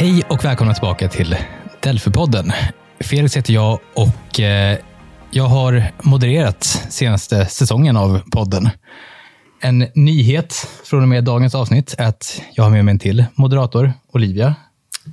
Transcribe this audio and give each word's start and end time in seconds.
Hej 0.00 0.22
och 0.28 0.44
välkomna 0.44 0.74
tillbaka 0.74 1.08
till 1.08 1.36
Delfi-podden. 1.82 2.52
Felix 3.00 3.36
heter 3.36 3.54
jag 3.54 3.78
och 3.94 4.40
eh, 4.40 4.78
jag 5.30 5.44
har 5.44 5.92
modererat 6.02 6.64
senaste 6.90 7.46
säsongen 7.46 7.96
av 7.96 8.20
podden. 8.30 8.70
En 9.60 9.86
nyhet 9.94 10.68
från 10.84 11.02
och 11.02 11.08
med 11.08 11.24
dagens 11.24 11.54
avsnitt 11.54 11.94
är 11.98 12.06
att 12.06 12.42
jag 12.52 12.64
har 12.64 12.70
med 12.70 12.84
mig 12.84 12.92
en 12.92 12.98
till 12.98 13.24
moderator, 13.34 13.92
Olivia. 14.12 14.54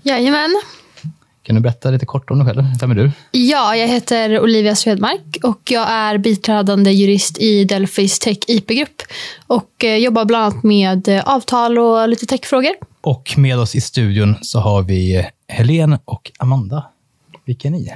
Jajamän. 0.03 0.61
Kan 1.47 1.55
du 1.55 1.61
berätta 1.61 1.91
lite 1.91 2.05
kort 2.05 2.31
om 2.31 2.39
dig 2.39 2.47
själv? 2.47 2.63
Vem 2.81 2.91
är 2.91 2.95
du? 2.95 3.11
Ja, 3.31 3.75
jag 3.75 3.87
heter 3.87 4.39
Olivia 4.39 4.75
Svedmark 4.75 5.37
och 5.43 5.61
jag 5.71 5.89
är 5.89 6.17
biträdande 6.17 6.91
jurist 6.91 7.37
i 7.37 7.63
Delphis 7.63 8.19
Tech 8.19 8.37
IP-grupp 8.47 9.01
och 9.47 9.83
eh, 9.83 9.95
jobbar 9.95 10.25
bland 10.25 10.43
annat 10.43 10.63
med 10.63 11.07
eh, 11.07 11.23
avtal 11.23 11.79
och 11.79 12.09
lite 12.09 12.25
techfrågor. 12.25 12.71
Och 13.01 13.33
med 13.37 13.59
oss 13.59 13.75
i 13.75 13.81
studion 13.81 14.35
så 14.41 14.59
har 14.59 14.81
vi 14.81 15.27
Helene 15.47 15.99
och 16.05 16.31
Amanda. 16.39 16.85
Vilka 17.45 17.67
är 17.67 17.71
ni? 17.71 17.93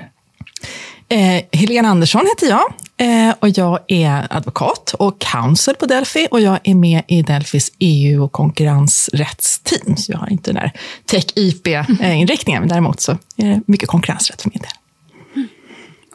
Eh, 1.12 1.44
Helena 1.52 1.90
Andersson 1.90 2.26
heter 2.28 2.48
jag 2.48 2.74
eh, 2.98 3.36
och 3.40 3.50
jag 3.50 3.80
är 3.88 4.28
advokat 4.30 4.96
och 5.00 5.20
counsel 5.20 5.76
på 5.76 5.86
Delphi 5.86 6.28
och 6.32 6.42
jag 6.42 6.60
är 6.64 6.76
med 6.76 7.04
i 7.08 7.22
Delphis 7.22 7.72
EU 7.80 8.24
och 8.24 8.32
konkurrensrättsteam. 8.32 9.98
Så 9.98 10.12
jag 10.12 10.20
har 10.20 10.30
inte 10.30 10.52
den 10.52 10.62
där 10.62 10.72
tech-IP-inriktningen, 11.06 12.62
men 12.62 12.70
däremot 12.70 13.00
så 13.00 13.12
är 13.12 13.46
det 13.46 13.62
mycket 13.66 13.90
konkurrensrätt 13.90 14.42
för 14.42 14.50
min 14.54 14.62
del. 14.62 14.72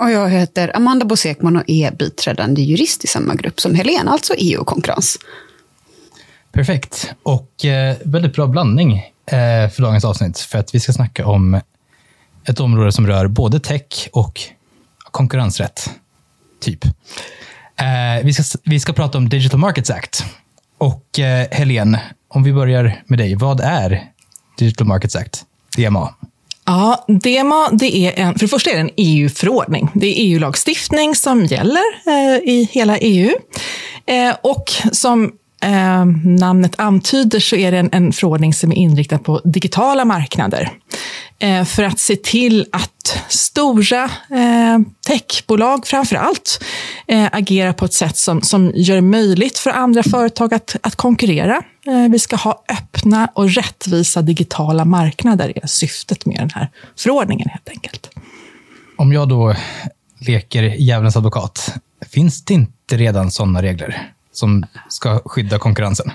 Och 0.00 0.10
jag 0.10 0.30
heter 0.30 0.76
Amanda 0.76 1.06
Bosekman 1.06 1.56
och 1.56 1.64
är 1.66 1.90
biträdande 1.90 2.62
jurist 2.62 3.04
i 3.04 3.06
samma 3.06 3.34
grupp 3.34 3.60
som 3.60 3.74
Helena, 3.74 4.10
alltså 4.10 4.34
EU 4.38 4.60
och 4.60 4.66
konkurrens. 4.66 5.18
Perfekt. 6.52 7.14
Och 7.22 7.64
eh, 7.64 7.96
väldigt 8.04 8.34
bra 8.34 8.46
blandning 8.46 8.96
eh, 9.26 9.70
för 9.70 9.82
dagens 9.82 10.04
avsnitt. 10.04 10.38
För 10.38 10.58
att 10.58 10.74
vi 10.74 10.80
ska 10.80 10.92
snacka 10.92 11.26
om 11.26 11.60
ett 12.44 12.60
område 12.60 12.92
som 12.92 13.06
rör 13.06 13.26
både 13.26 13.60
tech 13.60 14.08
och 14.12 14.40
konkurrensrätt. 15.16 15.90
Typ. 16.60 16.84
Eh, 16.84 18.24
vi, 18.24 18.32
ska, 18.32 18.58
vi 18.64 18.80
ska 18.80 18.92
prata 18.92 19.18
om 19.18 19.28
Digital 19.28 19.60
Markets 19.60 19.90
Act. 19.90 20.24
Och 20.78 21.18
eh, 21.18 21.46
Helene, 21.50 22.00
om 22.28 22.42
vi 22.42 22.52
börjar 22.52 23.02
med 23.06 23.18
dig. 23.18 23.34
Vad 23.34 23.60
är 23.60 24.04
Digital 24.58 24.86
Markets 24.86 25.16
Act? 25.16 25.44
DMA. 25.76 26.14
Ja, 26.64 27.04
DMA, 27.08 27.68
det 27.72 27.96
är 27.96 28.12
en, 28.16 28.32
för 28.32 28.40
det 28.40 28.48
första 28.48 28.70
är 28.70 28.74
det 28.74 28.80
en 28.80 28.90
EU-förordning. 28.96 29.88
Det 29.94 30.06
är 30.06 30.14
EU-lagstiftning 30.24 31.14
som 31.14 31.44
gäller 31.44 31.84
eh, 32.06 32.36
i 32.44 32.68
hela 32.72 32.98
EU. 32.98 33.30
Eh, 34.06 34.36
och 34.42 34.72
som 34.92 35.32
eh, 35.62 36.04
namnet 36.24 36.80
antyder 36.80 37.40
så 37.40 37.56
är 37.56 37.72
det 37.72 37.78
en, 37.78 37.88
en 37.92 38.12
förordning 38.12 38.54
som 38.54 38.72
är 38.72 38.76
inriktad 38.76 39.18
på 39.18 39.40
digitala 39.44 40.04
marknader. 40.04 40.70
Eh, 41.38 41.64
för 41.64 41.82
att 41.82 41.98
se 41.98 42.16
till 42.16 42.66
att 42.72 43.22
stora 43.28 44.04
eh, 44.30 44.78
techbolag 45.06 45.86
framför 45.86 46.16
allt 46.16 46.64
eh, 47.06 47.28
agerar 47.32 47.72
på 47.72 47.84
ett 47.84 47.92
sätt 47.92 48.16
som, 48.16 48.42
som 48.42 48.72
gör 48.74 48.94
det 48.94 49.02
möjligt 49.02 49.58
för 49.58 49.70
andra 49.70 50.02
företag 50.02 50.54
att, 50.54 50.76
att 50.82 50.96
konkurrera. 50.96 51.62
Eh, 51.86 52.08
vi 52.10 52.18
ska 52.18 52.36
ha 52.36 52.64
öppna 52.68 53.28
och 53.34 53.50
rättvisa 53.50 54.22
digitala 54.22 54.84
marknader, 54.84 55.52
är 55.62 55.66
syftet 55.66 56.26
med 56.26 56.36
den 56.36 56.50
här 56.50 56.68
förordningen 56.96 57.48
helt 57.48 57.68
enkelt. 57.68 58.10
Om 58.98 59.12
jag 59.12 59.28
då 59.28 59.54
leker 60.18 60.62
djävulens 60.62 61.16
advokat, 61.16 61.74
finns 62.10 62.44
det 62.44 62.54
inte 62.54 62.96
redan 62.96 63.30
sådana 63.30 63.62
regler? 63.62 64.12
Som 64.38 64.64
ska 64.88 65.20
skydda 65.24 65.58
konkurrensen? 65.58 66.10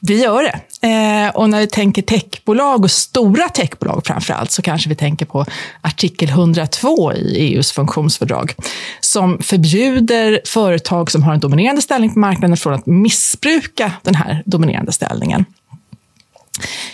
Det 0.00 0.14
gör 0.14 0.42
det. 0.42 0.86
Eh, 0.88 1.36
och 1.36 1.50
när 1.50 1.60
vi 1.60 1.66
tänker 1.66 2.02
techbolag 2.02 2.84
och 2.84 2.90
stora 2.90 3.48
techbolag 3.48 4.02
framför 4.06 4.34
allt 4.34 4.50
så 4.50 4.62
kanske 4.62 4.88
vi 4.88 4.94
tänker 4.94 5.26
på 5.26 5.44
artikel 5.80 6.28
102 6.28 7.12
i 7.12 7.36
EUs 7.36 7.72
funktionsfördrag 7.72 8.54
som 9.00 9.38
förbjuder 9.38 10.40
företag 10.46 11.10
som 11.10 11.22
har 11.22 11.34
en 11.34 11.40
dominerande 11.40 11.82
ställning 11.82 12.14
på 12.14 12.18
marknaden 12.18 12.56
från 12.56 12.74
att 12.74 12.86
missbruka 12.86 13.92
den 14.02 14.14
här 14.14 14.42
dominerande 14.46 14.92
ställningen. 14.92 15.44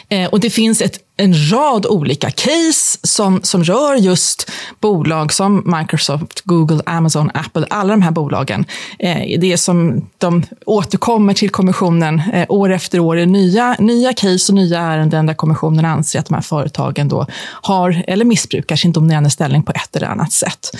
Eh, 0.08 0.28
och 0.28 0.40
det 0.40 0.50
finns 0.50 0.82
ett, 0.82 0.98
en 1.16 1.50
rad 1.52 1.86
olika 1.86 2.30
case 2.30 2.98
som, 3.02 3.42
som 3.42 3.64
rör 3.64 3.94
just 3.94 4.50
bolag 4.80 5.32
som 5.32 5.76
Microsoft, 5.78 6.40
Google, 6.40 6.82
Amazon, 6.86 7.30
Apple, 7.34 7.66
alla 7.70 7.90
de 7.90 8.02
här 8.02 8.10
bolagen. 8.10 8.64
Eh, 8.98 9.40
det 9.40 9.52
är 9.52 9.56
som 9.56 10.08
de 10.18 10.42
återkommer 10.66 11.34
till 11.34 11.50
kommissionen 11.50 12.22
eh, 12.32 12.46
år 12.48 12.72
efter 12.72 12.98
år 12.98 13.18
i 13.18 13.26
nya, 13.26 13.76
nya 13.78 14.12
case 14.12 14.52
och 14.52 14.56
nya 14.56 14.80
ärenden 14.80 15.26
där 15.26 15.34
kommissionen 15.34 15.84
anser 15.84 16.18
att 16.18 16.26
de 16.26 16.34
här 16.34 16.42
företagen 16.42 17.08
då 17.08 17.26
har 17.62 18.04
eller 18.06 18.24
missbrukar 18.24 18.76
sin 18.76 18.92
dominerande 18.92 19.30
ställning 19.30 19.62
på 19.62 19.72
ett 19.72 19.96
eller 19.96 20.06
annat 20.06 20.32
sätt. 20.32 20.70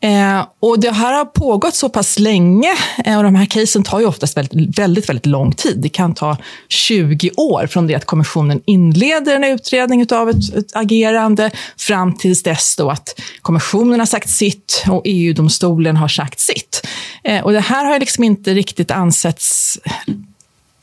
Eh, 0.00 0.46
och 0.60 0.80
det 0.80 0.90
här 0.90 1.12
har 1.12 1.24
pågått 1.24 1.74
så 1.74 1.88
pass 1.88 2.18
länge 2.18 2.74
eh, 3.04 3.16
och 3.16 3.24
de 3.24 3.34
här 3.34 3.46
casen 3.46 3.82
tar 3.82 4.00
ju 4.00 4.06
oftast 4.06 4.36
väldigt, 4.36 4.78
väldigt, 4.78 5.08
väldigt 5.08 5.26
lång 5.26 5.52
tid. 5.52 5.78
Det 5.78 5.88
kan 5.88 6.14
ta 6.14 6.36
20 6.68 7.30
år 7.36 7.66
från 7.66 7.86
det 7.86 7.94
att 7.94 8.04
kommissionen 8.04 8.60
inleder 8.66 9.36
en 9.36 9.44
utredning 9.44 10.06
av 10.12 10.30
ett, 10.30 10.54
ett 10.54 10.76
agerande 10.76 11.50
fram 11.76 12.14
tills 12.14 12.42
dess 12.42 12.76
då 12.76 12.90
att 12.90 13.20
kommissionen 13.42 13.98
har 13.98 14.06
sagt 14.06 14.30
sitt 14.30 14.84
och 14.90 15.02
EU-domstolen 15.04 15.96
har 15.96 16.08
sagt 16.08 16.40
sitt. 16.40 16.86
Eh, 17.24 17.44
och 17.44 17.52
det 17.52 17.60
här 17.60 17.84
har 17.84 18.00
liksom 18.00 18.24
inte 18.24 18.54
riktigt 18.54 18.90
ansetts 18.90 19.78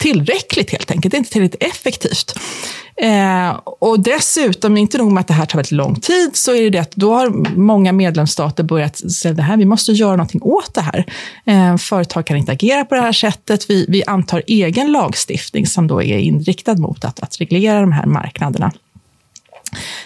tillräckligt 0.06 0.72
helt 0.72 0.92
enkelt. 0.92 1.12
Det 1.12 1.16
är 1.16 1.20
inte 1.20 1.32
tillräckligt 1.32 1.64
effektivt. 1.64 2.40
Eh, 2.98 3.50
och 3.66 4.00
dessutom, 4.00 4.78
inte 4.78 4.98
nog 4.98 5.12
med 5.12 5.22
att 5.22 5.28
det 5.28 5.34
här 5.34 5.46
tar 5.46 5.58
väldigt 5.58 5.72
lång 5.72 5.96
tid, 5.96 6.36
så 6.36 6.56
är 6.56 6.62
det 6.62 6.70
det 6.70 6.78
att 6.78 6.92
då 6.96 7.14
har 7.14 7.30
många 7.58 7.92
medlemsstater 7.92 8.64
börjat 8.64 9.12
säga 9.12 9.34
det 9.34 9.42
här, 9.42 9.58
vi 9.58 9.66
måste 9.66 9.92
göra 9.92 10.16
någonting 10.16 10.42
åt 10.42 10.74
det 10.74 10.82
här. 10.82 11.06
Eh, 11.46 11.78
företag 11.78 12.26
kan 12.26 12.38
inte 12.38 12.52
agera 12.52 12.86
på 12.86 12.96
det 12.96 13.02
här 13.02 13.12
sättet. 13.12 13.70
Vi, 13.70 13.86
vi 13.90 14.04
antar 14.08 14.44
egen 14.48 14.92
lagstiftning 14.92 15.68
som 15.68 15.88
då 15.88 16.04
är 16.04 16.18
inriktad 16.18 16.76
mot 16.76 17.06
att, 17.06 17.20
att 17.20 17.42
reglera 17.42 17.82
de 17.82 17.92
här 17.92 18.06
marknaderna. 18.06 18.72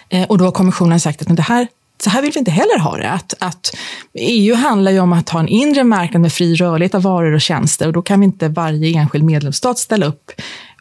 Eh, 0.10 0.24
och 0.24 0.38
då 0.38 0.46
har 0.46 0.52
kommissionen 0.52 1.00
sagt 1.00 1.22
att 1.22 1.36
det 1.36 1.42
här 1.42 1.68
så 2.04 2.10
här 2.10 2.22
vill 2.22 2.32
vi 2.32 2.40
inte 2.40 2.52
heller 2.52 2.80
ha 2.80 2.98
det. 2.98 3.12
Att, 3.12 3.34
att 3.40 3.76
EU 4.14 4.56
handlar 4.56 4.92
ju 4.92 5.00
om 5.00 5.14
att 5.14 5.30
ha 5.30 5.40
en 5.40 5.48
inre 5.48 5.84
marknad 5.84 6.22
med 6.22 6.34
fri 6.34 6.56
rörlighet 6.56 6.96
av 6.96 7.02
varor 7.02 7.34
och 7.34 7.42
tjänster 7.42 7.88
och 7.88 7.94
då 7.94 8.02
kan 8.02 8.20
vi 8.20 8.26
inte 8.26 8.48
varje 8.48 9.00
enskild 9.00 9.24
medlemsstat 9.24 9.80
ställa 9.80 10.06
upp 10.06 10.32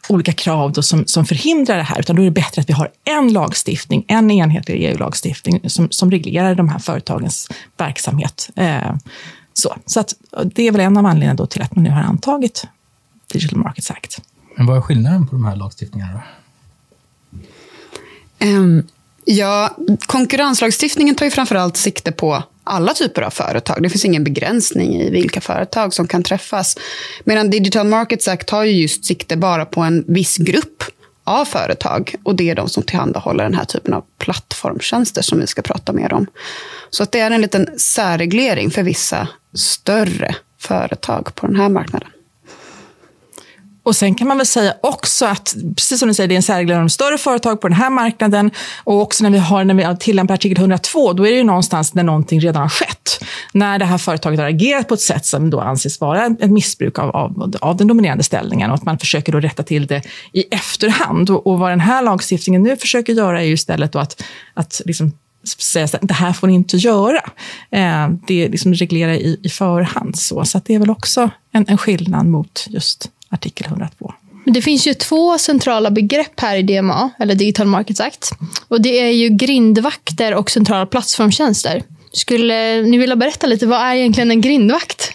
olika 0.09 0.33
krav 0.33 0.71
då 0.71 0.81
som, 0.81 1.05
som 1.05 1.25
förhindrar 1.25 1.77
det 1.77 1.83
här, 1.83 1.99
utan 1.99 2.15
då 2.15 2.21
är 2.21 2.25
det 2.25 2.31
bättre 2.31 2.61
att 2.61 2.69
vi 2.69 2.73
har 2.73 2.91
en 3.03 3.33
lagstiftning, 3.33 4.05
en 4.07 4.31
enhetlig 4.31 4.83
EU-lagstiftning 4.83 5.69
som, 5.69 5.91
som 5.91 6.11
reglerar 6.11 6.55
de 6.55 6.69
här 6.69 6.79
företagens 6.79 7.49
verksamhet. 7.77 8.49
Eh, 8.55 8.95
så 9.53 9.75
så 9.85 9.99
att, 9.99 10.13
det 10.45 10.67
är 10.67 10.71
väl 10.71 10.81
en 10.81 10.97
av 10.97 11.05
anledningarna 11.05 11.37
då 11.37 11.45
till 11.45 11.61
att 11.61 11.75
man 11.75 11.83
nu 11.83 11.89
har 11.89 12.01
antagit 12.01 12.67
Digital 13.27 13.59
Markets 13.59 13.91
Act. 13.91 14.21
Men 14.57 14.65
vad 14.65 14.77
är 14.77 14.81
skillnaden 14.81 15.27
på 15.27 15.35
de 15.35 15.45
här 15.45 15.55
lagstiftningarna? 15.55 16.13
Då? 16.13 16.21
Um, 18.47 18.87
ja, 19.29 19.75
konkurrenslagstiftningen 20.05 21.15
tar 21.15 21.25
ju 21.25 21.31
framförallt 21.31 21.77
sikte 21.77 22.11
på 22.11 22.43
alla 22.63 22.93
typer 22.93 23.21
av 23.21 23.29
företag. 23.29 23.83
Det 23.83 23.89
finns 23.89 24.05
ingen 24.05 24.23
begränsning 24.23 25.01
i 25.01 25.09
vilka 25.09 25.41
företag 25.41 25.93
som 25.93 26.07
kan 26.07 26.23
träffas. 26.23 26.77
Medan 27.23 27.49
Digital 27.49 27.87
Markets 27.87 28.27
Act 28.27 28.47
tar 28.47 28.63
ju 28.63 28.71
just 28.71 29.05
sikte 29.05 29.37
bara 29.37 29.65
på 29.65 29.81
en 29.81 30.03
viss 30.07 30.37
grupp 30.37 30.83
av 31.23 31.45
företag. 31.45 32.15
Och 32.23 32.35
det 32.35 32.49
är 32.49 32.55
de 32.55 32.69
som 32.69 32.83
tillhandahåller 32.83 33.43
den 33.43 33.53
här 33.53 33.65
typen 33.65 33.93
av 33.93 34.03
plattformtjänster 34.17 35.21
som 35.21 35.39
vi 35.39 35.47
ska 35.47 35.61
prata 35.61 35.93
mer 35.93 36.13
om. 36.13 36.27
Så 36.89 37.03
att 37.03 37.11
det 37.11 37.19
är 37.19 37.31
en 37.31 37.41
liten 37.41 37.79
särreglering 37.79 38.71
för 38.71 38.83
vissa 38.83 39.27
större 39.53 40.35
företag 40.59 41.35
på 41.35 41.47
den 41.47 41.55
här 41.55 41.69
marknaden. 41.69 42.09
Och 43.83 43.95
sen 43.95 44.15
kan 44.15 44.27
man 44.27 44.37
väl 44.37 44.45
säga 44.45 44.73
också 44.81 45.25
att, 45.25 45.55
precis 45.75 45.99
som 45.99 46.07
du 46.07 46.13
säger, 46.13 46.27
det 46.27 46.33
är 46.33 46.37
en 46.37 46.43
särreglering 46.43 46.81
om 46.81 46.89
större 46.89 47.17
företag 47.17 47.61
på 47.61 47.67
den 47.67 47.77
här 47.77 47.89
marknaden. 47.89 48.51
Och 48.83 49.01
också 49.01 49.23
när 49.23 49.29
vi, 49.31 49.37
har, 49.37 49.63
när 49.63 49.73
vi 49.73 49.97
tillämpar 49.97 50.33
artikel 50.33 50.57
102, 50.57 51.13
då 51.13 51.27
är 51.27 51.31
det 51.31 51.37
ju 51.37 51.43
någonstans 51.43 51.93
när 51.93 52.03
någonting 52.03 52.39
redan 52.39 52.61
har 52.61 52.69
skett. 52.69 53.25
När 53.53 53.79
det 53.79 53.85
här 53.85 53.97
företaget 53.97 54.39
har 54.39 54.47
agerat 54.47 54.87
på 54.87 54.93
ett 54.93 55.01
sätt 55.01 55.25
som 55.25 55.49
då 55.49 55.59
anses 55.59 56.01
vara 56.01 56.25
ett 56.25 56.51
missbruk 56.51 56.99
av, 56.99 57.09
av, 57.09 57.55
av 57.61 57.77
den 57.77 57.87
dominerande 57.87 58.23
ställningen 58.23 58.69
och 58.69 58.75
att 58.75 58.85
man 58.85 58.99
försöker 58.99 59.31
då 59.31 59.39
rätta 59.39 59.63
till 59.63 59.87
det 59.87 60.01
i 60.33 60.41
efterhand. 60.41 61.29
Och, 61.29 61.47
och 61.47 61.59
vad 61.59 61.71
den 61.71 61.79
här 61.79 62.01
lagstiftningen 62.01 62.63
nu 62.63 62.77
försöker 62.77 63.13
göra 63.13 63.41
är 63.41 63.45
ju 63.45 63.53
istället 63.53 63.91
då 63.91 63.99
att, 63.99 64.23
att 64.53 64.81
liksom 64.85 65.11
säga 65.43 65.85
att 65.85 65.95
det 66.01 66.13
här 66.13 66.33
får 66.33 66.47
ni 66.47 66.53
inte 66.53 66.77
göra. 66.77 67.21
Eh, 67.71 68.09
det 68.27 68.45
är 68.45 68.49
liksom 68.49 68.73
reglera 68.73 69.15
i, 69.15 69.39
i 69.43 69.49
förhand. 69.49 70.19
Så, 70.19 70.45
så 70.45 70.61
det 70.65 70.75
är 70.75 70.79
väl 70.79 70.89
också 70.89 71.29
en, 71.51 71.65
en 71.67 71.77
skillnad 71.77 72.25
mot 72.25 72.65
just 72.69 73.09
artikel 73.29 73.67
102. 73.67 74.13
Det 74.45 74.61
finns 74.61 74.87
ju 74.87 74.93
två 74.93 75.37
centrala 75.37 75.91
begrepp 75.91 76.39
här 76.39 76.55
i 76.55 76.63
DMA, 76.63 77.09
eller 77.19 77.35
Digital 77.35 77.67
Markets 77.67 77.99
Act. 77.99 78.29
Och 78.67 78.81
det 78.81 78.99
är 78.99 79.11
ju 79.11 79.29
grindvakter 79.29 80.33
och 80.33 80.51
centrala 80.51 80.85
plattformstjänster. 80.85 81.83
Skulle 82.11 82.81
ni 82.81 82.97
vilja 82.97 83.15
berätta 83.15 83.47
lite, 83.47 83.65
vad 83.65 83.79
är 83.79 83.95
egentligen 83.95 84.31
en 84.31 84.41
grindvakt? 84.41 85.11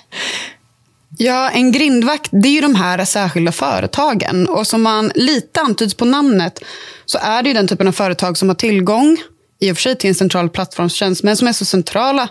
Ja, 1.19 1.51
en 1.51 1.73
grindvakt 1.73 2.29
det 2.33 2.49
är 2.49 2.53
ju 2.53 2.61
de 2.61 2.75
här 2.75 3.05
särskilda 3.05 3.53
företagen. 3.53 4.49
Och 4.49 4.67
som 4.67 4.83
man 4.83 5.13
lite 5.15 5.61
antyds 5.61 5.95
på 5.95 6.05
namnet 6.05 6.65
så 7.07 7.19
är 7.19 7.43
det 7.43 7.49
ju 7.49 7.55
den 7.55 7.69
typen 7.69 7.89
av 7.89 7.93
företag 7.93 8.39
som 8.39 8.49
har 8.49 8.55
tillgång 8.55 9.19
i 9.61 9.73
och 9.73 9.77
för 9.77 9.83
sig 9.83 9.97
till 9.97 10.09
en 10.09 10.15
central 10.15 10.51
plattformstjänst, 10.51 11.23
men 11.23 11.37
som 11.37 11.49
är 11.49 11.53
så 11.53 11.65
centrala 11.65 12.29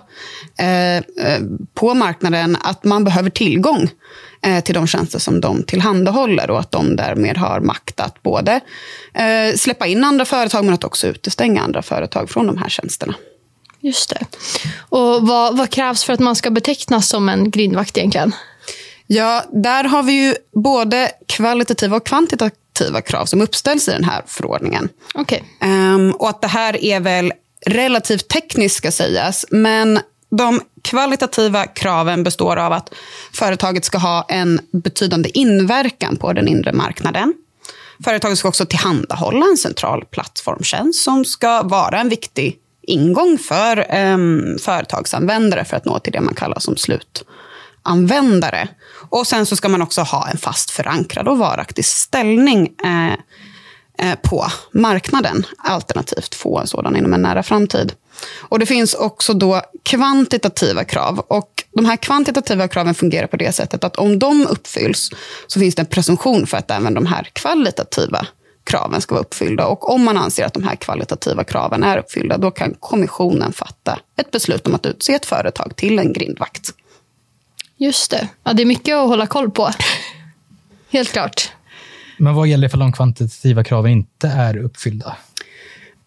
eh, 0.59 0.97
eh, 0.97 1.41
på 1.73 1.93
marknaden 1.93 2.57
att 2.61 2.83
man 2.83 3.03
behöver 3.03 3.29
tillgång 3.29 3.89
till 4.63 4.75
de 4.75 4.87
tjänster 4.87 5.19
som 5.19 5.41
de 5.41 5.63
tillhandahåller 5.63 6.49
och 6.49 6.59
att 6.59 6.71
de 6.71 6.95
därmed 6.95 7.37
har 7.37 7.59
makt 7.59 7.99
att 7.99 8.23
både 8.23 8.59
eh, 9.13 9.55
släppa 9.55 9.87
in 9.87 10.03
andra 10.03 10.25
företag 10.25 10.65
men 10.65 10.73
att 10.73 10.83
också 10.83 11.07
utestänga 11.07 11.61
andra 11.61 11.81
företag 11.81 12.29
från 12.29 12.47
de 12.47 12.57
här 12.57 12.69
tjänsterna. 12.69 13.15
Just 13.79 14.09
det. 14.09 14.25
Och 14.89 15.27
vad, 15.27 15.57
vad 15.57 15.69
krävs 15.69 16.03
för 16.03 16.13
att 16.13 16.19
man 16.19 16.35
ska 16.35 16.49
betecknas 16.49 17.07
som 17.07 17.29
en 17.29 17.51
grindvakt 17.51 17.97
egentligen? 17.97 18.35
Ja, 19.07 19.43
där 19.51 19.83
har 19.83 20.03
vi 20.03 20.13
ju 20.13 20.35
både 20.51 21.11
kvalitativa 21.27 21.97
och 21.97 22.05
kvantitativa 22.05 23.01
krav 23.01 23.25
som 23.25 23.41
uppställs 23.41 23.87
i 23.87 23.91
den 23.91 24.03
här 24.03 24.21
förordningen. 24.27 24.89
Okay. 25.15 25.39
Um, 25.39 25.69
ehm, 25.69 26.11
och 26.11 26.29
att 26.29 26.41
det 26.41 26.47
här 26.47 26.83
är 26.83 26.99
väl 26.99 27.33
relativt 27.65 28.27
tekniskt 28.27 28.75
ska 28.75 28.91
sägas, 28.91 29.45
men 29.49 29.99
de 30.37 30.61
kvalitativa 30.81 31.65
kraven 31.65 32.23
består 32.23 32.57
av 32.57 32.73
att 32.73 32.93
företaget 33.33 33.85
ska 33.85 33.97
ha 33.97 34.25
en 34.29 34.59
betydande 34.71 35.29
inverkan 35.37 36.15
på 36.15 36.33
den 36.33 36.47
inre 36.47 36.73
marknaden. 36.73 37.33
Företaget 38.03 38.37
ska 38.37 38.47
också 38.47 38.65
tillhandahålla 38.65 39.45
en 39.45 39.57
central 39.57 40.05
plattformtjänst 40.05 41.03
som 41.03 41.25
ska 41.25 41.61
vara 41.63 41.99
en 41.99 42.09
viktig 42.09 42.57
ingång 42.81 43.37
för 43.37 43.77
eh, 43.77 44.17
företagsanvändare 44.59 45.65
för 45.65 45.77
att 45.77 45.85
nå 45.85 45.99
till 45.99 46.13
det 46.13 46.21
man 46.21 46.35
kallar 46.35 46.59
som 46.59 46.75
slutanvändare. 46.77 48.67
Och 49.09 49.27
sen 49.27 49.45
så 49.45 49.55
ska 49.55 49.69
man 49.69 49.81
också 49.81 50.01
ha 50.01 50.29
en 50.29 50.37
fast 50.37 50.71
förankrad 50.71 51.27
och 51.27 51.37
varaktig 51.37 51.85
ställning 51.85 52.73
eh, 52.83 53.13
eh, 54.07 54.15
på 54.23 54.45
marknaden, 54.71 55.45
alternativt 55.57 56.35
få 56.35 56.59
en 56.59 56.67
sådan 56.67 56.95
inom 56.95 57.13
en 57.13 57.21
nära 57.21 57.43
framtid. 57.43 57.93
Och 58.49 58.59
Det 58.59 58.65
finns 58.65 58.93
också 58.93 59.33
då 59.33 59.61
kvantitativa 59.83 60.83
krav. 60.83 61.19
Och 61.19 61.63
De 61.75 61.85
här 61.85 61.95
kvantitativa 61.95 62.67
kraven 62.67 62.95
fungerar 62.95 63.27
på 63.27 63.37
det 63.37 63.51
sättet 63.51 63.83
att 63.83 63.95
om 63.95 64.19
de 64.19 64.47
uppfylls 64.47 65.09
så 65.47 65.59
finns 65.59 65.75
det 65.75 65.81
en 65.81 65.85
presumtion 65.85 66.47
för 66.47 66.57
att 66.57 66.71
även 66.71 66.93
de 66.93 67.05
här 67.05 67.27
kvalitativa 67.33 68.27
kraven 68.63 69.01
ska 69.01 69.15
vara 69.15 69.23
uppfyllda. 69.23 69.65
Och 69.65 69.93
om 69.93 70.03
man 70.03 70.17
anser 70.17 70.45
att 70.45 70.53
de 70.53 70.63
här 70.63 70.75
kvalitativa 70.75 71.43
kraven 71.43 71.83
är 71.83 71.97
uppfyllda, 71.97 72.37
då 72.37 72.51
kan 72.51 72.75
kommissionen 72.79 73.53
fatta 73.53 73.99
ett 74.17 74.31
beslut 74.31 74.67
om 74.67 74.75
att 74.75 74.85
utse 74.85 75.13
ett 75.13 75.25
företag 75.25 75.75
till 75.75 75.99
en 75.99 76.13
grindvakt. 76.13 76.69
Just 77.77 78.11
det. 78.11 78.27
Ja, 78.43 78.53
det 78.53 78.63
är 78.63 78.65
mycket 78.65 78.95
att 78.95 79.07
hålla 79.07 79.27
koll 79.27 79.51
på. 79.51 79.69
Helt 80.89 81.11
klart. 81.11 81.51
Men 82.17 82.35
vad 82.35 82.47
gäller 82.47 82.69
för 82.69 82.77
de 82.77 82.93
kvantitativa 82.93 83.63
kraven 83.63 83.91
inte 83.91 84.27
är 84.27 84.57
uppfyllda? 84.57 85.17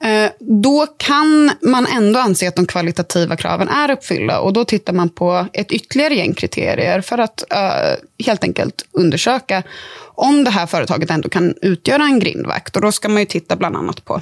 Eh, 0.06 0.30
då 0.40 0.86
kan 0.96 1.50
man 1.62 1.86
ändå 1.86 2.20
anse 2.20 2.48
att 2.48 2.56
de 2.56 2.66
kvalitativa 2.66 3.36
kraven 3.36 3.68
är 3.68 3.90
uppfyllda. 3.90 4.40
Och 4.40 4.52
Då 4.52 4.64
tittar 4.64 4.92
man 4.92 5.08
på 5.08 5.46
ett 5.52 5.72
ytterligare 5.72 6.14
gäng 6.14 6.34
kriterier 6.34 7.00
för 7.00 7.18
att 7.18 7.44
uh, 7.52 8.24
helt 8.26 8.44
enkelt 8.44 8.86
undersöka 8.92 9.62
om 9.98 10.44
det 10.44 10.50
här 10.50 10.66
företaget 10.66 11.10
ändå 11.10 11.28
kan 11.28 11.54
utgöra 11.62 12.02
en 12.02 12.18
grindvakt. 12.18 12.76
Och 12.76 12.82
Då 12.82 12.92
ska 12.92 13.08
man 13.08 13.22
ju 13.22 13.26
titta 13.26 13.56
bland 13.56 13.76
annat 13.76 14.04
på 14.04 14.14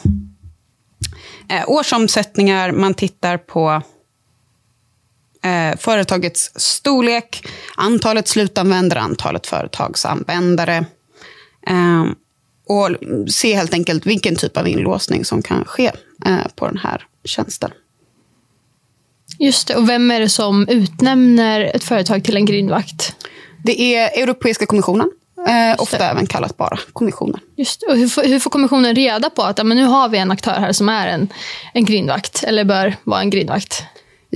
uh, 1.53 1.65
årsomsättningar, 1.67 2.73
man 2.73 2.95
tittar 2.95 3.37
på 3.37 3.83
uh, 5.47 5.77
företagets 5.79 6.51
storlek, 6.57 7.49
antalet 7.77 8.29
slutanvändare, 8.29 9.01
antalet 9.01 9.47
företagsanvändare. 9.47 10.85
Um, 11.71 12.15
och 12.67 12.89
se 13.31 13.55
helt 13.55 13.75
enkelt 13.75 14.07
vilken 14.07 14.37
typ 14.37 14.57
av 14.57 14.69
inlåsning 14.69 15.25
som 15.25 15.43
kan 15.43 15.65
ske 15.65 15.91
eh, 16.27 16.47
på 16.55 16.67
den 16.67 16.79
här 16.79 17.07
tjänsten. 17.25 17.71
Just 19.39 19.69
det. 19.69 19.77
Och 19.77 19.89
vem 19.89 20.11
är 20.11 20.21
det 20.21 20.29
som 20.29 20.69
utnämner 20.69 21.61
ett 21.75 21.85
företag 21.85 22.25
till 22.25 22.37
en 22.37 22.45
grindvakt? 22.45 23.17
Det 23.65 23.95
är 23.97 24.23
Europeiska 24.23 24.67
kommissionen. 24.67 25.11
Eh, 25.49 25.83
ofta 25.83 26.11
även 26.11 26.27
kallat 26.27 26.57
bara 26.57 26.79
kommissionen. 26.93 27.41
Just 27.57 27.83
Och 27.83 27.97
hur, 27.97 28.09
får, 28.09 28.23
hur 28.23 28.39
får 28.39 28.51
kommissionen 28.51 28.95
reda 28.95 29.31
på 29.31 29.43
att 29.43 29.59
ja, 29.59 29.65
men 29.65 29.77
nu 29.77 29.85
har 29.85 30.09
vi 30.09 30.19
en 30.19 30.31
aktör 30.31 30.53
här 30.53 30.73
som 30.73 30.89
är 30.89 31.07
en, 31.07 31.29
en 31.75 31.85
grindvakt, 31.85 32.45
eller 32.45 32.65
bör 32.65 32.97
vara 33.05 33.21
en 33.21 33.31
grindvakt? 33.31 33.83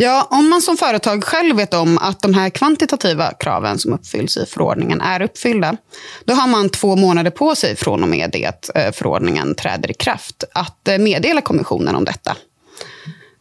Ja, 0.00 0.28
om 0.30 0.48
man 0.48 0.62
som 0.62 0.76
företag 0.76 1.24
själv 1.24 1.56
vet 1.56 1.74
om 1.74 1.98
att 1.98 2.22
de 2.22 2.34
här 2.34 2.50
kvantitativa 2.50 3.32
kraven 3.32 3.78
som 3.78 3.92
uppfylls 3.92 4.36
i 4.36 4.46
förordningen 4.46 5.00
är 5.00 5.22
uppfyllda, 5.22 5.76
då 6.24 6.34
har 6.34 6.48
man 6.48 6.68
två 6.68 6.96
månader 6.96 7.30
på 7.30 7.54
sig 7.54 7.76
från 7.76 8.02
och 8.02 8.08
med 8.08 8.30
det 8.30 8.46
att 8.46 8.70
eh, 8.74 8.92
förordningen 8.92 9.54
träder 9.54 9.90
i 9.90 9.94
kraft 9.94 10.44
att 10.54 10.88
eh, 10.88 10.98
meddela 10.98 11.40
kommissionen 11.40 11.94
om 11.94 12.04
detta. 12.04 12.36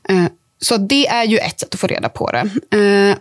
Eh, 0.10 0.26
så 0.60 0.78
det 0.78 1.08
är 1.08 1.24
ju 1.24 1.38
ett 1.38 1.60
sätt 1.60 1.74
att 1.74 1.80
få 1.80 1.88
reda 1.88 2.10
på 2.10 2.32
det. 2.32 2.50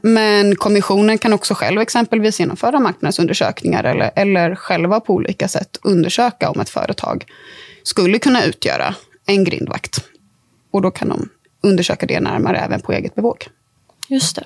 Men 0.02 0.56
kommissionen 0.56 1.18
kan 1.18 1.32
också 1.32 1.54
själv 1.54 1.80
exempelvis 1.80 2.40
genomföra 2.40 2.80
marknadsundersökningar 2.80 3.84
eller, 3.84 4.10
eller 4.16 4.54
själva 4.54 5.00
på 5.00 5.14
olika 5.14 5.48
sätt 5.48 5.78
undersöka 5.82 6.50
om 6.50 6.60
ett 6.60 6.70
företag 6.70 7.24
skulle 7.82 8.18
kunna 8.18 8.44
utgöra 8.44 8.94
en 9.26 9.44
grindvakt. 9.44 10.04
Och 10.70 10.82
då 10.82 10.90
kan 10.90 11.08
de 11.08 11.28
undersöka 11.66 12.06
det 12.06 12.20
närmare 12.20 12.58
även 12.58 12.80
på 12.80 12.92
eget 12.92 13.14
bevåg. 13.14 13.46
Just 14.08 14.36
det. 14.36 14.44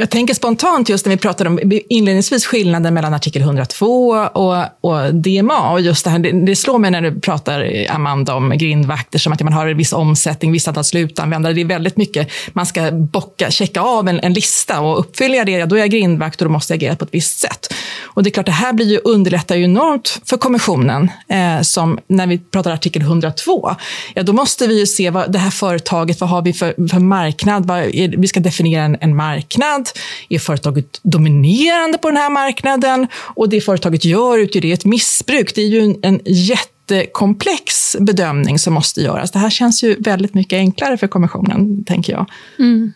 Jag 0.00 0.10
tänker 0.10 0.34
spontant 0.34 0.88
just 0.88 1.06
när 1.06 1.10
vi 1.10 1.16
pratade 1.16 1.50
om 1.50 1.60
inledningsvis 1.88 2.46
skillnaden 2.46 2.94
mellan 2.94 3.14
artikel 3.14 3.42
102 3.42 4.08
och, 4.32 4.64
och 4.80 5.14
DMA. 5.14 5.72
Och 5.72 5.80
just 5.80 6.04
det, 6.04 6.10
här, 6.10 6.18
det, 6.18 6.46
det, 6.46 6.56
slår 6.56 6.78
mig 6.78 6.90
när 6.90 7.02
du 7.02 7.20
pratar, 7.20 7.86
Amanda, 7.90 8.34
om 8.34 8.50
grindvakter 8.58 9.18
som 9.18 9.32
att 9.32 9.42
man 9.42 9.52
har 9.52 9.66
en 9.66 9.76
viss 9.76 9.92
omsättning, 9.92 10.52
vissa 10.52 10.70
antal 10.70 10.84
slutanvändare. 10.84 11.52
Det 11.52 11.60
är 11.60 11.64
väldigt 11.64 11.96
mycket, 11.96 12.30
man 12.52 12.66
ska 12.66 12.90
bocka, 12.90 13.50
checka 13.50 13.80
av 13.80 14.08
en, 14.08 14.20
en 14.20 14.32
lista 14.32 14.80
och 14.80 14.98
uppfyller 14.98 15.38
jag 15.38 15.46
det, 15.46 15.64
då 15.64 15.76
är 15.76 15.80
jag 15.80 15.90
grindvakt 15.90 16.40
och 16.40 16.48
då 16.48 16.52
måste 16.52 16.72
jag 16.72 16.76
agera 16.76 16.96
på 16.96 17.04
ett 17.04 17.14
visst 17.14 17.38
sätt. 17.38 17.74
Och 18.04 18.22
det 18.22 18.28
är 18.28 18.32
klart, 18.32 18.46
det 18.46 18.52
här 18.52 18.72
blir 18.72 18.86
ju, 18.86 18.98
underlättar 19.04 19.56
ju 19.56 19.64
enormt 19.64 20.20
för 20.24 20.36
kommissionen. 20.36 21.10
Eh, 21.28 21.60
som 21.62 21.98
när 22.06 22.26
vi 22.26 22.38
pratar 22.38 22.70
artikel 22.70 23.02
102, 23.02 23.76
ja, 24.14 24.22
då 24.22 24.32
måste 24.32 24.66
vi 24.66 24.78
ju 24.78 24.86
se 24.86 25.10
vad 25.10 25.32
det 25.32 25.38
här 25.38 25.50
företaget, 25.50 26.20
vad 26.20 26.30
har 26.30 26.42
vi 26.42 26.52
för, 26.52 26.88
för 26.88 26.98
marknad? 26.98 27.66
Vad 27.66 27.78
är, 27.78 28.16
vi 28.16 28.28
ska 28.28 28.40
definiera 28.40 28.84
en, 28.84 28.96
en 29.00 29.16
marknad 29.16 29.87
är 30.28 30.38
företaget 30.38 31.00
dominerande 31.02 31.98
på 31.98 32.08
den 32.08 32.16
här 32.16 32.30
marknaden? 32.30 33.06
Och 33.14 33.48
det 33.48 33.60
företaget 33.60 34.04
gör, 34.04 34.38
utgör 34.38 34.62
det 34.62 34.72
ett 34.72 34.84
missbruk? 34.84 35.54
Det 35.54 35.62
är 35.62 35.66
ju 35.68 35.80
en, 35.80 35.96
en 36.02 36.20
jättekomplex 36.24 37.96
bedömning 38.00 38.58
som 38.58 38.74
måste 38.74 39.00
göras. 39.00 39.30
Det 39.30 39.38
här 39.38 39.50
känns 39.50 39.82
ju 39.82 39.96
väldigt 39.98 40.34
mycket 40.34 40.56
enklare 40.56 40.98
för 40.98 41.06
kommissionen, 41.06 41.84
tänker 41.84 42.12
jag. 42.12 42.26
Mm. 42.58 42.92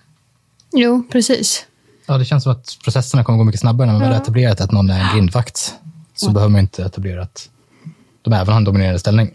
Jo, 0.72 1.02
precis. 1.12 1.66
Ja, 2.06 2.18
det 2.18 2.24
känns 2.24 2.42
som 2.42 2.52
att 2.52 2.78
processerna 2.84 3.24
kommer 3.24 3.38
gå 3.38 3.44
mycket 3.44 3.60
snabbare 3.60 3.86
när 3.86 3.94
man 3.94 4.02
ja. 4.02 4.08
väl 4.08 4.22
etablerat 4.22 4.60
att 4.60 4.72
någon 4.72 4.90
är 4.90 5.00
en 5.00 5.14
grindvakt. 5.14 5.74
Så 6.14 6.28
ja. 6.28 6.32
behöver 6.32 6.50
man 6.50 6.60
inte 6.60 6.82
etablera 6.82 7.22
att 7.22 7.48
de 8.22 8.32
även 8.32 8.48
har 8.48 8.56
en 8.56 8.64
dominerande 8.64 8.98
ställning. 8.98 9.30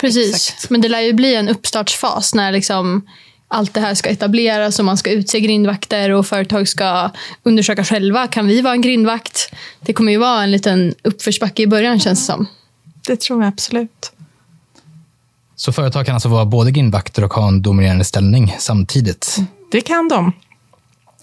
Precis, 0.00 0.34
Exakt. 0.34 0.70
men 0.70 0.80
det 0.80 0.88
lär 0.88 1.00
ju 1.00 1.12
bli 1.12 1.34
en 1.34 1.48
uppstartsfas 1.48 2.34
när 2.34 2.52
liksom 2.52 3.06
allt 3.50 3.74
det 3.74 3.80
här 3.80 3.94
ska 3.94 4.08
etableras 4.08 4.78
och 4.78 4.84
man 4.84 4.96
ska 4.96 5.10
utse 5.10 5.40
grindvakter 5.40 6.10
och 6.10 6.26
företag 6.26 6.68
ska 6.68 7.10
undersöka 7.42 7.84
själva. 7.84 8.26
Kan 8.26 8.46
vi 8.46 8.60
vara 8.60 8.74
en 8.74 8.80
grindvakt? 8.80 9.54
Det 9.80 9.92
kommer 9.92 10.12
ju 10.12 10.18
vara 10.18 10.42
en 10.42 10.50
liten 10.50 10.94
uppförsbacke 11.02 11.62
i 11.62 11.66
början 11.66 12.00
känns 12.00 12.20
det 12.20 12.32
som. 12.32 12.46
Det 13.06 13.20
tror 13.20 13.42
jag 13.42 13.48
absolut. 13.48 14.12
Så 15.56 15.72
företag 15.72 16.06
kan 16.06 16.14
alltså 16.14 16.28
vara 16.28 16.44
både 16.44 16.70
grindvakter 16.70 17.24
och 17.24 17.34
ha 17.34 17.48
en 17.48 17.62
dominerande 17.62 18.04
ställning 18.04 18.56
samtidigt? 18.58 19.36
Det 19.72 19.80
kan 19.80 20.08
de. 20.08 20.32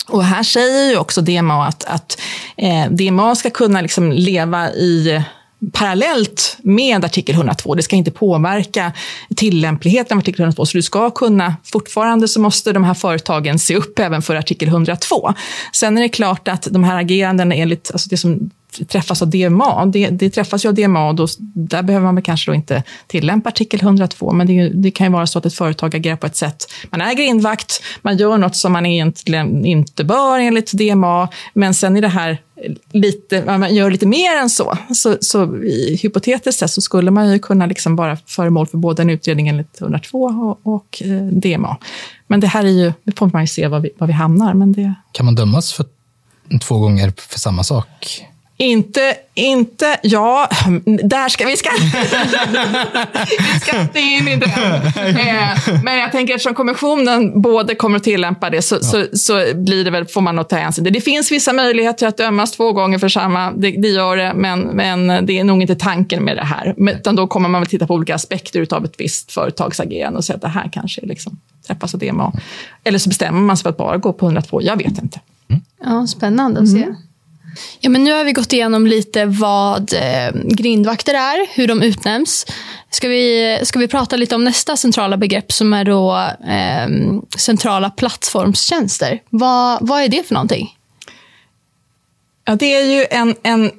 Och 0.08 0.24
här 0.24 0.44
säger 0.44 0.92
ju 0.92 0.98
också 0.98 1.22
DMA 1.22 1.68
att, 1.68 1.84
att 1.84 2.22
eh, 2.58 2.92
DMA 2.92 3.36
ska 3.36 3.50
kunna 3.50 3.82
liksom 3.82 4.12
leva 4.12 4.70
i 4.70 5.24
parallellt 5.74 6.58
med 6.64 7.06
artikel 7.06 7.36
102. 7.36 7.76
Det 7.76 7.84
ska 7.84 7.96
inte 7.96 8.12
påverka 8.12 8.92
tillämpligheten 9.36 10.18
av 10.18 10.20
artikel 10.20 10.42
102. 10.42 10.66
Så 10.66 10.78
du 10.78 10.82
ska 10.82 11.10
kunna, 11.10 11.56
fortfarande 11.64 12.28
så 12.28 12.40
måste 12.40 12.74
de 12.74 12.84
här 12.84 12.94
företagen 12.94 13.60
se 13.60 13.76
upp 13.76 14.00
även 14.00 14.22
för 14.22 14.36
artikel 14.36 14.68
102. 14.68 15.34
Sen 15.74 15.98
är 15.98 16.02
det 16.02 16.10
klart 16.10 16.48
att 16.48 16.68
de 16.72 16.84
här 16.84 17.00
agerandena 17.00 17.56
enligt 17.56 17.92
alltså 17.92 18.10
det 18.10 18.18
som 18.18 18.50
träffas 18.88 19.22
av 19.22 19.30
DMA, 19.30 19.86
det, 19.86 20.10
det 20.10 20.30
träffas 20.30 20.66
ju 20.66 20.70
av 20.70 20.76
DMA 20.76 21.08
och 21.08 21.16
då, 21.16 21.28
där 21.54 21.84
behöver 21.84 22.12
man 22.12 22.22
kanske 22.22 22.52
då 22.52 22.56
inte 22.56 22.84
tillämpa 23.08 23.50
artikel 23.50 23.82
102, 23.82 24.32
men 24.32 24.48
det, 24.48 24.70
det, 24.70 24.92
kan 24.92 25.08
ju 25.08 25.14
vara 25.14 25.28
så 25.28 25.40
att 25.40 25.46
ett 25.46 25.54
företag 25.54 25.96
agerar 25.96 26.16
på 26.16 26.28
ett 26.28 26.36
sätt, 26.36 26.74
man 26.90 27.02
äger 27.02 27.24
grindvakt, 27.24 27.84
man 28.02 28.18
gör 28.18 28.38
något 28.38 28.56
som 28.56 28.72
man 28.72 28.86
egentligen 28.86 29.66
inte 29.66 30.04
bör 30.04 30.40
enligt 30.40 30.72
DMA, 30.72 31.30
men 31.54 31.74
sen 31.74 31.98
är 31.98 32.02
det 32.02 32.08
här 32.08 32.38
lite, 32.92 33.58
man 33.58 33.76
gör 33.76 33.92
lite 33.92 34.06
mer 34.06 34.38
än 34.38 34.50
så. 34.50 34.78
Så, 34.96 35.18
så 35.22 35.56
hypotetiskt 36.02 36.60
sett 36.60 36.72
så 36.72 36.82
skulle 36.82 37.12
man 37.12 37.32
ju 37.32 37.40
kunna 37.40 37.66
liksom 37.66 37.96
vara 37.96 38.18
föremål 38.26 38.68
för 38.68 38.78
både 38.78 39.02
en 39.02 39.10
utredning 39.10 39.48
enligt 39.48 39.82
102 39.82 40.24
och, 40.24 40.74
och 40.76 41.02
eh, 41.02 41.26
DMA. 41.26 41.78
Men 42.28 42.40
det 42.40 42.48
här 42.48 42.64
är 42.64 42.70
ju, 42.70 42.94
det 43.04 43.18
får 43.18 43.30
man 43.34 43.44
ju 43.44 43.48
se 43.48 43.68
var 43.68 43.80
vi, 43.80 43.90
var 43.98 44.08
vi 44.08 44.14
hamnar. 44.14 44.54
Men 44.54 44.74
det... 44.74 44.94
Kan 45.12 45.26
man 45.26 45.36
dömas 45.36 45.74
för 45.74 45.86
två 46.62 46.80
gånger 46.80 47.14
för 47.18 47.40
samma 47.40 47.64
sak? 47.64 48.26
Inte, 48.60 49.16
inte, 49.34 50.00
ja, 50.04 50.50
där 51.04 51.30
ska 51.30 51.46
vi 51.46 51.58
ska... 51.58 51.70
vi 53.54 53.60
ska 53.60 53.82
inte 53.82 54.00
in 54.00 54.28
i 54.28 54.36
det. 54.36 54.46
Eh, 55.20 55.84
men 55.84 55.98
jag 55.98 56.12
tänker 56.12 56.34
eftersom 56.34 56.54
kommissionen 56.54 57.42
både 57.42 57.76
kommer 57.76 57.98
att 57.98 58.04
tillämpa 58.04 58.50
det 58.50 58.62
så, 58.62 58.76
ja. 58.76 58.82
så, 58.82 59.06
så, 59.14 59.34
blir 59.56 59.86
det 59.86 59.92
väl, 59.92 60.06
får 60.06 60.22
man 60.22 60.36
nog 60.36 60.48
ta 60.48 60.56
hänsyn 60.56 60.84
till. 60.86 60.94
Det 60.94 61.02
finns 61.02 61.32
vissa 61.32 61.54
möjligheter 61.54 62.08
att 62.08 62.18
dömas 62.18 62.52
två 62.52 62.72
gånger 62.72 63.00
för 63.00 63.10
samma, 63.10 63.52
det, 63.52 63.72
det 63.72 63.88
gör 63.88 64.18
det, 64.18 64.34
men, 64.36 64.60
men 64.60 65.26
det 65.26 65.40
är 65.40 65.44
nog 65.44 65.62
inte 65.62 65.76
tanken 65.76 66.24
med 66.24 66.38
det 66.38 66.46
här. 66.46 66.76
Utan 66.78 67.16
då 67.16 67.28
kommer 67.28 67.50
man 67.50 67.62
väl 67.62 67.70
titta 67.70 67.88
på 67.88 67.94
olika 67.94 68.16
aspekter 68.16 68.68
av 68.70 68.86
ett 68.86 68.96
visst 68.98 69.32
företags 69.32 69.80
agerande 69.80 70.18
och 70.18 70.26
säga 70.26 70.36
att 70.36 70.42
det 70.42 70.48
här 70.48 70.70
kanske 70.74 71.02
liksom 71.06 71.38
träffas 71.68 71.94
av 71.94 72.00
DMA. 72.00 72.34
Eller 72.84 73.00
så 73.00 73.10
bestämmer 73.10 73.40
man 73.40 73.58
sig 73.58 73.64
för 73.64 73.70
att 73.70 73.78
bara 73.78 73.98
gå 73.98 74.14
på 74.14 74.26
102, 74.26 74.62
jag 74.62 74.78
vet 74.78 75.04
inte. 75.04 75.20
Mm. 75.50 75.62
Ja, 75.84 76.08
spännande 76.08 76.62
att 76.62 76.70
se. 76.70 76.84
Mm. 76.84 76.96
Ja, 77.80 77.90
men 77.90 78.04
nu 78.04 78.12
har 78.12 78.24
vi 78.24 78.32
gått 78.32 78.54
igenom 78.54 78.88
lite 78.88 79.26
vad 79.26 79.94
eh, 79.94 80.42
grindvakter 80.44 81.14
är, 81.14 81.48
hur 81.56 81.68
de 81.68 81.82
utnämns. 81.82 82.46
Ska 82.90 83.08
vi, 83.08 83.60
ska 83.64 83.80
vi 83.80 83.88
prata 83.88 84.16
lite 84.16 84.36
om 84.36 84.44
nästa 84.44 84.78
centrala 84.78 85.18
begrepp 85.18 85.52
som 85.52 85.74
är 85.74 85.86
då 85.86 86.30
eh, 86.48 87.20
centrala 87.38 87.90
plattformstjänster. 87.90 89.22
Vad, 89.30 89.78
vad 89.82 90.02
är 90.02 90.08
det 90.08 90.28
för 90.28 90.34
någonting? 90.34 90.78
Ja, 92.50 92.56
det 92.56 92.76
är 92.76 92.86
ju 92.86 93.06
en, 93.12 93.36
en 93.44 93.72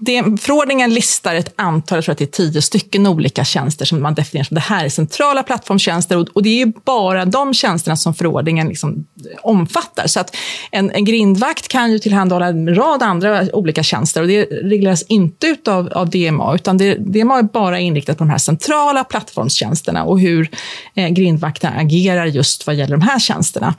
det, 0.00 0.40
förordningen 0.40 0.94
listar 0.94 1.34
ett 1.34 1.54
antal, 1.56 1.96
jag 1.96 2.04
tror 2.04 2.12
att 2.12 2.18
det 2.18 2.24
är 2.24 2.50
tio 2.50 2.62
stycken 2.62 3.06
olika 3.06 3.44
tjänster 3.44 3.84
som 3.84 4.02
man 4.02 4.14
definierar 4.14 4.44
som 4.44 4.54
det 4.54 4.60
här 4.60 4.84
är 4.84 4.88
centrala 4.88 5.42
plattformstjänster 5.42 6.16
och, 6.16 6.28
och 6.28 6.42
det 6.42 6.48
är 6.48 6.66
ju 6.66 6.72
bara 6.84 7.24
de 7.24 7.54
tjänsterna 7.54 7.96
som 7.96 8.14
förordningen 8.14 8.68
liksom 8.68 9.06
omfattar. 9.42 10.06
Så 10.06 10.20
att 10.20 10.36
en, 10.70 10.90
en 10.90 11.04
grindvakt 11.04 11.68
kan 11.68 11.92
ju 11.92 11.98
tillhandahålla 11.98 12.46
en 12.46 12.74
rad 12.74 13.02
andra 13.02 13.44
olika 13.52 13.82
tjänster 13.82 14.22
och 14.22 14.28
det 14.28 14.44
regleras 14.44 15.02
inte 15.02 15.56
av, 15.66 15.88
av 15.92 16.10
DMA, 16.10 16.54
utan 16.54 16.78
det, 16.78 16.94
DMA 16.94 17.38
är 17.38 17.42
bara 17.42 17.80
inriktat 17.80 18.18
på 18.18 18.24
de 18.24 18.30
här 18.30 18.38
centrala 18.38 19.04
plattformstjänsterna 19.04 20.04
och 20.04 20.20
hur 20.20 20.50
eh, 20.94 21.08
grindvakterna 21.08 21.76
agerar 21.76 22.26
just 22.26 22.66
vad 22.66 22.76
gäller 22.76 22.96
de 22.96 23.02
här 23.02 23.18
tjänsterna. 23.18 23.74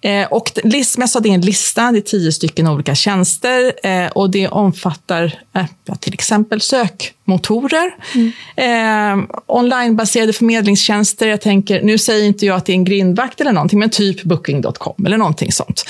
Eh, 0.00 0.26
och 0.26 0.52
list, 0.64 0.92
som 0.92 1.00
jag 1.00 1.10
sa, 1.10 1.20
det 1.20 1.28
är 1.28 1.34
en 1.34 1.40
lista, 1.40 1.92
det 1.92 1.98
är 1.98 2.00
tio 2.00 2.32
stycken 2.32 2.68
olika 2.68 2.94
tjänster 2.94 3.72
eh, 3.82 4.06
och 4.06 4.30
det 4.30 4.48
omfattar 4.48 5.40
eh, 5.54 5.94
till 6.00 6.14
exempel 6.14 6.60
sök 6.60 7.15
sökmotorer, 7.26 7.94
mm. 8.14 9.26
eh, 9.26 9.36
onlinebaserade 9.46 10.32
förmedlingstjänster. 10.32 11.28
Jag 11.28 11.40
tänker, 11.40 11.82
nu 11.82 11.98
säger 11.98 12.26
inte 12.26 12.46
jag 12.46 12.56
att 12.56 12.66
det 12.66 12.72
är 12.72 12.74
en 12.74 12.84
grindvakt 12.84 13.40
eller 13.40 13.52
någonting, 13.52 13.78
men 13.78 13.90
typ 13.90 14.22
booking.com 14.22 15.06
eller 15.06 15.16
någonting 15.16 15.52
sånt. 15.52 15.84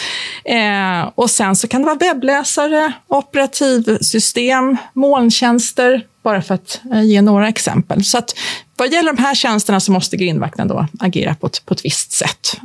Eh, 0.45 1.11
och 1.15 1.31
sen 1.31 1.57
så 1.57 1.69
kan 1.69 1.83
det 1.83 1.87
vara 1.87 1.99
webbläsare, 1.99 2.93
operativsystem, 3.09 4.77
molntjänster, 4.93 6.03
bara 6.23 6.43
för 6.43 6.55
att 6.55 6.81
eh, 6.93 7.03
ge 7.03 7.23
några 7.23 7.49
exempel. 7.49 8.05
Så 8.05 8.19
att 8.19 8.35
vad 8.77 8.93
gäller 8.93 9.13
de 9.13 9.23
här 9.23 9.35
tjänsterna 9.35 9.81
så 9.81 9.93
måste 9.93 10.17
grindvakten 10.17 10.69
då 10.69 10.87
agera 11.01 11.35
på 11.35 11.47
ett, 11.47 11.67
på 11.67 11.75
ett 11.75 11.85
visst 11.85 12.13
sätt. 12.13 12.57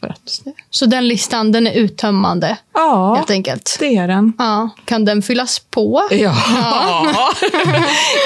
För 0.00 0.08
att... 0.08 0.42
Så 0.70 0.86
den 0.86 1.08
listan 1.08 1.52
den 1.52 1.66
är 1.66 1.72
uttömmande? 1.72 2.56
Ja, 2.74 3.14
helt 3.14 3.30
enkelt. 3.30 3.76
det 3.80 3.96
är 3.96 4.08
den. 4.08 4.32
Ja. 4.38 4.70
Kan 4.84 5.04
den 5.04 5.22
fyllas 5.22 5.58
på? 5.58 6.02
Ja. 6.10 6.16
Ja. 6.16 7.12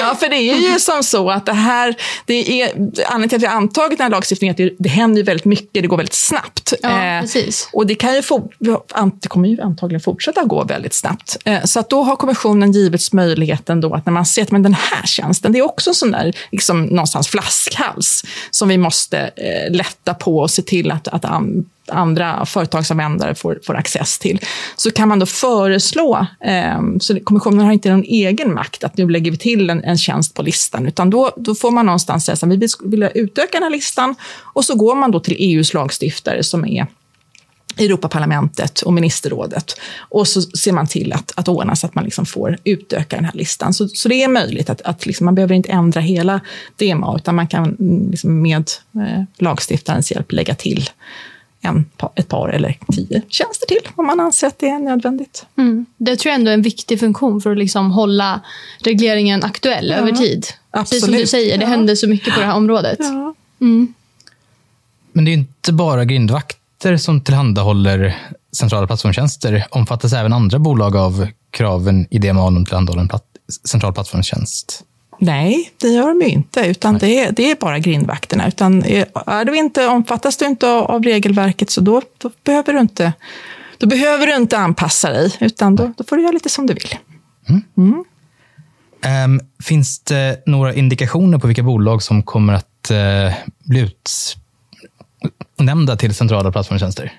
ja, 0.01 0.15
för 0.19 0.29
det 0.29 0.35
är 0.35 0.71
ju 0.71 0.79
som 0.79 1.03
så 1.03 1.29
att 1.31 1.45
det 1.45 1.53
här... 1.53 1.95
Det 2.25 2.61
är, 2.61 2.71
anledningen 2.75 3.29
till 3.29 3.35
att 3.35 3.43
vi 3.43 3.47
har 3.47 3.55
antagit 3.55 3.97
den 3.97 4.05
här 4.05 4.11
lagstiftningen 4.11 4.55
är 4.57 4.65
att 4.65 4.69
det, 4.77 4.83
det 4.83 4.89
händer 4.89 5.23
väldigt 5.23 5.45
mycket, 5.45 5.81
det 5.83 5.87
går 5.87 5.97
väldigt 5.97 6.13
snabbt. 6.13 6.73
Ja, 6.81 6.89
eh, 6.89 7.21
precis. 7.21 7.69
Och 7.73 7.87
det, 7.87 7.95
kan 7.95 8.15
ju 8.15 8.21
få, 8.21 8.49
det 9.21 9.27
kommer 9.27 9.49
ju 9.49 9.61
antagligen 9.61 10.01
fortsätta 10.01 10.43
gå 10.43 10.63
väldigt 10.63 10.93
snabbt. 10.93 11.37
Eh, 11.45 11.63
så 11.63 11.79
att 11.79 11.89
då 11.89 12.03
har 12.03 12.15
kommissionen 12.15 12.71
givits 12.71 13.13
möjligheten 13.13 13.81
då 13.81 13.93
att 13.93 14.05
när 14.05 14.13
man 14.13 14.25
ser 14.25 14.41
att 14.41 14.51
men 14.51 14.63
den 14.63 14.73
här 14.73 15.05
tjänsten, 15.05 15.51
det 15.51 15.59
är 15.59 15.65
också 15.65 15.89
en 15.89 15.95
sån 15.95 16.11
där 16.11 16.33
liksom, 16.51 16.83
någonstans 16.83 17.20
någonstans 17.21 17.27
flaskhals 17.27 18.23
som 18.51 18.69
vi 18.69 18.77
måste 18.77 19.17
eh, 19.19 19.71
lätta 19.71 20.13
på 20.13 20.37
och 20.37 20.51
se 20.51 20.61
till 20.61 20.91
att, 20.91 21.07
att 21.07 21.25
an, 21.25 21.65
andra 21.87 22.45
företagsanvändare 22.45 23.35
får, 23.35 23.59
får 23.63 23.75
access 23.75 24.19
till. 24.19 24.39
Så 24.75 24.91
kan 24.91 25.07
man 25.07 25.19
då 25.19 25.25
föreslå, 25.25 26.25
eh, 26.45 26.81
så 26.99 27.19
kommissionen 27.19 27.65
har 27.65 27.73
inte 27.73 27.91
någon 27.91 28.03
egen 28.03 28.53
makt 28.53 28.83
att 28.83 28.97
nu 28.97 29.09
lägger 29.09 29.31
vi 29.31 29.37
till 29.37 29.69
en, 29.69 29.83
en 29.83 29.97
tjänst 29.97 30.33
på 30.33 30.41
listan, 30.41 30.87
utan 30.87 31.09
då, 31.09 31.31
då 31.37 31.55
får 31.55 31.71
man 31.71 31.85
någonstans 31.85 32.25
säga 32.25 32.33
att 32.33 32.43
vi 32.43 32.67
vill 32.83 33.09
utöka 33.15 33.51
den 33.51 33.63
här 33.63 33.69
listan 33.69 34.15
och 34.55 34.65
så 34.65 34.75
går 34.75 34.95
man 34.95 35.11
då 35.11 35.19
till 35.19 35.35
EUs 35.39 35.73
lagstiftare 35.73 36.43
som 36.43 36.65
är 36.65 36.87
Europaparlamentet 37.77 38.81
och 38.81 38.93
ministerrådet. 38.93 39.79
Och 39.97 40.27
så 40.27 40.41
ser 40.41 40.71
man 40.71 40.87
till 40.87 41.13
att, 41.13 41.31
att 41.35 41.47
ordna 41.47 41.75
så 41.75 41.87
att 41.87 41.95
man 41.95 42.03
liksom 42.03 42.25
får 42.25 42.57
utöka 42.63 43.15
den 43.15 43.25
här 43.25 43.33
listan. 43.33 43.73
Så, 43.73 43.87
så 43.87 44.09
det 44.09 44.23
är 44.23 44.27
möjligt 44.27 44.69
att, 44.69 44.81
att 44.81 45.05
liksom, 45.05 45.25
man 45.25 45.35
behöver 45.35 45.55
inte 45.55 45.69
ändra 45.69 46.01
hela 46.01 46.41
DMA, 46.75 47.15
utan 47.15 47.35
man 47.35 47.47
kan 47.47 47.75
liksom 48.11 48.41
med 48.41 48.69
eh, 48.95 49.23
lagstiftarens 49.37 50.11
hjälp 50.11 50.31
lägga 50.31 50.55
till 50.55 50.89
en, 51.61 51.85
ett 52.15 52.27
par 52.27 52.49
eller 52.49 52.77
tio 52.91 53.21
tjänster 53.27 53.67
till 53.67 53.91
om 53.95 54.07
man 54.07 54.19
anser 54.19 54.47
att 54.47 54.59
det 54.59 54.69
är 54.69 54.79
nödvändigt. 54.79 55.45
Mm. 55.57 55.85
Det 55.97 56.15
tror 56.15 56.29
jag 56.29 56.35
ändå 56.35 56.49
är 56.49 56.53
en 56.53 56.61
viktig 56.61 56.99
funktion 56.99 57.41
för 57.41 57.51
att 57.51 57.57
liksom 57.57 57.91
hålla 57.91 58.41
regleringen 58.79 59.43
aktuell 59.43 59.89
ja, 59.89 59.95
över 59.95 60.11
tid. 60.11 60.47
Absolut. 60.71 60.89
Precis 60.89 61.05
som 61.05 61.13
du 61.13 61.27
säger, 61.27 61.57
det 61.57 61.63
ja. 61.63 61.69
händer 61.69 61.95
så 61.95 62.07
mycket 62.07 62.33
på 62.33 62.39
det 62.39 62.45
här 62.45 62.55
området. 62.55 62.97
Ja. 62.99 63.33
Mm. 63.61 63.93
Men 65.11 65.25
det 65.25 65.31
är 65.31 65.33
inte 65.33 65.73
bara 65.73 66.05
grindvakt 66.05 66.60
tjänster 66.81 66.97
som 66.97 67.21
tillhandahåller 67.21 68.17
centrala 68.51 68.87
plattformstjänster, 68.87 69.65
omfattas 69.69 70.13
även 70.13 70.33
andra 70.33 70.59
bolag 70.59 70.95
av 70.95 71.27
kraven 71.51 72.07
i 72.09 72.19
DMA 72.19 72.41
om 72.41 72.65
tillhandahåller 72.65 73.01
en 73.01 73.07
platt, 73.07 73.25
central 73.65 73.93
plattformstjänst? 73.93 74.83
Nej, 75.19 75.71
det 75.77 75.87
gör 75.87 76.07
de 76.07 76.21
ju 76.21 76.27
inte, 76.27 76.59
utan 76.59 76.97
det 76.97 77.19
är, 77.19 77.31
det 77.31 77.51
är, 77.51 77.55
bara 77.55 77.79
grindvakterna. 77.79 78.47
Utan 78.47 78.83
är 79.25 79.45
du 79.45 79.57
inte, 79.57 79.87
omfattas 79.87 80.37
du 80.37 80.45
inte 80.45 80.69
av, 80.69 80.83
av 80.83 81.03
regelverket 81.03 81.69
så 81.69 81.81
då, 81.81 82.01
då, 82.17 82.31
behöver 82.43 82.73
du 82.73 82.79
inte, 82.79 83.13
då 83.77 83.87
behöver 83.87 84.27
du 84.27 84.35
inte 84.35 84.57
anpassa 84.57 85.09
dig, 85.09 85.35
utan 85.39 85.75
då, 85.75 85.93
då 85.97 86.03
får 86.03 86.17
du 86.17 86.23
göra 86.23 86.33
lite 86.33 86.49
som 86.49 86.67
du 86.67 86.73
vill. 86.73 86.97
Mm. 87.49 87.63
Mm. 87.77 88.03
Um, 89.25 89.47
finns 89.63 89.99
det 89.99 90.43
några 90.45 90.73
indikationer 90.73 91.37
på 91.37 91.47
vilka 91.47 91.63
bolag 91.63 92.03
som 92.03 92.23
kommer 92.23 92.53
att 92.53 92.91
uh, 92.91 93.33
bli 93.63 93.79
ut, 93.79 94.37
nämnda 95.61 95.95
till 95.95 96.15
centrala 96.15 96.51
plattformstjänster? 96.51 97.11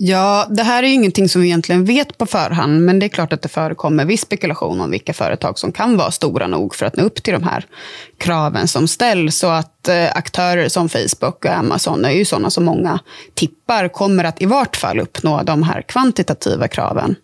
Ja, 0.00 0.46
det 0.50 0.62
här 0.62 0.82
är 0.82 0.86
ju 0.86 0.94
ingenting 0.94 1.28
som 1.28 1.42
vi 1.42 1.48
egentligen 1.48 1.84
vet 1.84 2.18
på 2.18 2.26
förhand, 2.26 2.84
men 2.84 2.98
det 2.98 3.06
är 3.06 3.08
klart 3.08 3.32
att 3.32 3.42
det 3.42 3.48
förekommer 3.48 4.04
viss 4.04 4.20
spekulation 4.20 4.80
om 4.80 4.90
vilka 4.90 5.12
företag 5.12 5.58
som 5.58 5.72
kan 5.72 5.96
vara 5.96 6.10
stora 6.10 6.46
nog 6.46 6.74
för 6.74 6.86
att 6.86 6.96
nå 6.96 7.04
upp 7.04 7.22
till 7.22 7.32
de 7.32 7.42
här 7.42 7.66
kraven 8.18 8.68
som 8.68 8.88
ställs. 8.88 9.38
Så 9.38 9.46
att 9.46 9.88
eh, 9.88 10.10
aktörer 10.14 10.68
som 10.68 10.88
Facebook 10.88 11.44
och 11.44 11.50
Amazon 11.50 12.04
är 12.04 12.10
ju 12.10 12.24
sådana 12.24 12.50
som 12.50 12.64
många 12.64 12.98
tippar 13.34 13.88
kommer 13.88 14.24
att 14.24 14.42
i 14.42 14.46
vart 14.46 14.76
fall 14.76 15.00
uppnå 15.00 15.42
de 15.42 15.62
här 15.62 15.82
kvantitativa 15.82 16.68
kraven. 16.68 17.16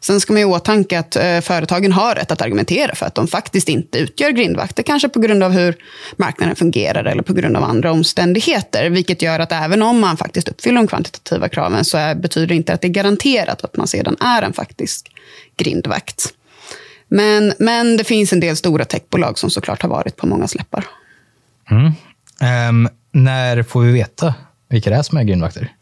Sen 0.00 0.20
ska 0.20 0.32
man 0.32 0.42
i 0.42 0.44
åtanke 0.44 0.98
att 0.98 1.16
eh, 1.16 1.40
företagen 1.40 1.92
har 1.92 2.14
rätt 2.14 2.32
att 2.32 2.42
argumentera 2.42 2.94
för 2.94 3.06
att 3.06 3.14
de 3.14 3.28
faktiskt 3.28 3.68
inte 3.68 3.98
utgör 3.98 4.30
grindvakter, 4.30 4.82
kanske 4.82 5.08
på 5.08 5.20
grund 5.20 5.42
av 5.42 5.52
hur 5.52 5.76
marknaden 6.16 6.56
fungerar 6.56 7.04
eller 7.04 7.22
på 7.22 7.32
grund 7.32 7.56
av 7.56 7.64
andra 7.64 7.92
omständigheter. 7.92 8.90
Vilket 8.90 9.22
gör 9.22 9.38
att 9.38 9.52
även 9.52 9.82
om 9.82 10.00
man 10.00 10.16
faktiskt 10.16 10.48
uppfyller 10.48 10.76
de 10.76 10.86
kvantitativa 10.86 11.48
kraven 11.48 11.84
så 11.84 12.12
betyder 12.16 12.46
det 12.46 12.54
inte 12.54 12.72
att 12.72 12.80
det 12.80 12.86
är 12.86 12.92
garanterat 12.92 13.64
att 13.64 13.76
man 13.76 13.86
sedan 13.86 14.16
är 14.20 14.42
en 14.42 14.52
faktisk 14.52 15.10
grindvakt. 15.56 16.34
Men, 17.08 17.52
men 17.58 17.96
det 17.96 18.04
finns 18.04 18.32
en 18.32 18.40
del 18.40 18.56
stora 18.56 18.84
techbolag 18.84 19.38
som 19.38 19.50
såklart 19.50 19.82
har 19.82 19.88
varit 19.88 20.16
på 20.16 20.26
många 20.26 20.48
släppar. 20.48 20.86
Mm. 21.70 21.92
Um, 22.68 22.88
när 23.12 23.62
får 23.62 23.80
vi 23.80 23.92
veta 23.92 24.34
vilka 24.68 24.90
det 24.90 24.96
är 24.96 25.02
som 25.02 25.18
är 25.18 25.22
grindvakter? 25.22 25.72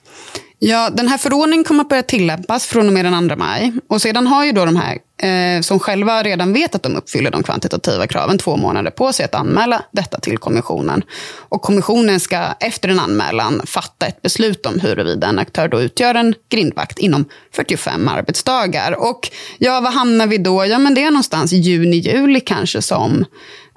Ja, 0.64 0.90
den 0.90 1.08
här 1.08 1.18
förordningen 1.18 1.64
kommer 1.64 1.80
att 1.80 1.88
börja 1.88 2.02
tillämpas 2.02 2.66
från 2.66 2.86
och 2.86 2.92
med 2.92 3.04
den 3.04 3.28
2 3.28 3.36
maj. 3.36 3.72
Och 3.88 4.02
sedan 4.02 4.26
har 4.26 4.44
ju 4.44 4.52
då 4.52 4.64
de 4.64 4.76
här 4.76 4.98
eh, 5.28 5.60
som 5.60 5.78
själva 5.78 6.22
redan 6.22 6.52
vet 6.52 6.74
att 6.74 6.82
de 6.82 6.96
uppfyller 6.96 7.30
de 7.30 7.42
kvantitativa 7.42 8.06
kraven 8.06 8.38
två 8.38 8.56
månader 8.56 8.90
på 8.90 9.12
sig 9.12 9.24
att 9.24 9.34
anmäla 9.34 9.82
detta 9.92 10.20
till 10.20 10.38
kommissionen. 10.38 11.02
Och 11.48 11.62
kommissionen 11.62 12.20
ska 12.20 12.44
efter 12.60 12.88
en 12.88 12.98
anmälan 12.98 13.62
fatta 13.66 14.06
ett 14.06 14.22
beslut 14.22 14.66
om 14.66 14.80
huruvida 14.80 15.26
en 15.26 15.38
aktör 15.38 15.68
då 15.68 15.80
utgör 15.80 16.14
en 16.14 16.34
grindvakt 16.50 16.98
inom 16.98 17.24
45 17.52 18.08
arbetsdagar. 18.08 18.92
Och 18.92 19.30
ja, 19.58 19.80
vad 19.80 19.92
hamnar 19.92 20.26
vi 20.26 20.38
då? 20.38 20.66
Ja, 20.66 20.78
men 20.78 20.94
det 20.94 21.02
är 21.02 21.10
någonstans 21.10 21.52
juni, 21.52 21.96
juli 21.96 22.40
kanske 22.40 22.82
som 22.82 23.24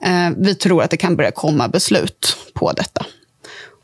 eh, 0.04 0.30
vi 0.38 0.56
tror 0.56 0.84
att 0.84 0.92
det 0.92 0.98
kan 0.98 1.16
börja 1.16 1.32
komma 1.32 1.68
beslut 1.68 2.38
på 2.54 2.72
detta. 2.72 3.06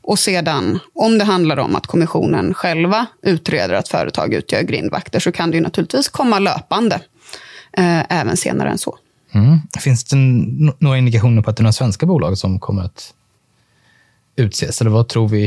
Och 0.02 0.20
sedan, 0.20 0.80
om 0.94 1.18
det 1.18 1.24
handlar 1.24 1.60
om 1.60 1.76
att 1.76 1.88
kommissionen 1.88 2.54
själva 2.54 3.06
utreder 3.22 3.74
att 3.74 3.88
företag 3.88 4.34
utgör 4.34 4.62
grindvakter, 4.62 5.20
så 5.20 5.32
kan 5.32 5.52
det 5.52 5.58
ju 5.58 5.64
naturligtvis 5.64 6.10
komma 6.10 6.40
löpande 6.40 6.96
eh, 7.74 8.20
även 8.20 8.38
senare 8.38 8.70
än 8.70 8.78
så. 8.78 8.98
Mm. 9.32 9.60
Finns 9.80 10.04
det 10.04 10.16
några 10.80 10.98
indikationer 10.98 11.42
på 11.42 11.50
att 11.50 11.58
det 11.58 11.62
är 11.62 11.64
några 11.64 11.74
svenska 11.74 12.06
bolag 12.06 12.38
som 12.38 12.60
kommer 12.60 12.84
att 12.84 13.14
utses? 14.36 14.82
Eller 14.82 14.92
vad 14.92 15.08
tror 15.08 15.28
vi 15.28 15.44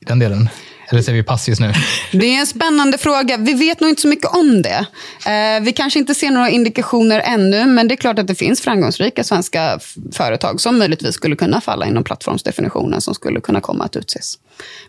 i 0.00 0.04
den 0.06 0.18
delen? 0.18 0.48
Eller 0.92 1.02
säger 1.02 1.16
vi 1.16 1.22
pass 1.22 1.48
just 1.48 1.60
nu? 1.60 1.72
Det 2.12 2.34
är 2.34 2.40
en 2.40 2.46
spännande 2.46 2.98
fråga. 2.98 3.36
Vi 3.36 3.52
vet 3.52 3.80
nog 3.80 3.90
inte 3.90 4.02
så 4.02 4.08
mycket 4.08 4.30
om 4.34 4.62
det. 4.62 4.86
Eh, 5.26 5.62
vi 5.62 5.72
kanske 5.72 5.98
inte 5.98 6.14
ser 6.14 6.30
några 6.30 6.50
indikationer 6.50 7.20
ännu, 7.20 7.66
men 7.66 7.88
det 7.88 7.94
är 7.94 7.96
klart 7.96 8.18
att 8.18 8.26
det 8.26 8.34
finns 8.34 8.60
framgångsrika 8.60 9.24
svenska 9.24 9.80
företag 10.12 10.60
som 10.60 10.78
möjligtvis 10.78 11.14
skulle 11.14 11.36
kunna 11.36 11.60
falla 11.60 11.86
inom 11.86 12.04
plattformsdefinitionen 12.04 13.00
som 13.00 13.14
skulle 13.14 13.40
kunna 13.40 13.60
komma 13.60 13.84
att 13.84 13.96
utses. 13.96 14.38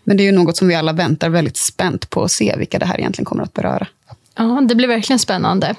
Men 0.04 0.16
det 0.16 0.22
är 0.22 0.24
ju 0.24 0.32
något 0.32 0.56
som 0.56 0.68
vi 0.68 0.74
alla 0.74 0.92
väntar 0.92 1.28
väldigt 1.28 1.56
spänt 1.56 2.10
på 2.10 2.22
att 2.22 2.30
se 2.30 2.54
vilka 2.58 2.78
det 2.78 2.86
här 2.86 2.98
egentligen 2.98 3.24
kommer 3.24 3.42
att 3.42 3.52
beröra. 3.52 3.86
Ja, 4.36 4.60
det 4.68 4.74
blir 4.74 4.88
verkligen 4.88 5.18
spännande. 5.18 5.74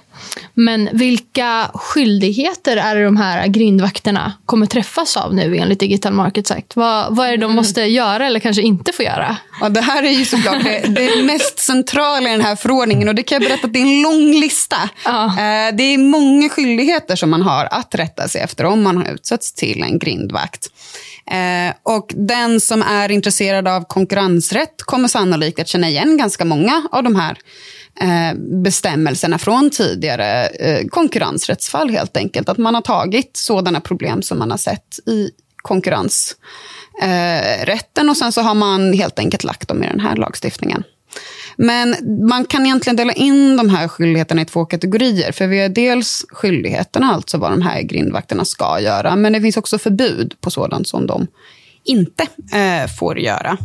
Men 0.54 0.90
vilka 0.94 1.72
skyldigheter 1.74 2.78
är 2.78 2.96
det 2.96 3.04
de 3.06 3.18
här 3.18 3.48
grindvakterna 3.48 4.34
kommer 4.46 4.66
träffas 4.66 5.18
av 5.18 5.34
nu 5.34 5.58
enligt 5.58 5.80
Digital 5.80 6.14
Markets 6.14 6.52
Act? 6.52 6.76
Vad, 6.76 7.16
vad 7.16 7.28
är 7.28 7.32
det 7.32 7.38
de 7.38 7.56
måste 7.56 7.82
göra 7.82 8.26
eller 8.26 8.40
kanske 8.40 8.62
inte 8.62 8.92
får 8.94 9.06
göra? 9.06 9.38
Ja, 9.62 9.70
det 9.70 9.82
här 9.82 10.04
är 10.04 10.10
ju 10.12 10.26
såklart 10.26 10.64
det, 10.64 10.80
det 10.88 11.24
mest 11.24 11.60
centrala 11.60 12.30
i 12.30 12.32
den 12.32 12.42
här 12.42 12.56
förordningen 12.56 13.08
och 13.08 13.16
det 13.16 13.24
kan 13.24 13.36
jag 13.42 13.50
berätta 13.50 13.68
att 13.68 13.74
det 13.74 13.80
är 13.80 13.96
en 13.96 14.02
lång 14.02 14.32
lista. 14.40 14.90
Ja. 15.06 15.26
Eh, 15.26 15.76
Det 15.76 15.84
är 15.84 15.98
många 15.98 16.50
skyldigheter 16.50 17.16
som 17.16 17.30
man 17.30 17.42
har 17.42 17.68
att 17.72 17.96
rätta 17.96 18.28
sig 18.28 18.42
efter 18.42 18.66
om 18.66 18.84
man 18.84 18.98
har 18.98 19.14
utsatts 19.14 19.54
till 19.54 19.84
en 19.84 20.00
grindvakt. 20.00 20.68
Eh, 21.32 21.74
Och 21.84 22.14
den 22.16 22.62
som 22.62 22.82
är 22.82 23.12
intresserad 23.12 23.68
av 23.68 23.82
konkurrensrätt 23.88 24.82
kommer 24.86 25.08
sannolikt 25.08 25.60
att 25.60 25.68
känna 25.68 25.90
igen 25.90 26.18
ganska 26.18 26.46
många 26.46 26.84
av 26.92 27.04
de 27.04 27.16
här 27.16 27.38
Eh, 28.00 28.34
bestämmelserna 28.64 29.38
från 29.38 29.70
tidigare 29.70 30.48
eh, 30.48 30.88
konkurrensrättsfall 30.88 31.90
helt 31.90 32.18
enkelt. 32.18 32.50
Att 32.50 32.58
man 32.58 32.76
har 32.76 32.82
tagit 32.82 33.38
sådana 33.38 33.82
problem 33.82 34.22
som 34.22 34.40
man 34.40 34.52
har 34.52 34.58
sett 34.58 35.00
i 35.06 35.30
konkurrensrätten 35.58 38.06
eh, 38.06 38.10
och 38.10 38.18
sen 38.18 38.32
så 38.32 38.42
har 38.42 38.56
man 38.56 38.94
helt 38.94 39.20
enkelt 39.20 39.44
lagt 39.44 39.68
dem 39.68 39.84
i 39.84 39.88
den 39.88 40.00
här 40.00 40.16
lagstiftningen. 40.16 40.84
Men 41.58 41.96
man 42.28 42.46
kan 42.46 42.66
egentligen 42.66 42.96
dela 42.96 43.14
in 43.14 43.58
de 43.58 43.70
här 43.70 43.88
skyldigheterna 43.88 44.42
i 44.42 44.46
två 44.46 44.66
kategorier. 44.66 45.32
För 45.32 45.48
vi 45.48 45.62
har 45.62 45.70
dels 45.70 46.26
skyldigheterna, 46.30 47.14
alltså 47.14 47.38
vad 47.38 47.52
de 47.52 47.62
här 47.62 47.82
grindvakterna 47.82 48.46
ska 48.46 48.80
göra. 48.80 49.16
Men 49.16 49.34
det 49.34 49.42
finns 49.42 49.58
också 49.58 49.78
förbud 49.78 50.36
på 50.42 50.52
sådant 50.52 50.88
som 50.88 51.08
de 51.08 51.28
inte 51.84 52.24
eh, 52.54 52.88
får 53.00 53.20
göra. 53.20 53.58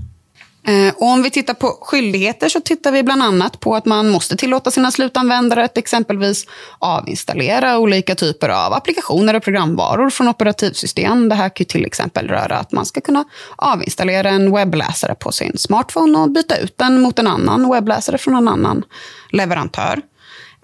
Eh, 0.67 0.95
och 0.95 1.07
om 1.07 1.23
vi 1.23 1.31
tittar 1.31 1.55
på 1.55 1.79
skyldigheter 1.83 2.49
så 2.49 2.61
tittar 2.61 2.93
vi 2.93 3.03
bland 3.03 3.23
annat 3.23 3.61
på 3.61 3.75
att 3.75 3.85
man 3.85 4.09
måste 4.09 4.37
tillåta 4.37 4.71
sina 4.71 4.91
slutanvändare 4.91 5.65
att 5.65 5.79
exempelvis 5.79 6.47
avinstallera 6.79 7.79
olika 7.79 8.15
typer 8.15 8.49
av 8.49 8.73
applikationer 8.73 9.37
och 9.37 9.43
programvaror 9.43 10.11
från 10.11 10.29
operativsystem. 10.29 11.29
Det 11.29 11.35
här 11.35 11.49
kan 11.49 11.67
till 11.67 11.87
exempel 11.87 12.29
röra 12.29 12.57
att 12.57 12.73
man 12.73 12.87
ska 12.87 13.01
kunna 13.01 13.25
avinstallera 13.57 14.31
en 14.31 14.53
webbläsare 14.53 15.15
på 15.15 15.33
sin 15.33 15.59
smartphone 15.59 16.19
och 16.19 16.31
byta 16.31 16.57
ut 16.57 16.79
den 16.79 17.01
mot 17.01 17.19
en 17.19 17.27
annan 17.27 17.71
webbläsare 17.71 18.19
från 18.19 18.37
en 18.37 18.49
annan 18.49 18.85
leverantör. 19.33 20.01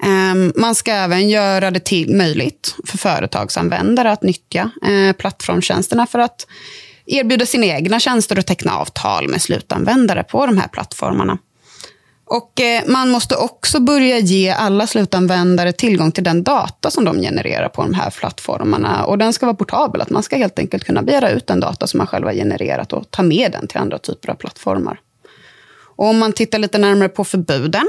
Ehm, 0.03 0.53
man 0.57 0.75
ska 0.75 0.93
även 0.93 1.29
göra 1.29 1.71
det 1.71 1.85
till 1.85 2.17
möjligt 2.17 2.77
för 2.87 2.99
företagsanvändare 2.99 4.13
att 4.13 4.23
nyttja 4.23 4.71
eh, 4.87 5.13
plattformtjänsterna 5.13 6.07
för 6.07 6.19
att 6.19 6.47
erbjuda 7.07 7.47
sina 7.47 7.67
egna 7.67 8.01
tjänster 8.01 8.39
och 8.39 8.47
teckna 8.47 8.77
avtal 8.77 9.29
med 9.29 9.43
slutanvändare 9.43 10.25
på 10.25 10.47
de 10.47 10.59
här 10.59 10.69
plattformarna. 10.69 11.39
Och 12.29 12.61
eh, 12.61 12.83
Man 12.87 13.11
måste 13.11 13.37
också 13.37 13.81
börja 13.81 14.19
ge 14.19 14.51
alla 14.51 14.87
slutanvändare 14.87 15.73
tillgång 15.73 16.13
till 16.13 16.25
den 16.25 16.43
data 16.43 16.91
som 16.91 17.05
de 17.05 17.21
genererar 17.21 17.69
på 17.69 17.83
de 17.83 17.95
här 17.95 18.11
plattformarna. 18.11 19.05
Och 19.05 19.19
Den 19.19 19.33
ska 19.33 19.47
vara 19.47 19.57
portabel, 19.57 20.01
att 20.01 20.11
man 20.11 20.23
ska 20.23 20.37
helt 20.37 20.59
enkelt 20.59 20.85
kunna 20.85 21.03
begära 21.03 21.31
ut 21.31 21.47
den 21.47 21.61
data 21.61 21.87
som 21.87 21.99
man 21.99 22.07
själv 22.07 22.27
har 22.27 22.33
genererat 22.33 22.93
och 22.93 23.11
ta 23.11 23.23
med 23.23 23.53
den 23.53 23.67
till 23.67 23.79
andra 23.79 23.99
typer 23.99 24.31
av 24.31 24.35
plattformar. 24.35 25.01
Och 25.97 26.07
om 26.07 26.19
man 26.19 26.33
tittar 26.33 26.59
lite 26.59 26.79
närmare 26.79 27.09
på 27.09 27.25
förbuden 27.25 27.89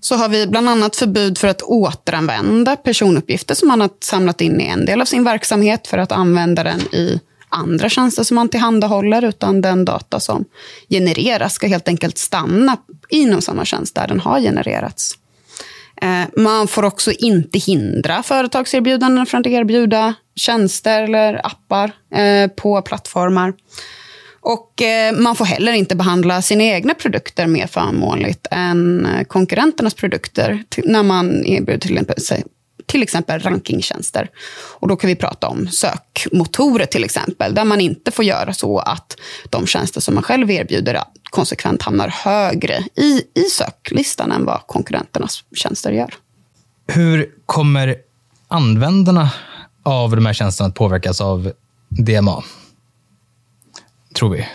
så 0.00 0.14
har 0.14 0.28
vi 0.28 0.46
bland 0.46 0.68
annat 0.68 0.96
förbud 0.96 1.38
för 1.38 1.48
att 1.48 1.62
återanvända 1.62 2.76
personuppgifter 2.76 3.54
som 3.54 3.68
man 3.68 3.80
har 3.80 3.90
samlat 4.00 4.40
in 4.40 4.60
i 4.60 4.64
en 4.64 4.84
del 4.84 5.00
av 5.00 5.04
sin 5.04 5.24
verksamhet 5.24 5.86
för 5.86 5.98
att 5.98 6.12
använda 6.12 6.64
den 6.64 6.80
i 6.80 7.20
andra 7.48 7.88
tjänster 7.88 8.22
som 8.22 8.34
man 8.34 8.48
tillhandahåller, 8.48 9.24
utan 9.24 9.60
den 9.60 9.84
data 9.84 10.20
som 10.20 10.44
genereras 10.88 11.54
ska 11.54 11.66
helt 11.66 11.88
enkelt 11.88 12.18
stanna 12.18 12.76
inom 13.08 13.42
samma 13.42 13.64
tjänst 13.64 13.94
där 13.94 14.08
den 14.08 14.20
har 14.20 14.40
genererats. 14.40 15.18
Eh, 16.02 16.42
man 16.42 16.68
får 16.68 16.82
också 16.82 17.12
inte 17.12 17.58
hindra 17.58 18.22
företagserbjudanden 18.22 19.26
från 19.26 19.40
att 19.40 19.46
erbjuda 19.46 20.14
tjänster 20.36 21.02
eller 21.02 21.46
appar 21.46 21.92
eh, 22.14 22.50
på 22.50 22.82
plattformar. 22.82 23.52
Och 24.40 24.82
eh, 24.82 25.12
man 25.12 25.36
får 25.36 25.44
heller 25.44 25.72
inte 25.72 25.96
behandla 25.96 26.42
sina 26.42 26.62
egna 26.62 26.94
produkter 26.94 27.46
mer 27.46 27.66
förmånligt 27.66 28.46
än 28.50 29.08
konkurrenternas 29.28 29.94
produkter 29.94 30.64
när 30.84 31.02
man 31.02 31.46
erbjuder 31.46 31.78
till, 31.78 31.98
exempel- 31.98 32.55
till 32.86 33.02
exempel 33.02 33.40
rankingtjänster. 33.40 34.30
Och 34.78 34.88
då 34.88 34.96
kan 34.96 35.08
vi 35.08 35.16
prata 35.16 35.48
om 35.48 35.68
sökmotorer 35.68 36.86
till 36.86 37.04
exempel, 37.04 37.54
där 37.54 37.64
man 37.64 37.80
inte 37.80 38.10
får 38.10 38.24
göra 38.24 38.52
så 38.52 38.78
att 38.78 39.16
de 39.50 39.66
tjänster 39.66 40.00
som 40.00 40.14
man 40.14 40.22
själv 40.22 40.50
erbjuder 40.50 41.02
konsekvent 41.30 41.82
hamnar 41.82 42.08
högre 42.08 42.84
i, 42.94 43.22
i 43.34 43.42
söklistan 43.42 44.32
än 44.32 44.44
vad 44.44 44.66
konkurrenternas 44.66 45.44
tjänster 45.54 45.92
gör. 45.92 46.14
Hur 46.86 47.30
kommer 47.46 47.96
användarna 48.48 49.30
av 49.82 50.16
de 50.16 50.26
här 50.26 50.32
tjänsterna 50.32 50.68
att 50.68 50.74
påverkas 50.74 51.20
av 51.20 51.52
DMA? 51.88 52.42
Tror 54.14 54.30
vi. 54.30 54.46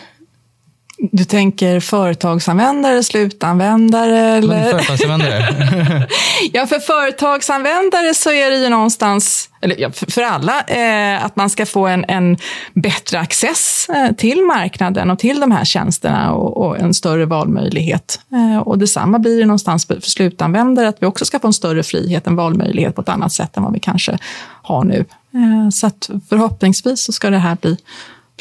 Du 1.03 1.23
tänker 1.23 1.79
företagsanvändare, 1.79 3.03
slutanvändare? 3.03 4.19
Eller? 4.19 4.71
företagsanvändare. 4.71 6.07
Ja, 6.53 6.67
för 6.67 6.79
företagsanvändare 6.79 8.13
så 8.13 8.31
är 8.31 8.51
det 8.51 8.57
ju 8.57 8.69
någonstans, 8.69 9.49
eller 9.61 9.79
ja, 9.79 9.91
för 9.91 10.21
alla, 10.21 10.61
eh, 10.61 11.25
att 11.25 11.35
man 11.35 11.49
ska 11.49 11.65
få 11.65 11.87
en, 11.87 12.05
en 12.07 12.37
bättre 12.73 13.19
access 13.19 13.89
eh, 13.89 14.15
till 14.15 14.41
marknaden 14.41 15.09
och 15.11 15.19
till 15.19 15.39
de 15.39 15.51
här 15.51 15.65
tjänsterna 15.65 16.33
och, 16.33 16.57
och 16.57 16.79
en 16.79 16.93
större 16.93 17.25
valmöjlighet. 17.25 18.19
Eh, 18.31 18.59
och 18.59 18.77
detsamma 18.77 19.19
blir 19.19 19.39
det 19.39 19.45
någonstans 19.45 19.85
för 19.85 19.99
slutanvändare, 20.01 20.87
att 20.87 20.97
vi 20.99 21.05
också 21.05 21.25
ska 21.25 21.39
få 21.39 21.47
en 21.47 21.53
större 21.53 21.83
frihet, 21.83 22.27
en 22.27 22.35
valmöjlighet 22.35 22.95
på 22.95 23.01
ett 23.01 23.09
annat 23.09 23.33
sätt 23.33 23.57
än 23.57 23.63
vad 23.63 23.73
vi 23.73 23.79
kanske 23.79 24.17
har 24.61 24.83
nu. 24.83 25.05
Eh, 25.33 25.69
så 25.69 25.91
förhoppningsvis 26.29 27.03
så 27.03 27.11
ska 27.11 27.29
det 27.29 27.37
här 27.37 27.57
bli 27.61 27.77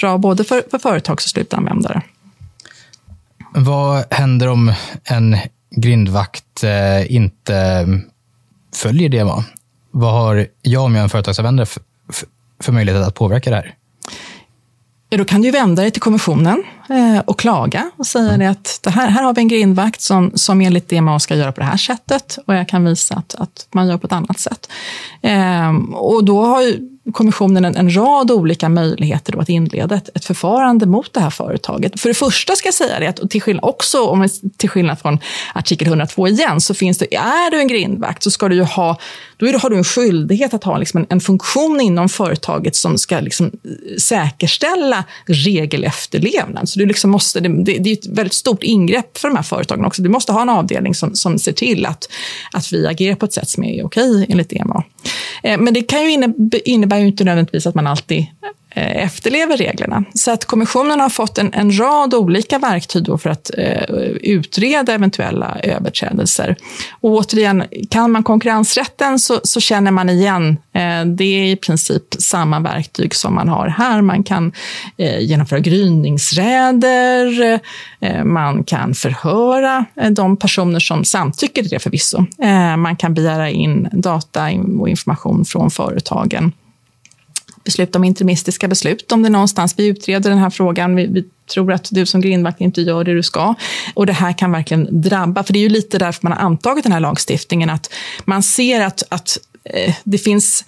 bra 0.00 0.18
både 0.18 0.44
för, 0.44 0.62
för 0.70 0.78
företags 0.78 1.24
och 1.24 1.30
slutanvändare. 1.30 2.02
Vad 3.54 4.04
händer 4.10 4.48
om 4.48 4.72
en 5.04 5.36
grindvakt 5.70 6.64
eh, 6.64 7.14
inte 7.14 7.86
följer 8.74 9.08
DMA? 9.08 9.44
Vad 9.90 10.12
har 10.12 10.46
jag 10.62 10.84
om 10.84 10.94
jag 10.94 11.00
är 11.00 11.04
en 11.04 11.10
företagsanvändare 11.10 11.66
för, 12.60 12.72
möjlighet 12.72 13.06
att 13.06 13.14
påverka 13.14 13.50
det 13.50 13.56
här? 13.56 13.74
Ja, 15.08 15.18
då 15.18 15.24
kan 15.24 15.42
du 15.42 15.50
vända 15.50 15.82
dig 15.82 15.90
till 15.90 16.02
kommissionen 16.02 16.64
eh, 16.88 17.18
och 17.24 17.38
klaga 17.38 17.90
och 17.96 18.06
säga 18.06 18.36
det 18.36 18.50
att 18.50 18.80
det 18.82 18.90
här, 18.90 19.08
här 19.08 19.22
har 19.22 19.34
vi 19.34 19.40
en 19.40 19.48
grindvakt 19.48 20.00
som, 20.00 20.32
som 20.34 20.60
enligt 20.60 20.88
DMA 20.88 21.20
ska 21.20 21.36
göra 21.36 21.52
på 21.52 21.60
det 21.60 21.66
här 21.66 21.76
sättet 21.76 22.38
och 22.46 22.54
jag 22.54 22.68
kan 22.68 22.84
visa 22.84 23.14
att, 23.14 23.34
att 23.34 23.68
man 23.72 23.88
gör 23.88 23.98
på 23.98 24.06
ett 24.06 24.12
annat 24.12 24.40
sätt. 24.40 24.68
Ehm, 25.22 25.94
och 25.94 26.24
då 26.24 26.44
har 26.44 26.62
ju 26.62 26.99
kommissionen 27.12 27.64
en, 27.64 27.76
en 27.76 27.96
rad 27.96 28.30
olika 28.30 28.68
möjligheter 28.68 29.32
då 29.32 29.40
att 29.40 29.48
inleda 29.48 29.94
ett, 29.94 30.08
ett 30.14 30.24
förfarande 30.24 30.86
mot 30.86 31.12
det 31.12 31.20
här 31.20 31.30
företaget. 31.30 32.00
För 32.00 32.08
det 32.08 32.14
första 32.14 32.56
ska 32.56 32.66
jag 32.66 32.74
säga 32.74 33.00
det 33.00 33.06
att 33.06 33.30
till 33.30 33.42
skillnad, 33.42 33.64
också 33.64 34.04
om, 34.04 34.28
till 34.56 34.70
skillnad 34.70 34.98
från 34.98 35.18
artikel 35.54 35.88
102 35.88 36.28
igen, 36.28 36.60
så 36.60 36.74
finns 36.74 36.98
det, 36.98 37.14
är 37.14 37.50
du 37.50 37.60
en 37.60 37.68
grindvakt 37.68 38.22
så 38.22 38.30
ska 38.30 38.48
du 38.48 38.54
ju 38.54 38.62
ha, 38.62 38.98
då 39.36 39.46
är 39.46 39.52
det, 39.52 39.58
har 39.58 39.70
du 39.70 39.76
en 39.76 39.84
skyldighet 39.84 40.54
att 40.54 40.64
ha 40.64 40.78
liksom 40.78 41.00
en, 41.00 41.06
en 41.08 41.20
funktion 41.20 41.80
inom 41.80 42.08
företaget 42.08 42.76
som 42.76 42.98
ska 42.98 43.20
liksom 43.20 43.46
eh, 43.46 43.96
säkerställa 43.98 45.04
regelefterlevnad. 45.26 46.68
Så 46.68 46.78
du 46.78 46.86
liksom 46.86 47.10
måste, 47.10 47.40
det, 47.40 47.48
det, 47.48 47.78
det 47.78 47.90
är 47.90 47.94
ett 47.94 48.06
väldigt 48.06 48.34
stort 48.34 48.62
ingrepp 48.62 49.18
för 49.18 49.28
de 49.28 49.36
här 49.36 49.42
företagen 49.42 49.84
också. 49.84 50.02
Du 50.02 50.08
måste 50.08 50.32
ha 50.32 50.42
en 50.42 50.48
avdelning 50.48 50.94
som, 50.94 51.14
som 51.14 51.38
ser 51.38 51.52
till 51.52 51.86
att, 51.86 52.08
att 52.52 52.72
vi 52.72 52.86
agerar 52.86 53.14
på 53.14 53.26
ett 53.26 53.32
sätt 53.32 53.48
som 53.48 53.64
är 53.64 53.86
okej 53.86 54.26
enligt 54.28 54.50
DMA. 54.50 54.84
Eh, 55.42 55.58
men 55.58 55.74
det 55.74 55.82
kan 55.82 56.02
ju 56.02 56.10
innebär, 56.64 56.98
ju 56.98 57.06
inte 57.06 57.24
nödvändigtvis 57.24 57.66
att 57.66 57.74
man 57.74 57.86
alltid 57.86 58.26
Eh, 58.74 59.04
efterlever 59.04 59.56
reglerna. 59.56 60.04
Så 60.14 60.30
att 60.30 60.44
kommissionen 60.44 61.00
har 61.00 61.08
fått 61.08 61.38
en, 61.38 61.54
en 61.54 61.78
rad 61.78 62.14
olika 62.14 62.58
verktyg 62.58 63.04
då 63.04 63.18
för 63.18 63.30
att 63.30 63.50
eh, 63.58 63.82
utreda 64.22 64.92
eventuella 64.92 65.56
överträdelser. 65.62 66.56
Och 67.00 67.10
återigen, 67.10 67.64
kan 67.90 68.10
man 68.10 68.22
konkurrensrätten 68.22 69.18
så, 69.18 69.40
så 69.44 69.60
känner 69.60 69.90
man 69.90 70.10
igen. 70.10 70.56
Eh, 70.72 71.04
det 71.04 71.24
är 71.24 71.44
i 71.44 71.56
princip 71.56 72.02
samma 72.18 72.60
verktyg 72.60 73.14
som 73.14 73.34
man 73.34 73.48
har 73.48 73.68
här. 73.68 74.02
Man 74.02 74.22
kan 74.22 74.52
eh, 74.96 75.20
genomföra 75.20 75.58
gryningsräder, 75.58 77.60
eh, 78.00 78.24
man 78.24 78.64
kan 78.64 78.94
förhöra 78.94 79.84
eh, 80.00 80.10
de 80.10 80.36
personer 80.36 80.80
som 80.80 81.04
samtycker 81.04 81.62
till 81.62 81.70
det 81.70 81.78
förvisso. 81.78 82.24
Eh, 82.42 82.76
man 82.76 82.96
kan 82.96 83.14
begära 83.14 83.50
in 83.50 83.88
data 83.92 84.50
och 84.80 84.88
information 84.88 85.44
från 85.44 85.70
företagen 85.70 86.52
besluta 87.64 87.98
om 87.98 88.04
interimistiska 88.04 88.68
beslut 88.68 89.12
om 89.12 89.22
det 89.22 89.28
är 89.28 89.30
någonstans 89.30 89.74
vi 89.76 89.86
utreder 89.86 90.30
den 90.30 90.38
här 90.38 90.50
frågan. 90.50 90.96
Vi, 90.96 91.06
vi 91.06 91.24
tror 91.52 91.72
att 91.72 91.88
du 91.90 92.06
som 92.06 92.20
grindvakt 92.20 92.60
inte 92.60 92.82
gör 92.82 93.04
det 93.04 93.14
du 93.14 93.22
ska. 93.22 93.54
Och 93.94 94.06
det 94.06 94.12
här 94.12 94.32
kan 94.32 94.52
verkligen 94.52 95.00
drabba, 95.00 95.42
för 95.42 95.52
det 95.52 95.58
är 95.58 95.62
ju 95.62 95.68
lite 95.68 95.98
därför 95.98 96.20
man 96.22 96.32
har 96.32 96.40
antagit 96.40 96.82
den 96.82 96.92
här 96.92 97.00
lagstiftningen, 97.00 97.70
att 97.70 97.92
man 98.24 98.42
ser 98.42 98.80
att, 98.80 99.02
att 99.08 99.38
eh, 99.64 99.94
det 100.04 100.18
finns 100.18 100.64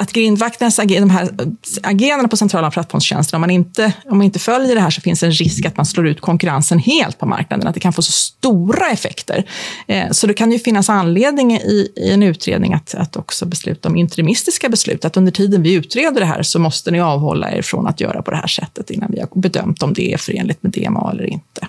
att 0.00 0.12
grindvakternas 0.12 0.78
ager 0.78 1.00
de 1.00 1.10
här 1.10 1.22
eh, 1.22 1.46
agerarna 1.82 2.28
på 2.28 2.36
centrala 2.36 2.70
plattformstjänster, 2.70 3.36
om 3.36 3.40
man, 3.40 3.50
inte, 3.50 3.92
om 4.04 4.18
man 4.18 4.24
inte 4.24 4.38
följer 4.38 4.74
det 4.74 4.80
här 4.80 4.90
så 4.90 5.00
finns 5.00 5.22
en 5.22 5.32
risk 5.32 5.66
att 5.66 5.76
man 5.76 5.86
slår 5.86 6.08
ut 6.08 6.20
konkurrensen 6.20 6.78
helt 6.78 7.18
på 7.18 7.26
marknaden, 7.26 7.68
att 7.68 7.74
det 7.74 7.80
kan 7.80 7.92
få 7.92 8.02
så 8.02 8.12
stora 8.12 8.88
effekter. 8.90 9.44
Eh, 9.86 10.10
så 10.10 10.26
det 10.26 10.34
kan 10.34 10.52
ju 10.52 10.58
finnas 10.58 10.88
anledning 10.88 11.52
i, 11.52 11.92
i 11.96 12.10
en 12.12 12.22
utredning 12.22 12.74
att, 12.74 12.94
att 12.94 13.16
också 13.16 13.46
besluta 13.46 13.88
om 13.88 13.96
interimistiska 13.96 14.68
beslut, 14.68 15.04
att 15.04 15.16
under 15.16 15.32
tiden 15.32 15.62
vi 15.62 15.72
utreder 15.72 16.20
det 16.20 16.26
här 16.26 16.42
så 16.42 16.58
måste 16.58 16.90
ni 16.90 17.00
avhålla 17.00 17.52
er 17.52 17.62
från 17.62 17.86
att 17.86 18.00
göra 18.00 18.22
på 18.22 18.30
det 18.30 18.36
här 18.36 18.46
sättet 18.46 18.90
innan 18.90 19.10
vi 19.12 19.20
har 19.20 19.28
bedömt 19.34 19.82
om 19.82 19.94
det 19.94 20.12
är 20.12 20.18
förenligt 20.18 20.62
med 20.62 20.72
DMA 20.72 21.10
eller 21.12 21.24
inte. 21.24 21.68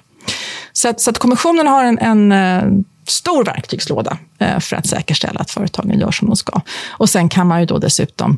Så 0.74 0.89
att, 0.89 1.02
så 1.02 1.10
att 1.10 1.18
kommissionen 1.18 1.68
har 1.68 1.84
en, 1.84 2.00
en 2.00 2.32
eh, 2.32 2.84
stor 3.10 3.45
verktygslåda 3.45 4.17
eh, 4.39 4.60
för 4.60 4.76
att 4.76 4.88
säkerställa 4.88 5.39
att 5.39 5.52
företagen 5.52 6.00
gör 6.00 6.12
som 6.12 6.28
de 6.28 6.36
ska. 6.36 6.62
Och 6.89 7.10
sen 7.10 7.30
kan 7.30 7.48
man 7.48 7.60
ju 7.60 7.65
då 7.65 7.78
dessutom 7.78 8.38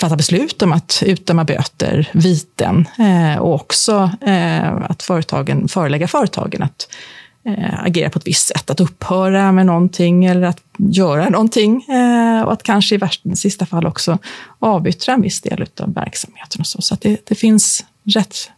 fatta 0.00 0.16
beslut 0.16 0.62
om 0.62 0.72
att 0.72 1.02
utdöma 1.06 1.44
böter, 1.44 2.10
viten 2.12 2.88
eh, 2.98 3.38
och 3.38 3.54
också 3.54 4.10
eh, 4.20 4.72
att 4.74 5.02
företagen, 5.02 5.68
förelägga 5.68 6.08
företagen 6.08 6.62
att 6.62 6.88
agera 7.72 8.10
på 8.10 8.18
ett 8.18 8.26
visst 8.26 8.48
sätt, 8.48 8.70
att 8.70 8.80
upphöra 8.80 9.52
med 9.52 9.66
någonting 9.66 10.24
eller 10.24 10.46
att 10.46 10.62
göra 10.76 11.28
någonting 11.28 11.86
och 12.44 12.52
att 12.52 12.62
kanske 12.62 12.94
i 12.94 12.98
värsta, 12.98 13.36
sista 13.36 13.66
fall 13.66 13.86
också 13.86 14.18
avyttra 14.58 15.14
en 15.14 15.22
viss 15.22 15.40
del 15.40 15.66
av 15.80 15.94
verksamheten. 15.94 16.60
Och 16.60 16.66
så 16.66 16.82
så 16.82 16.96
det, 17.00 17.20
det 17.28 17.34
finns 17.34 17.84
rätt... 18.04 18.50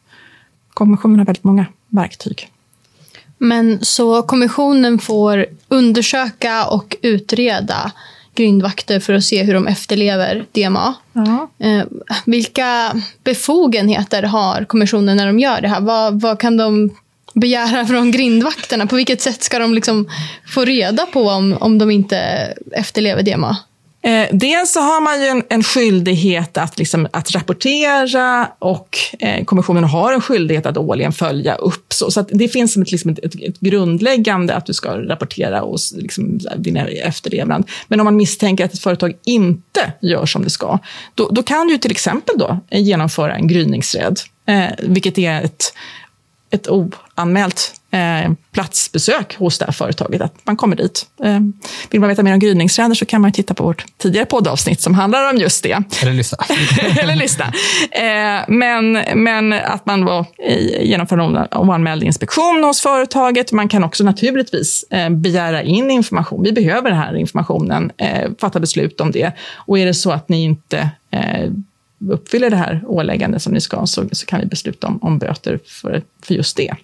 Kommissionen 0.75 1.19
har 1.19 1.27
väldigt 1.27 1.45
många 1.45 1.67
verktyg. 1.89 2.51
Men 3.39 3.85
så 3.85 4.23
kommissionen 4.23 4.99
får 4.99 5.47
undersöka 5.69 6.67
och 6.67 6.97
utreda 7.03 7.93
grindvakter 8.35 9.01
för 9.01 9.13
att 9.13 9.25
se 9.25 9.43
hur 9.43 9.55
de 9.55 9.67
efterlever 9.67 10.47
DMA. 10.53 10.95
Ja. 11.13 11.51
Eh, 11.67 11.85
vilka 12.27 13.01
befogenheter 13.25 14.23
har 14.23 14.65
kommissionen 14.65 15.17
när 15.17 15.27
de 15.27 15.39
gör 15.39 15.61
det 15.61 15.69
här? 15.69 15.81
Vad, 15.81 16.21
vad 16.21 16.39
kan 16.39 16.57
de 16.57 16.91
begära 17.35 17.87
från 17.87 18.11
grindvakterna? 18.11 18.87
På 18.87 18.97
vilket 18.97 19.21
sätt 19.21 19.43
ska 19.43 19.59
de 19.59 19.75
liksom 19.75 20.09
få 20.47 20.65
reda 20.65 21.07
på 21.07 21.29
om, 21.29 21.57
om 21.61 21.79
de 21.79 21.91
inte 21.91 22.19
efterlever 22.73 23.23
DMA? 23.23 23.57
Eh, 24.05 24.29
dels 24.33 24.73
så 24.73 24.81
har 24.81 25.01
man 25.01 25.23
ju 25.23 25.27
en, 25.27 25.43
en 25.49 25.63
skyldighet 25.63 26.59
att, 26.59 26.79
liksom, 26.79 27.09
att 27.13 27.31
rapportera 27.31 28.49
och 28.59 28.99
eh, 29.21 29.45
kommissionen 29.45 29.85
har 29.85 30.13
en 30.13 30.21
skyldighet 30.21 30.67
att 30.67 30.77
årligen 30.77 31.13
följa 31.13 31.55
upp. 31.55 31.93
Så, 31.93 32.11
så 32.11 32.23
det 32.23 32.49
finns 32.49 32.73
som 32.73 32.83
ett, 32.83 32.93
liksom 32.93 33.11
ett, 33.11 33.19
ett, 33.19 33.35
ett, 33.35 33.61
grundläggande 33.61 34.55
att 34.55 34.67
du 34.67 34.73
ska 34.73 34.99
rapportera 34.99 35.63
och 35.63 35.79
liksom, 35.97 36.39
din 36.57 36.77
efterlevnad. 36.77 37.71
Men 37.89 38.01
om 38.01 38.05
man 38.05 38.17
misstänker 38.17 38.65
att 38.65 38.75
ett 38.75 38.81
företag 38.81 39.13
inte 39.25 39.93
gör 40.03 40.27
som 40.27 40.45
det 40.45 40.51
ska, 40.51 40.79
då, 41.15 41.29
då 41.31 41.43
kan 41.43 41.69
du 41.69 41.79
till 41.79 41.91
exempel 41.91 42.39
då 42.39 42.59
eh, 42.71 42.83
genomföra 42.83 43.35
en 43.35 43.49
gryningsräd, 43.49 44.21
eh, 44.47 44.67
vilket 44.79 45.19
är 45.19 45.43
ett 45.43 45.73
ett 46.55 46.69
oanmält 46.69 47.75
eh, 47.91 48.33
platsbesök 48.53 49.37
hos 49.37 49.59
det 49.59 49.65
här 49.65 49.73
företaget, 49.73 50.23
att 50.23 50.35
man 50.45 50.57
kommer 50.57 50.77
dit. 50.77 51.07
Eh, 51.25 51.41
vill 51.91 52.01
man 52.01 52.09
veta 52.09 52.23
mer 52.23 52.33
om 52.33 52.39
gryningsräder 52.39 52.95
så 52.95 53.07
kan 53.07 53.21
man 53.21 53.33
titta 53.33 53.55
på 53.55 53.65
vårt 53.65 53.85
tidigare 53.99 54.27
poddavsnitt 54.27 54.81
som 54.81 54.95
handlar 54.95 55.31
om 55.31 55.37
just 55.37 55.63
det. 55.63 55.83
Eller 56.03 56.13
lyssna. 56.13 56.39
Eller 57.01 57.17
lyssna. 57.17 57.45
Eh, 57.91 58.45
men, 58.49 58.93
men 59.15 59.53
att 59.53 59.87
man 59.87 60.01
då 60.01 60.27
genomför 60.81 61.19
en 61.19 61.47
oanmäld 61.51 62.03
inspektion 62.03 62.65
hos 62.65 62.81
företaget. 62.81 63.53
Man 63.53 63.69
kan 63.69 63.85
också 63.85 64.05
naturligtvis 64.05 64.85
eh, 64.91 65.11
begära 65.11 65.63
in 65.63 65.91
information. 65.91 66.43
Vi 66.43 66.53
behöver 66.53 66.91
den 66.91 66.99
här 66.99 67.17
informationen, 67.17 67.91
fatta 68.39 68.61
beslut 68.61 69.01
om 69.01 69.11
det. 69.11 69.33
Och 69.55 69.79
är 69.79 69.87
det 69.87 69.95
så 69.95 70.13
att 70.13 70.29
ni 70.29 70.43
inte 70.43 70.91
uppfyller 72.11 72.51
det 72.51 72.57
här 72.57 72.83
åläggandet 72.87 73.43
som 73.43 73.53
ni 73.53 73.61
ska, 73.61 73.87
så, 73.87 74.09
så 74.13 74.27
kan 74.27 74.41
vi 74.41 74.47
besluta 74.47 74.87
om, 74.87 74.99
om 75.03 75.19
böter 75.19 75.59
för, 75.65 76.03
för 76.23 76.35
just 76.35 76.57
det. 76.57 76.75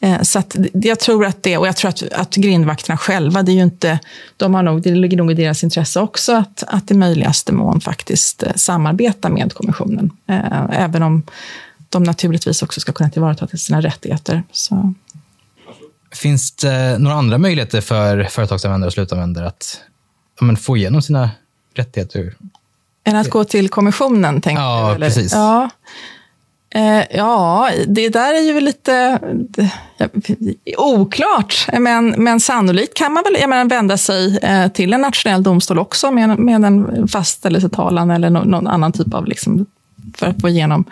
Eh, 0.00 0.22
så 0.22 0.38
att 0.38 0.56
jag 0.72 1.00
tror 1.00 1.26
att 1.26 1.42
det, 1.42 1.56
och 1.56 1.66
jag 1.66 1.76
tror 1.76 1.88
att, 1.88 2.02
att 2.12 2.34
grindvakterna 2.34 2.96
själva, 2.96 3.42
det 3.42 3.52
är 3.52 3.54
ju 3.54 3.62
inte, 3.62 3.98
de 4.36 4.54
har 4.54 4.62
nog, 4.62 4.82
det 4.82 4.94
ligger 4.94 5.16
nog 5.16 5.30
i 5.30 5.34
deras 5.34 5.64
intresse 5.64 6.00
också 6.00 6.32
att, 6.36 6.64
att 6.66 6.90
i 6.90 6.94
möjligaste 6.94 7.52
mån 7.52 7.80
faktiskt 7.80 8.42
eh, 8.42 8.52
samarbeta 8.56 9.28
med 9.28 9.54
kommissionen. 9.54 10.10
Eh, 10.28 10.64
även 10.70 11.02
om 11.02 11.22
de 11.88 12.02
naturligtvis 12.02 12.62
också 12.62 12.80
ska 12.80 12.92
kunna 12.92 13.10
tillvarata 13.10 13.46
sina 13.46 13.80
rättigheter. 13.80 14.42
Så. 14.52 14.94
Finns 16.12 16.52
det 16.52 16.98
några 16.98 17.16
andra 17.16 17.38
möjligheter 17.38 17.80
för 17.80 18.24
företagsanvändare 18.24 18.86
och 18.86 18.92
slutanvändare 18.92 19.46
att 19.46 19.80
ja, 20.40 20.56
få 20.56 20.76
igenom 20.76 21.02
sina 21.02 21.30
rättigheter 21.74 22.34
än 23.06 23.16
att 23.16 23.30
gå 23.30 23.44
till 23.44 23.68
kommissionen, 23.68 24.40
tänker 24.40 24.62
ja, 24.62 24.92
du? 24.94 25.00
Precis. 25.00 25.32
Ja, 25.32 25.70
eh, 26.74 27.16
ja, 27.16 27.70
det 27.86 28.08
där 28.08 28.34
är 28.34 28.40
ju 28.40 28.60
lite 28.60 29.20
oklart. 30.76 31.66
Men, 31.78 32.14
men 32.18 32.40
sannolikt 32.40 32.94
kan 32.94 33.12
man 33.12 33.24
väl 33.24 33.36
jag 33.40 33.50
menar, 33.50 33.64
vända 33.64 33.96
sig 33.96 34.38
eh, 34.38 34.68
till 34.68 34.92
en 34.92 35.00
nationell 35.00 35.42
domstol 35.42 35.78
också 35.78 36.10
med, 36.10 36.38
med 36.38 36.64
en 36.64 37.08
fastställelsetalan 37.08 38.10
eller 38.10 38.30
no, 38.30 38.44
någon 38.44 38.66
annan 38.66 38.92
typ 38.92 39.14
av 39.14 39.26
liksom, 39.26 39.66
för 40.16 40.26
att 40.26 40.40
få 40.40 40.48
igenom. 40.48 40.84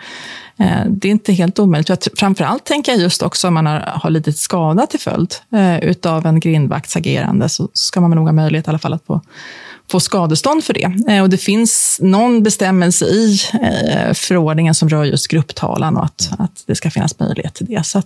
Eh, 0.57 0.85
det 0.87 1.07
är 1.07 1.11
inte 1.11 1.33
helt 1.33 1.59
omöjligt. 1.59 2.07
Framförallt 2.19 2.65
tänker 2.65 2.91
jag 2.91 3.01
just 3.01 3.21
också 3.21 3.47
om 3.47 3.53
man 3.53 3.65
har, 3.65 3.79
har 3.79 4.09
lidit 4.09 4.37
skada 4.37 4.85
till 4.85 4.99
följd 4.99 5.35
utav 5.81 6.25
en 6.25 6.39
grindvakts 6.39 6.95
agerande 6.95 7.49
så 7.49 7.69
ska 7.73 8.01
man 8.01 8.11
nog 8.11 8.25
ha 8.25 8.33
möjlighet 8.33 8.67
i 8.67 8.69
alla 8.69 8.79
fall 8.79 8.93
att 8.93 9.05
få 9.05 9.21
få 9.87 9.99
skadestånd 9.99 10.63
för 10.63 10.73
det. 10.73 11.13
Eh, 11.13 11.21
och 11.21 11.29
det 11.29 11.37
finns 11.37 11.99
någon 12.01 12.43
bestämmelse 12.43 13.05
i 13.05 13.39
eh, 13.61 14.13
förordningen 14.13 14.75
som 14.75 14.89
rör 14.89 15.03
just 15.03 15.27
grupptalan 15.27 15.97
och 15.97 16.05
att, 16.05 16.29
att 16.39 16.63
det 16.65 16.75
ska 16.75 16.91
finnas 16.91 17.19
möjlighet 17.19 17.53
till 17.53 17.65
det. 17.65 17.85
Så 17.85 18.01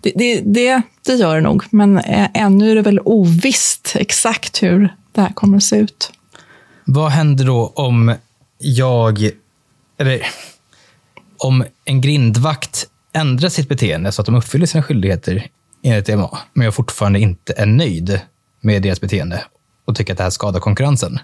det, 0.00 0.12
det, 0.14 0.40
det, 0.40 0.82
det 1.06 1.14
gör 1.14 1.34
det 1.34 1.40
nog, 1.40 1.64
men 1.70 1.98
eh, 1.98 2.28
ännu 2.34 2.70
är 2.70 2.74
det 2.74 2.82
väl 2.82 3.00
ovisst 3.04 3.92
exakt 3.94 4.62
hur 4.62 4.94
det 5.12 5.20
här 5.20 5.32
kommer 5.32 5.56
att 5.56 5.62
se 5.62 5.76
ut. 5.76 6.12
Vad 6.84 7.10
händer 7.10 7.44
då 7.44 7.72
om 7.74 8.14
jag, 8.58 9.30
eller 9.98 10.26
om 11.38 11.64
en 11.84 12.00
grindvakt 12.00 12.86
ändrar 13.12 13.48
sitt 13.48 13.68
beteende 13.68 14.12
så 14.12 14.22
att 14.22 14.26
de 14.26 14.34
uppfyller 14.34 14.66
sina 14.66 14.82
skyldigheter 14.82 15.46
enligt 15.82 16.06
DMA, 16.06 16.38
men 16.52 16.64
jag 16.64 16.74
fortfarande 16.74 17.20
inte 17.20 17.52
är 17.56 17.66
nöjd 17.66 18.20
med 18.60 18.82
deras 18.82 19.00
beteende 19.00 19.44
och 19.84 19.96
tycker 19.96 20.12
att 20.12 20.16
det 20.16 20.22
här 20.22 20.30
skadar 20.30 20.60
konkurrensen, 20.60 21.18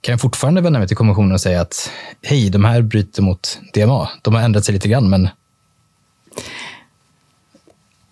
kan 0.00 0.12
jag 0.12 0.20
fortfarande 0.20 0.60
vända 0.60 0.78
mig 0.78 0.88
till 0.88 0.96
kommissionen 0.96 1.32
och 1.32 1.40
säga 1.40 1.60
att 1.60 1.90
hej, 2.22 2.50
de 2.50 2.64
här 2.64 2.82
bryter 2.82 3.22
mot 3.22 3.60
DMA. 3.74 4.08
De 4.22 4.34
har 4.34 4.42
ändrat 4.42 4.64
sig 4.64 4.74
lite 4.74 4.88
grann, 4.88 5.10
men... 5.10 5.28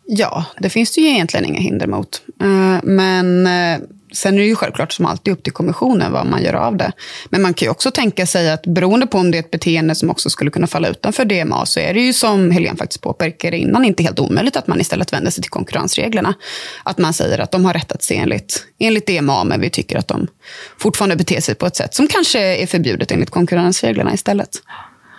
Ja, 0.06 0.44
det 0.58 0.70
finns 0.70 0.94
det 0.94 1.00
ju 1.00 1.08
egentligen 1.08 1.46
inga 1.46 1.60
hinder 1.60 1.86
mot. 1.86 2.22
Eh, 2.40 2.78
men 2.82 3.46
eh, 3.46 3.80
Sen 4.14 4.34
är 4.34 4.38
det 4.38 4.46
ju 4.46 4.56
självklart 4.56 4.92
som 4.92 5.06
alltid 5.06 5.32
upp 5.32 5.42
till 5.42 5.52
kommissionen 5.52 6.12
vad 6.12 6.26
man 6.26 6.42
gör 6.42 6.54
av 6.54 6.76
det. 6.76 6.92
Men 7.30 7.42
man 7.42 7.54
kan 7.54 7.66
ju 7.66 7.70
också 7.70 7.90
tänka 7.90 8.26
sig 8.26 8.50
att 8.50 8.66
beroende 8.66 9.06
på 9.06 9.18
om 9.18 9.30
det 9.30 9.38
är 9.38 9.40
ett 9.40 9.50
beteende 9.50 9.94
som 9.94 10.10
också 10.10 10.30
skulle 10.30 10.50
kunna 10.50 10.66
falla 10.66 10.88
utanför 10.88 11.24
DMA 11.24 11.66
så 11.66 11.80
är 11.80 11.94
det 11.94 12.00
ju 12.00 12.12
som 12.12 12.50
Helene 12.50 12.76
faktiskt 12.76 13.02
påpekade 13.02 13.56
innan 13.56 13.84
inte 13.84 14.02
helt 14.02 14.18
omöjligt 14.18 14.56
att 14.56 14.66
man 14.66 14.80
istället 14.80 15.12
vänder 15.12 15.30
sig 15.30 15.42
till 15.42 15.50
konkurrensreglerna. 15.50 16.34
Att 16.82 16.98
man 16.98 17.14
säger 17.14 17.38
att 17.38 17.50
de 17.50 17.64
har 17.64 17.72
rättat 17.72 18.02
sig 18.02 18.16
enligt, 18.16 18.66
enligt 18.78 19.06
DMA 19.06 19.44
men 19.44 19.60
vi 19.60 19.70
tycker 19.70 19.98
att 19.98 20.08
de 20.08 20.26
fortfarande 20.78 21.16
beter 21.16 21.40
sig 21.40 21.54
på 21.54 21.66
ett 21.66 21.76
sätt 21.76 21.94
som 21.94 22.08
kanske 22.08 22.40
är 22.40 22.66
förbjudet 22.66 23.10
enligt 23.12 23.30
konkurrensreglerna 23.30 24.14
istället. 24.14 24.50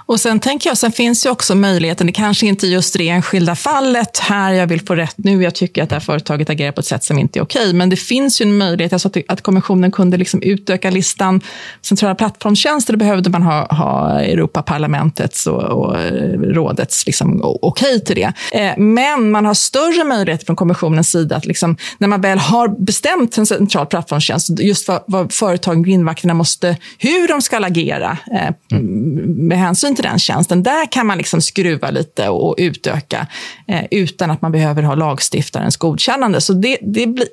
Och 0.07 0.19
sen 0.19 0.39
tänker 0.39 0.69
jag, 0.69 0.77
sen 0.77 0.91
finns 0.91 1.25
ju 1.25 1.29
också 1.29 1.55
möjligheten, 1.55 2.07
det 2.07 2.13
kanske 2.13 2.47
inte 2.47 2.67
just 2.67 2.97
det 2.97 3.09
enskilda 3.09 3.55
fallet, 3.55 4.19
här 4.19 4.53
jag 4.53 4.67
vill 4.67 4.81
få 4.81 4.95
rätt 4.95 5.17
nu, 5.17 5.43
jag 5.43 5.55
tycker 5.55 5.83
att 5.83 5.89
det 5.89 5.95
här 5.95 5.99
företaget 5.99 6.49
agerar 6.49 6.71
på 6.71 6.79
ett 6.79 6.85
sätt 6.85 7.03
som 7.03 7.19
inte 7.19 7.39
är 7.39 7.43
okej, 7.43 7.73
men 7.73 7.89
det 7.89 7.95
finns 7.95 8.41
ju 8.41 8.43
en 8.43 8.57
möjlighet, 8.57 8.93
alltså 8.93 9.07
att, 9.07 9.17
att 9.27 9.41
kommissionen 9.41 9.91
kunde 9.91 10.17
liksom 10.17 10.41
utöka 10.41 10.89
listan. 10.89 11.41
Centrala 11.81 12.15
plattformstjänster, 12.15 12.93
då 12.93 12.99
behövde 12.99 13.29
man 13.29 13.43
ha, 13.43 13.67
ha 13.75 14.19
Europaparlamentets 14.21 15.47
och, 15.47 15.63
och 15.63 15.95
rådets 16.41 17.05
liksom, 17.05 17.41
okej 17.43 18.03
till 18.03 18.15
det. 18.15 18.33
Eh, 18.51 18.77
men 18.77 19.31
man 19.31 19.45
har 19.45 19.53
större 19.53 20.03
möjlighet 20.03 20.45
från 20.45 20.55
kommissionens 20.55 21.11
sida 21.11 21.35
att 21.35 21.45
liksom, 21.45 21.77
när 21.97 22.07
man 22.07 22.21
väl 22.21 22.37
har 22.37 22.67
bestämt 22.67 23.37
en 23.37 23.45
central 23.45 23.85
plattformstjänst, 23.85 24.59
just 24.59 24.87
vad, 24.87 25.03
vad 25.07 25.33
företagen, 25.33 25.83
grindvakterna 25.83 26.33
måste, 26.33 26.77
hur 26.97 27.27
de 27.27 27.41
ska 27.41 27.57
agera 27.57 28.17
eh, 28.31 28.49
mm. 28.71 29.47
med 29.47 29.57
hänsyn 29.57 29.94
till 29.95 30.03
den 30.03 30.19
tjänsten. 30.19 30.63
Där 30.63 30.91
kan 30.91 31.07
man 31.07 31.17
liksom 31.17 31.41
skruva 31.41 31.89
lite 31.89 32.29
och 32.29 32.55
utöka 32.57 33.27
eh, 33.67 33.85
utan 33.91 34.31
att 34.31 34.41
man 34.41 34.51
behöver 34.51 34.83
ha 34.83 34.95
lagstiftarens 34.95 35.77
godkännande. 35.77 36.41
Så 36.41 36.53
det, 36.53 36.77
det 36.81 37.07
blir, 37.07 37.27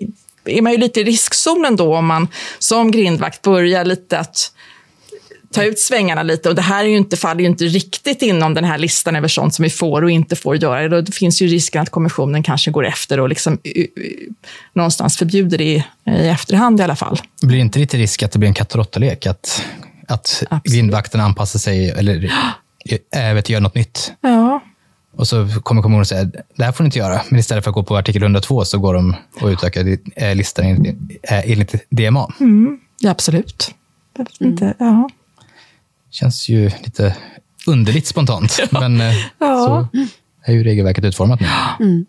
är 0.44 0.62
man 0.62 0.72
ju 0.72 0.78
lite 0.78 1.00
i 1.00 1.04
riskzonen 1.04 1.76
då 1.76 1.96
om 1.96 2.06
man 2.06 2.28
som 2.58 2.90
grindvakt 2.90 3.42
börjar 3.42 3.84
lite 3.84 4.18
att 4.18 4.52
ta 5.52 5.64
ut 5.64 5.78
svängarna 5.78 6.22
lite. 6.22 6.48
Och 6.48 6.54
det 6.54 6.62
här 6.62 6.84
är 6.84 6.88
ju 6.88 6.96
inte, 6.96 7.16
faller 7.16 7.40
ju 7.40 7.46
inte 7.46 7.64
riktigt 7.64 8.22
inom 8.22 8.54
den 8.54 8.64
här 8.64 8.78
listan 8.78 9.16
över 9.16 9.28
sånt 9.28 9.54
som 9.54 9.62
vi 9.62 9.70
får 9.70 10.02
och 10.02 10.10
inte 10.10 10.36
får 10.36 10.56
göra. 10.56 11.00
Då 11.00 11.12
finns 11.12 11.42
ju 11.42 11.46
risken 11.46 11.82
att 11.82 11.90
kommissionen 11.90 12.42
kanske 12.42 12.70
går 12.70 12.86
efter 12.86 13.20
och 13.20 13.28
liksom, 13.28 13.58
eh, 13.64 13.80
eh, 13.80 13.86
någonstans 14.72 15.16
förbjuder 15.16 15.58
det 15.58 15.64
i, 15.64 15.84
i 16.06 16.28
efterhand 16.28 16.80
i 16.80 16.82
alla 16.82 16.96
fall. 16.96 17.20
Blir 17.42 17.56
det 17.56 17.62
inte 17.62 17.78
lite 17.78 17.96
risk 17.96 18.22
att 18.22 18.32
det 18.32 18.38
blir 18.38 18.48
en 18.48 18.54
katt 18.54 18.72
och 18.72 18.78
råttalek? 18.78 19.26
Att, 19.26 19.64
att 20.08 20.42
grindvakterna 20.64 21.24
anpassar 21.24 21.58
sig 21.58 21.90
eller 21.90 22.30
äh, 23.16 23.34
vet, 23.34 23.48
gör 23.48 23.60
något 23.60 23.74
nytt? 23.74 24.12
Ja. 24.20 24.60
Och 25.16 25.28
så 25.28 25.48
kommer 25.62 25.82
kommunen 25.82 26.06
säga, 26.06 26.24
det 26.56 26.64
här 26.64 26.72
får 26.72 26.84
ni 26.84 26.88
inte 26.88 26.98
göra. 26.98 27.22
Men 27.28 27.40
istället 27.40 27.64
för 27.64 27.70
att 27.70 27.74
gå 27.74 27.82
på 27.82 27.96
artikel 27.96 28.22
102 28.22 28.64
så 28.64 28.78
går 28.78 28.94
de 28.94 29.16
och 29.40 29.48
utökar 29.48 29.98
äh, 30.16 30.34
listan 30.34 30.64
enligt, 30.64 30.96
äh, 31.22 31.50
enligt 31.50 31.74
DMA. 31.90 32.32
Mm, 32.40 32.78
ja, 33.00 33.10
absolut. 33.10 33.74
Mm. 34.18 34.52
Inte, 34.52 34.74
ja. 34.78 35.08
Känns 36.10 36.48
ju 36.48 36.70
lite 36.84 37.16
underligt 37.66 38.06
spontant, 38.06 38.60
ja. 38.70 38.80
men 38.80 39.00
eh, 39.00 39.14
ja. 39.38 39.88
så 39.92 39.98
är 40.44 40.52
ju 40.52 40.64
regelverket 40.64 41.04
utformat 41.04 41.40
nu. 41.40 41.46
Mm. 41.80 42.06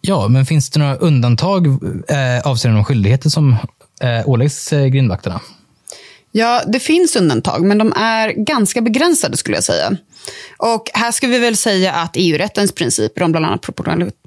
Ja, 0.00 0.28
men 0.28 0.46
finns 0.46 0.70
det 0.70 0.78
några 0.78 0.96
undantag 0.96 1.66
eh, 2.08 2.40
avseende 2.44 2.78
de 2.78 2.84
skyldigheter 2.84 3.28
som 3.30 3.56
eh, 4.00 4.28
åläggs 4.28 4.72
eh, 4.72 4.86
grindvakterna? 4.86 5.40
Ja, 6.36 6.62
det 6.66 6.80
finns 6.80 7.16
undantag, 7.16 7.64
men 7.64 7.78
de 7.78 7.92
är 7.96 8.32
ganska 8.32 8.80
begränsade 8.80 9.36
skulle 9.36 9.56
jag 9.56 9.64
säga. 9.64 9.96
Och 10.56 10.90
här 10.94 11.12
ska 11.12 11.26
vi 11.26 11.38
väl 11.38 11.56
säga 11.56 11.92
att 11.92 12.10
EU-rättens 12.14 12.72
principer 12.72 13.22
om 13.22 13.32
bland 13.32 13.46
annat 13.46 13.66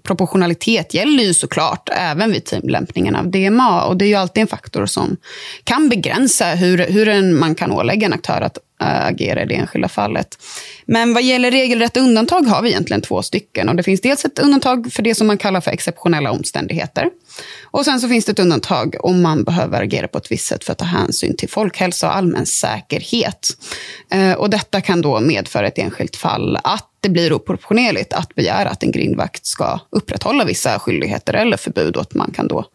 proportionalitet 0.03 0.93
gäller 0.93 1.23
ju 1.23 1.33
såklart 1.33 1.89
även 1.91 2.31
vid 2.31 2.45
tillämpningen 2.45 3.15
av 3.15 3.31
DMA. 3.31 3.83
Och 3.83 3.97
det 3.97 4.05
är 4.05 4.09
ju 4.09 4.15
alltid 4.15 4.41
en 4.41 4.47
faktor 4.47 4.85
som 4.85 5.17
kan 5.63 5.89
begränsa 5.89 6.45
hur, 6.45 6.77
hur 6.77 7.07
en, 7.07 7.39
man 7.39 7.55
kan 7.55 7.71
ålägga 7.71 8.05
en 8.05 8.13
aktör 8.13 8.41
att 8.41 8.57
Eh, 8.81 9.05
agera 9.05 9.43
i 9.43 9.45
det 9.45 9.55
enskilda 9.55 9.87
fallet. 9.87 10.37
Men 10.85 11.13
vad 11.13 11.23
gäller 11.23 11.51
regelrätta 11.51 11.99
undantag 11.99 12.41
har 12.41 12.61
vi 12.61 12.69
egentligen 12.69 13.01
två 13.01 13.21
stycken. 13.21 13.69
Och 13.69 13.75
det 13.75 13.83
finns 13.83 14.01
dels 14.01 14.25
ett 14.25 14.39
undantag 14.39 14.93
för 14.93 15.03
det 15.03 15.15
som 15.15 15.27
man 15.27 15.37
kallar 15.37 15.61
för 15.61 15.71
exceptionella 15.71 16.31
omständigheter. 16.31 17.09
Och 17.63 17.85
sen 17.85 17.99
så 17.99 18.09
finns 18.09 18.25
det 18.25 18.31
ett 18.31 18.39
undantag 18.39 18.95
om 18.99 19.21
man 19.21 19.43
behöver 19.43 19.81
agera 19.81 20.07
på 20.07 20.17
ett 20.17 20.31
visst 20.31 20.45
sätt 20.45 20.63
för 20.63 20.71
att 20.71 20.77
ta 20.77 20.85
hänsyn 20.85 21.35
till 21.35 21.49
folkhälsa 21.49 22.07
och 22.07 22.15
allmän 22.15 22.45
säkerhet. 22.45 23.47
Eh, 24.11 24.33
och 24.33 24.49
detta 24.49 24.81
kan 24.81 25.01
då 25.01 25.19
medföra 25.19 25.67
ett 25.67 25.77
enskilt 25.77 26.15
fall 26.15 26.57
att 26.63 26.89
det 26.99 27.09
blir 27.09 27.33
oproportionerligt 27.33 28.13
att 28.13 28.35
begära 28.35 28.69
att 28.69 28.83
en 28.83 28.91
grindvakt 28.91 29.45
ska 29.45 29.79
upprätthålla 29.89 30.45
vissa 30.45 30.79
skyldigheter 30.79 31.33
eller 31.33 31.57
förbud 31.57 31.95
och 31.95 32.01
att 32.01 32.13
man 32.13 32.31
kan 32.31 32.47
då 32.47 32.65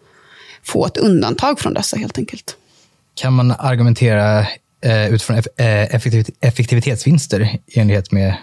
få 0.63 0.87
ett 0.87 0.97
undantag 0.97 1.61
från 1.61 1.75
dessa 1.75 1.97
helt 1.97 2.19
enkelt. 2.19 2.57
Kan 3.15 3.33
man 3.33 3.51
argumentera 3.59 4.47
eh, 4.85 5.15
utifrån 5.15 5.37
eh, 5.37 5.95
effektivitetsvinster 6.41 7.59
i 7.67 7.81
enlighet 7.81 8.13
med 8.13 8.35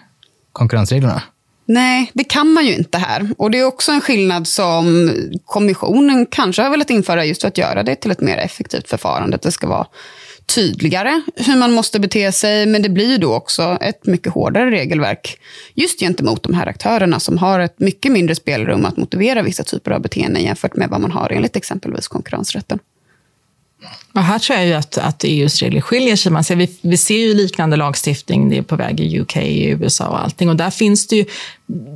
konkurrensreglerna? 0.51 1.21
Nej, 1.65 2.11
det 2.13 2.23
kan 2.23 2.53
man 2.53 2.65
ju 2.65 2.75
inte 2.75 2.97
här. 2.97 3.29
Och 3.37 3.51
Det 3.51 3.59
är 3.59 3.65
också 3.65 3.91
en 3.91 4.01
skillnad 4.01 4.47
som 4.47 5.11
kommissionen 5.45 6.25
kanske 6.25 6.61
har 6.61 6.69
velat 6.69 6.89
införa 6.89 7.25
just 7.25 7.41
för 7.41 7.47
att 7.47 7.57
göra 7.57 7.83
det 7.83 7.95
till 7.95 8.11
ett 8.11 8.21
mer 8.21 8.37
effektivt 8.37 8.89
förfarande. 8.89 9.37
Det 9.41 9.51
ska 9.51 9.67
vara 9.67 9.87
tydligare 10.55 11.21
hur 11.35 11.57
man 11.57 11.71
måste 11.71 11.99
bete 11.99 12.31
sig, 12.31 12.65
men 12.65 12.81
det 12.81 12.89
blir 12.89 13.17
då 13.17 13.33
också 13.33 13.77
ett 13.81 14.05
mycket 14.05 14.33
hårdare 14.33 14.71
regelverk 14.71 15.39
just 15.73 15.99
gentemot 15.99 16.43
de 16.43 16.53
här 16.53 16.67
aktörerna 16.67 17.19
som 17.19 17.37
har 17.37 17.59
ett 17.59 17.79
mycket 17.79 18.11
mindre 18.11 18.35
spelrum 18.35 18.85
att 18.85 18.97
motivera 18.97 19.41
vissa 19.41 19.63
typer 19.63 19.91
av 19.91 20.01
beteenden 20.01 20.43
jämfört 20.43 20.75
med 20.75 20.89
vad 20.89 21.01
man 21.01 21.11
har 21.11 21.29
enligt 21.29 21.55
exempelvis 21.55 22.07
konkurrensrätten. 22.07 22.79
Och 24.13 24.21
här 24.21 24.39
tror 24.39 24.57
jag 24.59 24.67
ju 24.67 24.73
att, 24.73 24.97
att 24.97 25.23
EUs 25.23 25.61
regler 25.61 25.81
skiljer 25.81 26.15
sig. 26.15 26.31
Man 26.31 26.43
ser, 26.43 26.55
vi, 26.55 26.77
vi 26.81 26.97
ser 26.97 27.17
ju 27.17 27.33
liknande 27.33 27.75
lagstiftning, 27.75 28.49
det 28.49 28.57
är 28.57 28.61
på 28.61 28.75
väg 28.75 28.99
i 28.99 29.19
UK, 29.19 29.37
i 29.37 29.65
USA 29.65 30.07
och 30.07 30.23
allting. 30.23 30.49
Och 30.49 30.55
där 30.55 30.69
finns 30.69 31.07
det 31.07 31.15
ju 31.15 31.25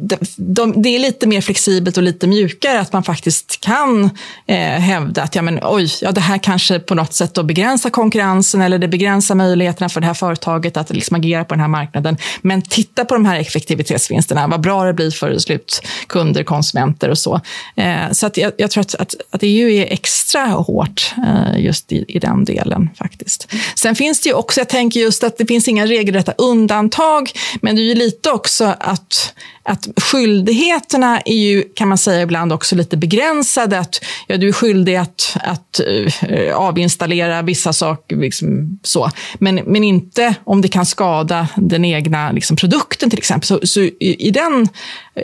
de, 0.01 0.17
de, 0.37 0.81
det 0.81 0.89
är 0.89 0.99
lite 0.99 1.27
mer 1.27 1.41
flexibelt 1.41 1.97
och 1.97 2.03
lite 2.03 2.27
mjukare, 2.27 2.79
att 2.79 2.93
man 2.93 3.03
faktiskt 3.03 3.61
kan 3.61 4.03
eh, 4.47 4.57
hävda 4.57 5.23
att 5.23 5.35
ja, 5.35 5.41
men, 5.41 5.59
oj, 5.63 5.89
ja, 6.01 6.11
det 6.11 6.21
här 6.21 6.37
kanske 6.37 6.79
på 6.79 6.95
något 6.95 7.13
sätt 7.13 7.33
då 7.33 7.43
begränsar 7.43 7.89
konkurrensen 7.89 8.61
eller 8.61 8.79
det 8.79 8.87
begränsar 8.87 9.35
möjligheterna 9.35 9.89
för 9.89 10.01
det 10.01 10.07
här 10.07 10.13
företaget 10.13 10.77
att 10.77 10.89
liksom 10.89 11.15
agera 11.15 11.45
på 11.45 11.53
den 11.53 11.61
här 11.61 11.67
marknaden. 11.67 12.17
Men 12.41 12.61
titta 12.61 13.05
på 13.05 13.13
de 13.13 13.25
här 13.25 13.39
effektivitetsvinsterna, 13.39 14.47
vad 14.47 14.61
bra 14.61 14.83
det 14.83 14.93
blir 14.93 15.11
för 15.11 15.37
slutkunder, 15.37 16.43
konsumenter 16.43 17.09
och 17.09 17.17
så. 17.17 17.41
Eh, 17.75 18.11
så 18.11 18.27
att 18.27 18.37
jag, 18.37 18.51
jag 18.57 18.71
tror 18.71 18.81
att, 18.81 18.95
att, 18.95 19.15
att, 19.31 19.39
EU 19.43 19.69
är 19.69 19.93
extra 19.93 20.45
hårt 20.45 21.13
eh, 21.17 21.63
just 21.63 21.91
i, 21.91 22.04
i 22.07 22.19
den 22.19 22.45
delen 22.45 22.89
faktiskt. 22.97 23.47
Sen 23.75 23.95
finns 23.95 24.21
det 24.21 24.29
ju 24.29 24.35
också, 24.35 24.59
jag 24.59 24.69
tänker 24.69 24.99
just 24.99 25.23
att 25.23 25.37
det 25.37 25.45
finns 25.45 25.67
inga 25.67 25.85
regelrätta 25.85 26.31
undantag, 26.37 27.31
men 27.61 27.75
det 27.75 27.81
är 27.81 27.85
ju 27.85 27.95
lite 27.95 28.31
också 28.31 28.75
att 28.79 29.33
att 29.67 29.87
skyldigheterna 29.97 31.19
är 31.25 31.35
ju, 31.35 31.63
kan 31.75 31.87
man 31.87 31.97
säga 31.97 32.21
ibland 32.21 32.53
också 32.53 32.75
lite 32.75 32.97
begränsade. 32.97 33.79
Att 33.79 34.05
ja, 34.27 34.37
du 34.37 34.47
är 34.47 34.51
skyldig 34.51 34.95
att, 34.95 35.37
att 35.41 35.81
uh, 35.87 36.55
avinstallera 36.55 37.41
vissa 37.41 37.73
saker, 37.73 38.15
liksom 38.15 38.79
så. 38.83 39.11
Men, 39.39 39.55
men 39.55 39.83
inte 39.83 40.35
om 40.43 40.61
det 40.61 40.67
kan 40.67 40.85
skada 40.85 41.47
den 41.55 41.85
egna 41.85 42.31
liksom, 42.31 42.57
produkten 42.57 43.09
till 43.09 43.19
exempel. 43.19 43.47
Så, 43.47 43.59
så 43.63 43.81
i, 43.81 44.27
i, 44.27 44.31
den 44.31 44.67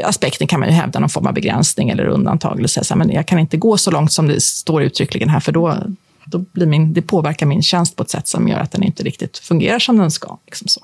aspekten 0.04 0.48
kan 0.48 0.60
man 0.60 0.70
ju 0.70 0.76
hävda 0.76 1.00
någon 1.00 1.10
form 1.10 1.28
av 1.28 1.34
begränsning 1.34 1.90
eller 1.90 2.06
undantag. 2.06 2.58
Eller 2.58 2.68
säga 2.68 2.84
så 2.84 2.94
här, 2.94 2.98
men 3.00 3.12
jag 3.12 3.28
kan 3.28 3.40
inte 3.40 3.58
gå 3.58 3.78
så 3.78 3.92
långt 3.92 4.12
som 4.12 4.28
det 4.28 4.42
står 4.42 4.84
uttryckligen 4.84 5.30
här, 5.30 5.40
för 5.40 5.52
då, 5.52 5.78
då 6.32 6.38
blir 6.38 6.66
min, 6.66 6.94
det 6.94 7.02
påverkar 7.02 7.46
min 7.46 7.62
tjänst 7.62 7.96
på 7.96 8.04
ett 8.04 8.10
sätt 8.10 8.28
som 8.28 8.48
gör 8.48 8.60
att 8.60 8.72
den 8.72 8.84
inte 8.84 9.04
riktigt 9.04 9.38
fungerar 9.38 9.80
som 9.80 9.98
den 9.98 10.12
ska. 10.12 10.38
Liksom 10.46 10.68
så. 10.68 10.82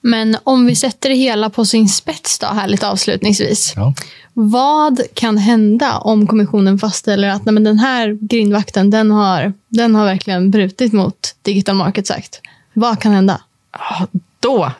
Men 0.00 0.36
om 0.44 0.66
vi 0.66 0.76
sätter 0.76 1.08
det 1.08 1.14
hela 1.14 1.50
på 1.50 1.64
sin 1.64 1.88
spets 1.88 2.38
då, 2.38 2.46
här 2.46 2.68
lite 2.68 2.88
avslutningsvis. 2.88 3.72
Ja. 3.76 3.94
Vad 4.32 5.00
kan 5.14 5.38
hända 5.38 5.98
om 5.98 6.26
kommissionen 6.26 6.78
fastställer 6.78 7.28
att 7.28 7.44
nej, 7.44 7.52
men 7.52 7.64
den 7.64 7.78
här 7.78 8.18
grindvakten 8.20 8.90
den 8.90 9.10
har, 9.10 9.52
den 9.68 9.94
har 9.94 10.04
verkligen 10.04 10.50
brutit 10.50 10.92
mot 10.92 11.34
Digital 11.42 11.74
Markets 11.74 12.10
Act? 12.10 12.40
Vad 12.72 13.00
kan 13.00 13.12
hända? 13.12 13.40
Då. 14.44 14.72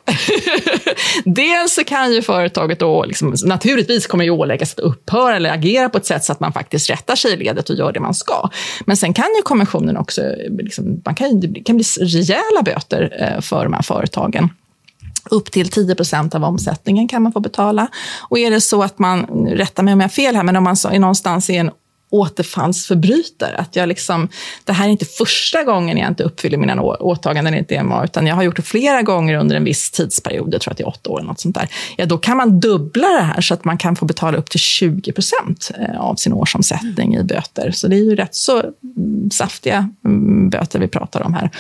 Dels 1.25 1.75
så 1.75 1.85
kan 1.85 2.13
ju 2.13 2.23
företaget 2.23 2.79
då, 2.79 3.05
liksom, 3.05 3.35
naturligtvis 3.45 4.07
kommer 4.07 4.25
ju 4.25 4.31
åläggas 4.31 4.73
att 4.73 4.81
upphöra 4.81 5.37
eller 5.37 5.53
agera 5.53 5.89
på 5.89 5.99
ett 5.99 6.07
sätt 6.07 6.25
så 6.25 6.33
att 6.33 6.41
man 6.41 6.53
faktiskt 6.53 6.91
rättar 6.91 7.17
sig 7.17 7.33
i 7.33 7.37
ledet 7.37 7.71
och 7.71 7.77
gör 7.77 7.93
det 7.93 8.01
man 8.01 8.15
ska. 8.15 8.51
Men 8.87 8.97
sen 8.97 9.15
kan 9.15 9.35
ju 9.37 9.43
kommissionen 9.43 9.97
också, 9.97 10.23
liksom, 10.49 11.03
man 11.05 11.15
kan, 11.15 11.41
det 11.41 11.61
kan 11.61 11.77
bli 11.77 11.85
rejäla 12.01 12.63
böter 12.65 13.17
eh, 13.21 13.41
för 13.41 13.65
de 13.65 13.73
här 13.73 13.83
företagen. 13.83 14.49
Upp 15.31 15.51
till 15.51 15.69
10 15.69 15.95
procent 15.95 16.35
av 16.35 16.45
omsättningen 16.45 17.09
kan 17.09 17.23
man 17.23 17.33
få 17.33 17.41
betala. 17.41 17.89
Och 18.29 18.39
är 18.39 18.51
det 18.51 18.61
så 18.61 18.83
att 18.83 18.99
man, 18.99 19.47
rätta 19.47 19.83
mig 19.83 19.95
om 19.95 20.01
jag 20.01 20.05
har 20.05 20.11
fel 20.11 20.37
här, 20.37 20.43
men 20.43 20.57
om 20.57 20.65
man 20.65 20.77
är 20.93 20.99
någonstans 20.99 21.51
i 21.51 21.57
en 21.57 21.71
återfallsförbrytare. 22.11 23.57
Att 23.57 23.77
jag 23.77 23.89
liksom, 23.89 24.29
det 24.65 24.73
här 24.73 24.87
är 24.87 24.91
inte 24.91 25.05
första 25.05 25.65
gången 25.65 25.99
jag 25.99 26.09
inte 26.09 26.23
uppfyller 26.23 26.59
mina 26.59 26.83
åtaganden 26.83 27.55
enligt 27.55 27.69
DMA, 27.69 28.05
utan 28.05 28.27
jag 28.27 28.35
har 28.35 28.43
gjort 28.43 28.57
det 28.57 28.63
flera 28.63 29.03
gånger 29.03 29.35
under 29.35 29.57
en 29.57 29.65
viss 29.65 29.91
tidsperiod, 29.91 30.55
jag 30.55 30.61
tror 30.61 30.73
att 30.73 30.79
det 30.79 30.83
är 30.83 30.89
åtta 30.89 31.11
år 31.11 31.19
eller 31.19 31.29
något 31.29 31.41
sånt 31.41 31.55
där. 31.55 31.69
Ja, 31.97 32.07
då 32.07 32.19
kan 32.19 32.37
man 32.37 32.61
dubbla 32.61 33.09
det 33.09 33.23
här 33.23 33.41
så 33.41 33.55
att 33.55 33.65
man 33.65 33.79
kan 33.79 33.97
få 33.97 34.05
betala 34.05 34.39
upp 34.39 34.51
till 34.51 34.61
20 34.61 35.13
procent 35.13 35.71
eh, 35.79 36.01
av 36.01 36.15
sin 36.15 36.33
årsomsättning 36.33 37.17
i 37.17 37.23
böter. 37.23 37.71
Så 37.71 37.89
det 37.89 37.97
är 37.97 38.05
ju 38.05 38.17
rätt 38.17 38.35
så 38.35 38.63
mm, 38.97 39.31
saftiga 39.31 39.89
mm, 40.05 40.51
böter 40.51 40.79
vi 40.79 40.89
pratar 40.89 41.23
om 41.23 41.35
här. 41.35 41.51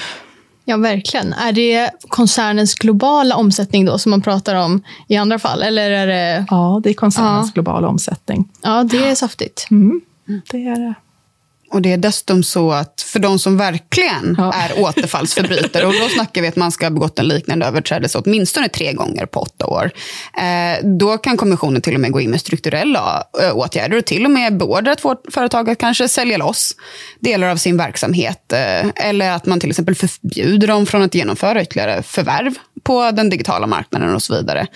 Ja, 0.64 0.76
verkligen. 0.76 1.32
Är 1.32 1.52
det 1.52 1.90
koncernens 2.08 2.74
globala 2.74 3.36
omsättning 3.36 3.84
då 3.84 3.98
som 3.98 4.10
man 4.10 4.22
pratar 4.22 4.54
om 4.54 4.82
i 5.08 5.16
andra 5.16 5.38
fall? 5.38 5.62
Eller 5.62 5.90
är 5.90 6.06
det... 6.06 6.46
Ja, 6.50 6.80
det 6.84 6.90
är 6.90 6.94
koncernens 6.94 7.46
ja. 7.46 7.52
globala 7.54 7.88
omsättning. 7.88 8.48
Ja, 8.62 8.84
det 8.84 9.08
är 9.08 9.14
saftigt. 9.14 9.66
Mm. 9.70 10.00
Det 10.26 10.66
är 10.66 10.76
det. 10.76 10.94
Och 11.74 11.82
det 11.82 11.92
är 11.92 11.96
dessutom 11.96 12.42
så 12.42 12.72
att 12.72 13.00
för 13.00 13.18
de 13.18 13.38
som 13.38 13.56
verkligen 13.56 14.34
ja. 14.38 14.52
är 14.52 14.82
återfallsförbrytare, 14.82 15.86
och 15.86 15.92
då 15.92 16.08
snackar 16.08 16.42
vi 16.42 16.48
att 16.48 16.56
man 16.56 16.72
ska 16.72 16.84
ha 16.86 16.90
begått 16.90 17.18
en 17.18 17.28
liknande 17.28 17.66
överträdelse 17.66 18.18
åtminstone 18.18 18.68
tre 18.68 18.92
gånger 18.92 19.26
på 19.26 19.40
åtta 19.40 19.66
år, 19.66 19.90
eh, 20.38 20.86
då 20.98 21.18
kan 21.18 21.36
kommissionen 21.36 21.82
till 21.82 21.94
och 21.94 22.00
med 22.00 22.12
gå 22.12 22.20
in 22.20 22.30
med 22.30 22.40
strukturella 22.40 23.24
eh, 23.42 23.56
åtgärder 23.56 23.96
och 23.96 24.04
till 24.04 24.24
och 24.24 24.30
med 24.30 24.56
beordra 24.58 24.92
ett 24.92 25.02
företag 25.30 25.70
att 25.70 25.78
kanske 25.78 26.08
sälja 26.08 26.36
loss 26.36 26.76
delar 27.20 27.48
av 27.48 27.56
sin 27.56 27.76
verksamhet. 27.76 28.52
Eh, 28.52 28.86
eller 28.94 29.30
att 29.30 29.46
man 29.46 29.60
till 29.60 29.70
exempel 29.70 29.94
förbjuder 29.94 30.66
dem 30.66 30.86
från 30.86 31.02
att 31.02 31.14
genomföra 31.14 31.62
ytterligare 31.62 32.02
förvärv 32.02 32.54
på 32.82 33.10
den 33.10 33.30
digitala 33.30 33.66
marknaden 33.66 34.14
och 34.14 34.22
så 34.22 34.34
vidare. 34.34 34.66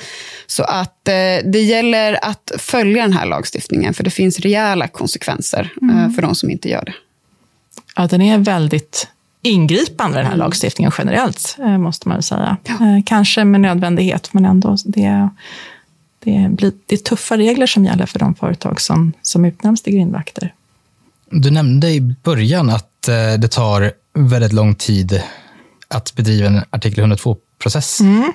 Så 0.47 0.63
att 0.63 0.98
eh, 1.09 1.51
det 1.51 1.62
gäller 1.62 2.25
att 2.25 2.53
följa 2.59 3.03
den 3.03 3.12
här 3.12 3.27
lagstiftningen, 3.27 3.94
för 3.94 4.05
det 4.05 4.11
finns 4.11 4.40
rejäla 4.40 4.88
konsekvenser 4.88 5.73
eh, 5.83 5.99
mm. 5.99 6.12
för 6.12 6.23
de 6.23 6.35
som 6.35 6.51
inte 6.51 6.68
gör 6.68 6.85
det. 6.85 6.94
Ja, 7.97 8.07
den 8.07 8.23
är 8.23 8.38
väldigt 8.38 9.09
ingripande, 9.42 10.18
den 10.18 10.27
här 10.27 10.33
mm. 10.33 10.44
lagstiftningen 10.44 10.92
generellt, 10.99 11.57
eh, 11.59 11.79
måste 11.79 12.09
man 12.09 12.23
säga. 12.23 12.57
Ja. 12.64 12.75
Eh, 12.75 13.03
kanske 13.07 13.44
med 13.44 13.61
nödvändighet, 13.61 14.29
men 14.33 14.44
ändå. 14.44 14.77
Det, 14.85 15.29
det, 16.25 16.49
blir, 16.51 16.73
det 16.87 16.94
är 16.94 16.99
tuffa 16.99 17.37
regler 17.37 17.66
som 17.66 17.85
gäller 17.85 18.07
för 18.07 18.18
de 18.18 18.35
företag 18.35 18.81
som, 18.81 19.12
som 19.23 19.44
utnämns 19.44 19.83
till 19.83 19.92
grindvakter. 19.92 20.55
Du 21.31 21.51
nämnde 21.51 21.90
i 21.90 22.01
början 22.01 22.71
att 22.71 23.09
eh, 23.09 23.40
det 23.40 23.49
tar 23.49 23.92
väldigt 24.14 24.53
lång 24.53 24.75
tid 24.75 25.23
att 25.88 26.14
bedriva 26.14 26.47
en 26.47 26.62
artikel 26.71 27.05
102-process. 27.05 28.01
Mm. 28.01 28.33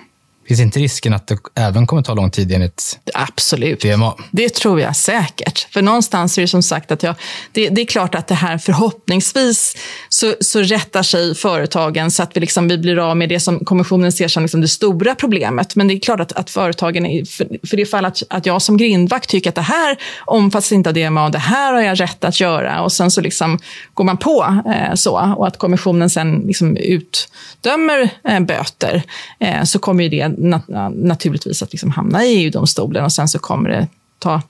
Finns 0.47 0.59
inte 0.59 0.79
risken 0.79 1.13
att 1.13 1.27
det 1.27 1.37
även 1.55 1.87
kommer 1.87 2.01
ta 2.01 2.13
lång 2.13 2.31
tid 2.31 2.51
enligt 2.51 2.99
Absolut. 3.13 3.81
DMA? 3.81 4.13
Det 4.31 4.49
tror 4.49 4.81
jag 4.81 4.95
säkert. 4.95 5.67
För 5.73 5.81
någonstans 5.81 6.37
är 6.37 6.41
det 6.41 6.47
som 6.47 6.63
sagt 6.63 6.91
att 6.91 7.03
jag, 7.03 7.15
det, 7.51 7.69
det 7.69 7.81
är 7.81 7.85
klart 7.85 8.15
att 8.15 8.27
det 8.27 8.35
här 8.35 8.57
förhoppningsvis 8.57 9.77
så, 10.09 10.33
så 10.39 10.61
rättar 10.61 11.03
sig 11.03 11.35
företagen 11.35 12.11
så 12.11 12.23
att 12.23 12.37
vi, 12.37 12.41
liksom, 12.41 12.67
vi 12.67 12.77
blir 12.77 12.99
av 12.99 13.17
med 13.17 13.29
det 13.29 13.39
som 13.39 13.65
kommissionen 13.65 14.11
ser 14.11 14.27
som 14.27 14.43
liksom 14.43 14.61
det 14.61 14.67
stora 14.67 15.15
problemet. 15.15 15.75
Men 15.75 15.87
det 15.87 15.93
är 15.93 15.99
klart 15.99 16.19
att, 16.19 16.33
att 16.33 16.49
företagen, 16.49 17.05
är, 17.05 17.25
för, 17.25 17.67
för 17.67 17.77
det 17.77 17.85
fall 17.85 18.05
att, 18.05 18.23
att 18.29 18.45
jag 18.45 18.61
som 18.61 18.77
grindvakt 18.77 19.29
tycker 19.29 19.49
att 19.49 19.55
det 19.55 19.61
här 19.61 19.97
omfattas 20.25 20.71
inte 20.71 20.89
av 20.89 20.93
DMA 20.93 21.25
och 21.25 21.31
det 21.31 21.39
här 21.39 21.73
har 21.73 21.81
jag 21.81 21.99
rätt 21.99 22.23
att 22.23 22.39
göra 22.39 22.81
och 22.81 22.91
sen 22.91 23.11
så 23.11 23.21
liksom 23.21 23.59
går 23.93 24.03
man 24.03 24.17
på 24.17 24.61
eh, 24.65 24.95
så 24.95 25.35
och 25.37 25.47
att 25.47 25.57
kommissionen 25.57 26.09
sen 26.09 26.43
liksom 26.47 26.77
utdömer 26.77 28.09
eh, 28.27 28.39
böter 28.39 29.03
eh, 29.39 29.63
så 29.63 29.79
kommer 29.79 30.03
ju 30.03 30.09
det 30.09 30.32
nat 30.37 30.63
naturligtvis 30.95 31.63
att 31.63 31.71
liksom 31.71 31.91
hamna 31.91 32.25
i 32.25 32.43
EU-domstolen 32.43 33.05
och 33.05 33.11
sen 33.11 33.27
så 33.27 33.39
kommer 33.39 33.69
det 33.69 33.87
ta 34.19 34.41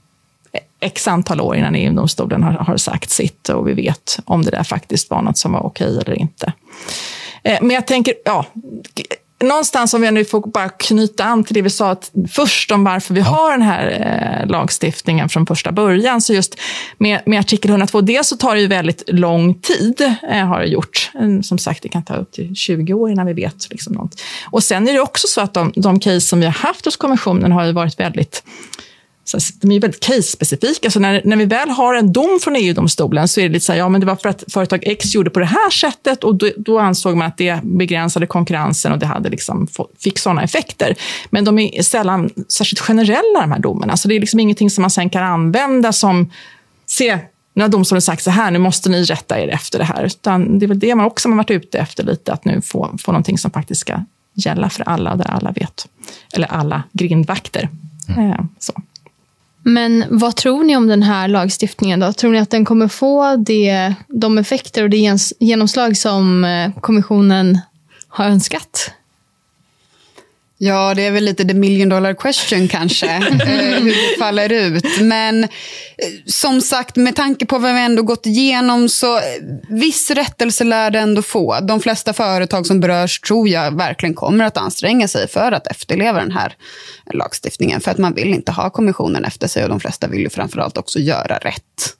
x 0.79 1.07
antal 1.07 1.41
år 1.41 1.55
innan 1.55 1.75
EU-domstolen 1.75 2.43
har, 2.43 2.51
har 2.51 2.77
sagt 2.77 3.09
sitt 3.09 3.49
och 3.49 3.67
vi 3.67 3.73
vet 3.73 4.19
om 4.25 4.41
det 4.41 4.51
där 4.51 4.63
faktiskt 4.63 5.09
var 5.09 5.21
något 5.21 5.37
som 5.37 5.51
var 5.51 5.65
okej 5.65 5.97
eller 5.97 6.19
inte. 6.19 6.53
Eh, 7.43 7.57
men 7.61 7.69
jag 7.69 7.87
tänker, 7.87 8.13
ja, 8.25 8.45
någonstans 9.43 9.93
om 9.93 10.03
jag 10.03 10.13
nu 10.13 10.25
får 10.25 10.41
bara 10.41 10.69
knyta 10.69 11.23
an 11.23 11.43
till 11.43 11.53
det 11.53 11.61
vi 11.61 11.69
sa 11.69 11.91
att 11.91 12.11
först 12.31 12.71
om 12.71 12.83
varför 12.83 13.13
vi 13.13 13.19
ja. 13.19 13.25
har 13.25 13.51
den 13.51 13.61
här 13.61 14.41
eh, 14.41 14.49
lagstiftningen 14.49 15.29
från 15.29 15.45
första 15.45 15.71
början. 15.71 16.21
Så 16.21 16.33
just 16.33 16.59
med, 16.97 17.21
med 17.25 17.39
artikel 17.39 17.71
102, 17.71 18.01
dels 18.01 18.27
så 18.27 18.37
tar 18.37 18.55
det 18.55 18.61
ju 18.61 18.67
väldigt 18.67 19.03
lång 19.07 19.53
tid, 19.53 20.01
eh, 20.29 20.45
har 20.45 20.59
det 20.59 20.67
gjort. 20.67 21.11
Som 21.43 21.57
sagt, 21.57 21.83
det 21.83 21.89
kan 21.89 22.03
ta 22.03 22.15
upp 22.15 22.31
till 22.31 22.55
20 22.55 22.93
år 22.93 23.11
innan 23.11 23.25
vi 23.25 23.33
vet 23.33 23.67
liksom 23.69 23.93
något. 23.93 24.21
Och 24.51 24.63
sen 24.63 24.87
är 24.87 24.93
det 24.93 24.99
också 24.99 25.27
så 25.27 25.41
att 25.41 25.53
de, 25.53 25.73
de 25.75 25.99
case 25.99 26.21
som 26.21 26.39
vi 26.39 26.45
har 26.45 26.53
haft 26.53 26.85
hos 26.85 26.97
kommissionen 26.97 27.51
har 27.51 27.65
ju 27.65 27.71
varit 27.71 27.99
väldigt 27.99 28.43
så 29.25 29.37
de 29.61 29.71
är 29.71 29.79
väldigt 29.79 30.03
case-specifika. 30.03 30.91
Så 30.91 30.99
när, 30.99 31.21
när 31.25 31.37
vi 31.37 31.45
väl 31.45 31.69
har 31.69 31.95
en 31.95 32.13
dom 32.13 32.39
från 32.41 32.55
EU-domstolen 32.55 33.27
så 33.27 33.39
är 33.39 33.43
det 33.43 33.53
lite 33.53 33.65
så 33.65 33.71
här, 33.71 33.79
ja 33.79 33.89
men 33.89 34.01
det 34.01 34.07
var 34.07 34.15
för 34.15 34.29
att 34.29 34.43
företag 34.47 34.83
X 34.85 35.15
gjorde 35.15 35.29
på 35.29 35.39
det 35.39 35.45
här 35.45 35.69
sättet 35.69 36.23
och 36.23 36.35
då, 36.35 36.49
då 36.57 36.79
ansåg 36.79 37.17
man 37.17 37.27
att 37.27 37.37
det 37.37 37.59
begränsade 37.63 38.27
konkurrensen 38.27 38.91
och 38.91 38.99
det 38.99 39.05
hade 39.05 39.29
liksom 39.29 39.67
fick 39.99 40.19
sådana 40.19 40.43
effekter. 40.43 40.95
Men 41.29 41.45
de 41.45 41.59
är 41.59 41.81
sällan 41.81 42.29
särskilt 42.47 42.79
generella 42.79 43.41
de 43.41 43.51
här 43.51 43.59
domarna, 43.59 43.97
så 43.97 44.07
det 44.07 44.15
är 44.15 44.19
liksom 44.19 44.39
ingenting 44.39 44.69
som 44.69 44.81
man 44.81 44.91
sen 44.91 45.09
kan 45.09 45.23
använda 45.23 45.93
som, 45.93 46.31
se, 46.85 47.19
nu 47.53 47.63
har 47.63 47.69
domstolen 47.69 48.01
sagt 48.01 48.23
så 48.23 48.31
här, 48.31 48.51
nu 48.51 48.59
måste 48.59 48.89
ni 48.89 49.03
rätta 49.03 49.39
er 49.39 49.47
efter 49.47 49.79
det 49.79 49.85
här. 49.85 50.03
Utan 50.03 50.59
det 50.59 50.65
är 50.65 50.67
väl 50.67 50.79
det 50.79 50.95
man 50.95 51.05
också 51.05 51.29
har 51.29 51.35
varit 51.35 51.51
ute 51.51 51.79
efter 51.79 52.03
lite, 52.03 52.33
att 52.33 52.45
nu 52.45 52.61
få, 52.61 52.97
få 52.99 53.11
någonting 53.11 53.37
som 53.37 53.51
faktiskt 53.51 53.81
ska 53.81 53.99
gälla 54.33 54.69
för 54.69 54.83
alla, 54.83 55.15
där 55.15 55.31
alla 55.31 55.51
vet. 55.51 55.87
Eller 56.33 56.47
alla 56.47 56.83
grindvakter. 56.91 57.69
Mm. 58.09 58.31
Eh, 58.31 58.39
så. 58.59 58.73
Men 59.63 60.05
vad 60.09 60.35
tror 60.35 60.63
ni 60.63 60.77
om 60.77 60.87
den 60.87 61.03
här 61.03 61.27
lagstiftningen? 61.27 61.99
då? 61.99 62.13
Tror 62.13 62.31
ni 62.31 62.39
att 62.39 62.49
den 62.49 62.65
kommer 62.65 62.87
få 62.87 63.35
det, 63.35 63.93
de 64.07 64.37
effekter 64.37 64.83
och 64.83 64.89
det 64.89 65.17
genomslag 65.39 65.97
som 65.97 66.45
eh, 66.45 66.71
kommissionen 66.81 67.59
har 68.07 68.25
önskat? 68.25 68.91
Ja, 70.65 70.93
det 70.93 71.01
är 71.01 71.11
väl 71.11 71.23
lite 71.23 71.45
the 71.45 71.53
million 71.53 71.89
dollar 71.89 72.13
question 72.13 72.67
kanske, 72.67 73.07
eh, 73.15 73.21
hur 73.21 74.11
det 74.11 74.19
faller 74.19 74.51
ut. 74.51 75.01
Men 75.01 75.43
eh, 75.43 75.49
som 76.25 76.61
sagt, 76.61 76.95
med 76.95 77.15
tanke 77.15 77.45
på 77.45 77.57
vad 77.57 77.73
vi 77.73 77.81
ändå 77.81 78.03
gått 78.03 78.25
igenom 78.25 78.89
så 78.89 79.17
eh, 79.17 79.23
viss 79.69 80.11
rättelse 80.11 80.63
lär 80.63 80.91
det 80.91 80.99
ändå 80.99 81.21
få. 81.21 81.59
De 81.59 81.79
flesta 81.79 82.13
företag 82.13 82.67
som 82.67 82.79
berörs 82.79 83.19
tror 83.19 83.49
jag 83.49 83.77
verkligen 83.77 84.15
kommer 84.15 84.45
att 84.45 84.57
anstränga 84.57 85.07
sig 85.07 85.27
för 85.27 85.51
att 85.51 85.67
efterleva 85.67 86.19
den 86.19 86.31
här 86.31 86.55
lagstiftningen. 87.13 87.81
För 87.81 87.91
att 87.91 87.97
man 87.97 88.13
vill 88.13 88.33
inte 88.33 88.51
ha 88.51 88.69
kommissionen 88.69 89.25
efter 89.25 89.47
sig 89.47 89.63
och 89.63 89.69
de 89.69 89.79
flesta 89.79 90.07
vill 90.07 90.21
ju 90.21 90.29
framförallt 90.29 90.77
också 90.77 90.99
göra 90.99 91.37
rätt. 91.37 91.95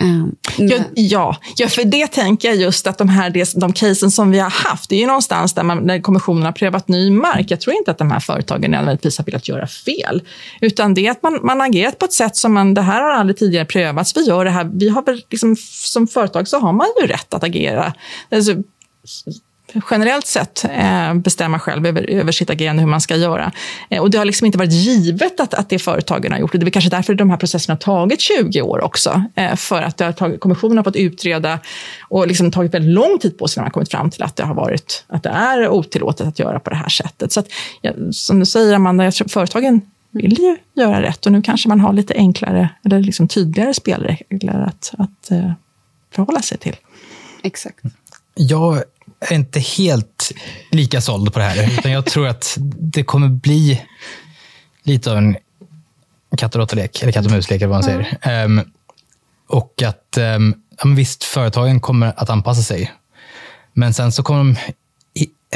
Um, 0.00 0.36
ja, 0.58 0.78
ja, 0.94 1.36
ja, 1.56 1.68
för 1.68 1.84
det 1.84 2.06
tänker 2.06 2.48
jag 2.48 2.56
just 2.56 2.86
att 2.86 2.98
de 2.98 3.08
här 3.08 3.60
de 3.60 3.72
casen 3.72 4.10
som 4.10 4.30
vi 4.30 4.38
har 4.38 4.50
haft, 4.50 4.90
det 4.90 4.96
är 4.96 5.00
ju 5.00 5.06
någonstans 5.06 5.54
där, 5.54 5.62
man, 5.62 5.86
där 5.86 6.00
kommissionen 6.00 6.42
har 6.42 6.52
prövat 6.52 6.88
ny 6.88 7.10
mark. 7.10 7.50
Jag 7.50 7.60
tror 7.60 7.76
inte 7.76 7.90
att 7.90 7.98
de 7.98 8.10
här 8.10 8.20
företagen 8.20 8.70
nödvändigtvis 8.70 9.18
har 9.18 9.24
velat 9.24 9.48
göra 9.48 9.66
fel, 9.66 10.22
utan 10.60 10.94
det 10.94 11.06
är 11.06 11.10
att 11.10 11.22
man, 11.22 11.40
man 11.42 11.60
agerat 11.60 11.98
på 11.98 12.04
ett 12.04 12.12
sätt 12.12 12.36
som 12.36 12.52
man, 12.52 12.74
det 12.74 12.82
här 12.82 13.02
har 13.02 13.10
aldrig 13.10 13.36
tidigare 13.36 13.64
prövats. 13.64 14.16
Vi 14.16 14.26
gör 14.26 14.44
det 14.44 14.50
här, 14.50 14.70
vi 14.74 14.88
har 14.88 15.04
liksom, 15.30 15.56
som 15.82 16.06
företag 16.06 16.48
så 16.48 16.58
har 16.58 16.72
man 16.72 16.86
ju 17.00 17.06
rätt 17.06 17.34
att 17.34 17.44
agera. 17.44 17.92
Alltså, 18.30 18.52
generellt 19.90 20.26
sett 20.26 20.64
eh, 20.64 21.14
bestämma 21.14 21.58
själv 21.58 21.86
över, 21.86 22.10
över 22.10 22.32
sitt 22.32 22.50
agerande, 22.50 22.82
hur 22.82 22.88
man 22.88 23.00
ska 23.00 23.16
göra. 23.16 23.52
Eh, 23.90 24.02
och 24.02 24.10
det 24.10 24.18
har 24.18 24.24
liksom 24.24 24.46
inte 24.46 24.58
varit 24.58 24.72
givet 24.72 25.40
att, 25.40 25.54
att 25.54 25.68
det 25.68 25.78
företagen 25.78 26.32
har 26.32 26.38
gjort 26.38 26.52
det. 26.52 26.58
Det 26.58 26.66
är 26.66 26.70
kanske 26.70 26.90
därför 26.90 27.14
de 27.14 27.30
här 27.30 27.36
processerna 27.36 27.74
har 27.74 27.78
tagit 27.78 28.20
20 28.20 28.62
år 28.62 28.84
också. 28.84 29.24
Eh, 29.34 29.56
för 29.56 29.82
att 29.82 29.96
det 29.96 30.04
har 30.04 30.12
tagit, 30.12 30.40
kommissionen 30.40 30.76
har 30.76 30.84
fått 30.84 30.96
utreda 30.96 31.58
och 32.08 32.26
liksom 32.26 32.50
tagit 32.50 32.74
väldigt 32.74 32.94
lång 32.94 33.18
tid 33.18 33.38
på 33.38 33.48
sig 33.48 33.60
när 33.60 33.64
man 33.64 33.70
kommit 33.70 33.90
fram 33.90 34.10
till 34.10 34.22
att 34.22 34.36
det 34.36 34.44
har 34.44 34.54
varit, 34.54 35.04
att 35.06 35.22
det 35.22 35.30
är 35.30 35.68
otillåtet 35.68 36.26
att 36.26 36.38
göra 36.38 36.60
på 36.60 36.70
det 36.70 36.76
här 36.76 36.88
sättet. 36.88 37.32
Så 37.32 37.40
att, 37.40 37.46
ja, 37.80 37.92
som 38.12 38.38
du 38.38 38.46
säger 38.46 38.74
Amanda, 38.74 39.04
jag 39.04 39.14
tror 39.14 39.28
företagen 39.28 39.80
vill 40.10 40.38
ju 40.40 40.56
göra 40.74 41.02
rätt 41.02 41.26
och 41.26 41.32
nu 41.32 41.42
kanske 41.42 41.68
man 41.68 41.80
har 41.80 41.92
lite 41.92 42.14
enklare 42.14 42.68
eller 42.84 43.00
liksom 43.00 43.28
tydligare 43.28 43.74
spelregler 43.74 44.60
att, 44.66 44.94
att 44.98 45.30
eh, 45.30 45.52
förhålla 46.14 46.42
sig 46.42 46.58
till. 46.58 46.76
Exakt. 47.42 47.80
Jag 48.34 48.82
är 49.20 49.34
inte 49.34 49.60
helt 49.60 50.32
lika 50.70 51.00
såld 51.00 51.32
på 51.32 51.38
det 51.38 51.44
här. 51.44 51.78
Utan 51.78 51.92
jag 51.92 52.06
tror 52.06 52.28
att 52.28 52.56
det 52.78 53.02
kommer 53.02 53.28
bli 53.28 53.82
lite 54.82 55.10
av 55.10 55.18
en 55.18 55.36
katt 56.36 56.54
och 56.54 56.60
råttalek, 56.60 57.02
eller 57.02 57.12
katt 57.12 57.26
och 57.26 57.32
muslek 57.32 57.62
eller 57.62 57.68
vad 57.68 57.76
man 57.76 57.82
säger. 57.82 58.18
Mm. 58.20 58.58
Um, 58.58 58.70
och 59.48 59.82
att 59.82 60.18
um, 60.18 60.54
ja, 60.82 60.90
visst, 60.96 61.24
företagen 61.24 61.80
kommer 61.80 62.12
att 62.16 62.30
anpassa 62.30 62.62
sig. 62.62 62.92
Men 63.72 63.94
sen 63.94 64.12
så 64.12 64.22
kommer 64.22 64.40
de 64.40 64.56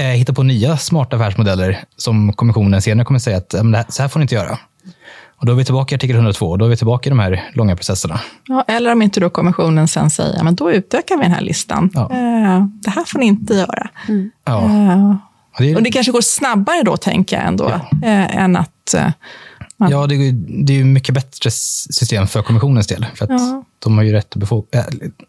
eh, 0.03 0.07
hitta 0.07 0.33
på 0.33 0.43
nya 0.43 0.77
smarta 0.77 1.17
affärsmodeller 1.17 1.85
som 1.97 2.33
kommissionen 2.33 2.83
senare 2.83 3.05
kommer 3.05 3.21
säga 3.21 3.37
att 3.37 3.95
så 3.95 4.03
här 4.03 4.09
får 4.09 4.21
ni 4.21 4.23
inte 4.23 4.35
göra. 4.35 4.59
Och 5.41 5.47
då 5.47 5.53
är 5.53 5.57
vi 5.57 5.65
tillbaka 5.65 5.95
i 5.95 5.97
artikel 5.97 6.17
102 6.17 6.47
och 6.47 6.59
då 6.59 6.65
är 6.65 6.69
vi 6.69 6.77
tillbaka 6.77 7.09
i 7.09 7.11
de 7.11 7.19
här 7.19 7.51
långa 7.55 7.77
processerna. 7.77 8.21
Ja, 8.49 8.65
eller 8.69 8.93
om 8.93 9.03
inte 9.03 9.21
då 9.21 9.31
kommissionen 9.31 9.89
sen 9.89 10.11
säger, 10.11 10.45
men 10.45 10.55
då 10.55 10.73
utökar 10.73 11.17
vi 11.17 11.23
den 11.23 11.33
här 11.33 11.41
listan. 11.41 11.91
Ja. 11.95 12.01
Eh, 12.01 12.65
det 12.65 12.91
här 12.91 13.05
får 13.05 13.19
ni 13.19 13.27
inte 13.27 13.55
göra. 13.55 13.89
Mm. 14.09 14.31
Ja. 14.45 14.65
Eh, 14.65 15.17
och, 15.57 15.63
det, 15.63 15.77
och 15.77 15.83
det 15.83 15.91
kanske 15.91 16.13
går 16.13 16.21
snabbare 16.21 16.83
då, 16.83 16.97
tänker 16.97 17.37
jag 17.37 17.47
ändå, 17.47 17.69
ja. 17.69 18.09
eh, 18.09 18.37
än 18.37 18.57
att 18.57 18.95
eh, 18.95 19.11
man... 19.77 19.91
Ja, 19.91 20.07
det, 20.07 20.33
det 20.65 20.73
är 20.73 20.77
ju 20.77 20.85
mycket 20.85 21.15
bättre 21.15 21.51
system 21.51 22.27
för 22.27 22.43
kommissionens 22.43 22.87
del. 22.87 23.07
För 23.15 23.25
att 23.25 23.31
ja. 23.31 23.65
De, 23.85 23.97
har 23.97 24.05
ju 24.05 24.13
rätt 24.13 24.37
äh, 24.37 24.83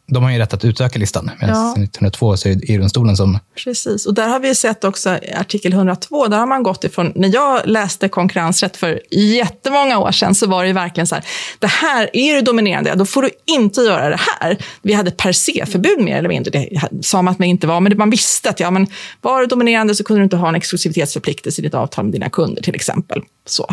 de 0.08 0.24
har 0.24 0.32
ju 0.32 0.38
rätt 0.38 0.54
att 0.54 0.66
utöka 0.66 1.00
listan. 1.00 1.32
Medan 1.42 1.56
ja. 1.56 1.72
1902 1.72 2.38
så 2.38 2.50
är 2.50 2.56
det 2.56 2.74
EU-domstolen 2.74 3.18
som... 3.18 3.40
Precis, 3.64 4.06
och 4.06 4.14
där 4.14 4.28
har 4.28 4.40
vi 4.40 4.56
sett 4.56 4.84
också 4.84 5.20
artikel 5.36 5.74
102, 5.74 6.28
där 6.28 6.38
har 6.38 6.48
man 6.48 6.64
gått 6.64 6.84
ifrån... 6.84 7.12
När 7.16 7.34
jag 7.34 7.68
läste 7.68 8.10
konkurrensrätt 8.10 8.78
för 8.78 9.02
jättemånga 9.12 10.00
år 10.00 10.12
sedan 10.12 10.36
så 10.36 10.48
var 10.48 10.66
det 10.66 10.74
verkligen 10.74 11.08
så 11.08 11.16
här, 11.16 11.26
det 11.60 11.68
här, 11.68 12.10
är 12.14 12.36
du 12.36 12.42
dominerande, 12.42 12.96
då 12.96 13.06
får 13.06 13.22
du 13.22 13.30
inte 13.46 13.82
göra 13.82 14.10
det 14.10 14.20
här. 14.40 14.58
Vi 14.82 14.94
hade 14.94 15.12
per 15.12 15.32
se-förbud 15.32 16.00
mer 16.00 16.18
eller 16.18 16.30
mindre. 16.30 16.52
Det 16.52 16.80
sa 17.02 17.22
man 17.22 17.32
att 17.32 17.40
man 17.40 17.48
inte 17.48 17.68
var, 17.68 17.80
men 17.80 17.98
man 17.98 18.10
visste 18.10 18.50
att 18.50 18.60
ja, 18.60 18.72
men 18.72 18.88
var 19.22 19.42
du 19.42 19.48
dominerande 19.48 19.96
så 19.96 20.04
kunde 20.04 20.20
du 20.20 20.24
inte 20.24 20.38
ha 20.38 20.50
en 20.50 20.56
exklusivitetsförpliktelse 20.56 21.62
i 21.62 21.64
ditt 21.64 21.74
avtal 21.74 22.06
med 22.06 22.14
dina 22.14 22.30
kunder 22.30 22.62
till 22.62 22.76
exempel. 22.76 23.22
Så. 23.46 23.68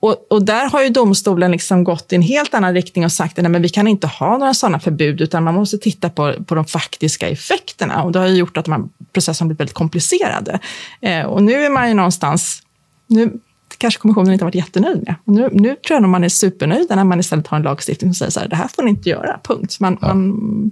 Och, 0.00 0.26
och 0.30 0.44
där 0.44 0.70
har 0.70 0.82
ju 0.82 0.88
domstolen 0.88 1.50
liksom 1.50 1.84
gått 1.84 2.12
i 2.12 2.16
en 2.16 2.22
helt 2.22 2.54
annan 2.54 2.74
riktning 2.74 3.04
och 3.04 3.12
sagt 3.12 3.38
att 3.38 3.60
vi 3.60 3.68
kan 3.68 3.88
inte 3.88 4.06
ha 4.06 4.19
några 4.26 4.54
sådana 4.54 4.80
förbud, 4.80 5.20
utan 5.20 5.44
man 5.44 5.54
måste 5.54 5.78
titta 5.78 6.10
på, 6.10 6.34
på 6.46 6.54
de 6.54 6.64
faktiska 6.64 7.28
effekterna. 7.28 8.02
Och 8.02 8.12
det 8.12 8.18
har 8.18 8.26
ju 8.26 8.34
gjort 8.34 8.56
att 8.56 8.64
de 8.64 8.72
här 8.72 8.82
processerna 9.12 9.48
blivit 9.48 9.60
väldigt 9.60 9.74
komplicerade. 9.74 10.58
Eh, 11.00 11.26
och 11.26 11.42
nu 11.42 11.52
är 11.52 11.70
man 11.70 11.88
ju 11.88 11.94
någonstans, 11.94 12.62
nu 13.06 13.40
kanske 13.78 14.00
kommissionen 14.00 14.32
inte 14.32 14.44
har 14.44 14.46
varit 14.46 14.54
jättenöjd 14.54 15.02
med. 15.06 15.14
Och 15.24 15.32
nu, 15.32 15.48
nu 15.52 15.68
tror 15.68 15.96
jag 15.96 16.02
nog 16.02 16.10
man 16.10 16.24
är 16.24 16.28
supernöjda 16.28 16.96
när 16.96 17.04
man 17.04 17.20
istället 17.20 17.46
har 17.46 17.56
en 17.56 17.62
lagstiftning 17.62 18.14
som 18.14 18.18
säger 18.18 18.30
så 18.30 18.40
här, 18.40 18.48
det 18.48 18.56
här 18.56 18.68
får 18.68 18.82
ni 18.82 18.90
inte 18.90 19.08
göra, 19.08 19.40
punkt. 19.42 19.80
Man, 19.80 19.98
ja. 20.00 20.14
man 20.14 20.70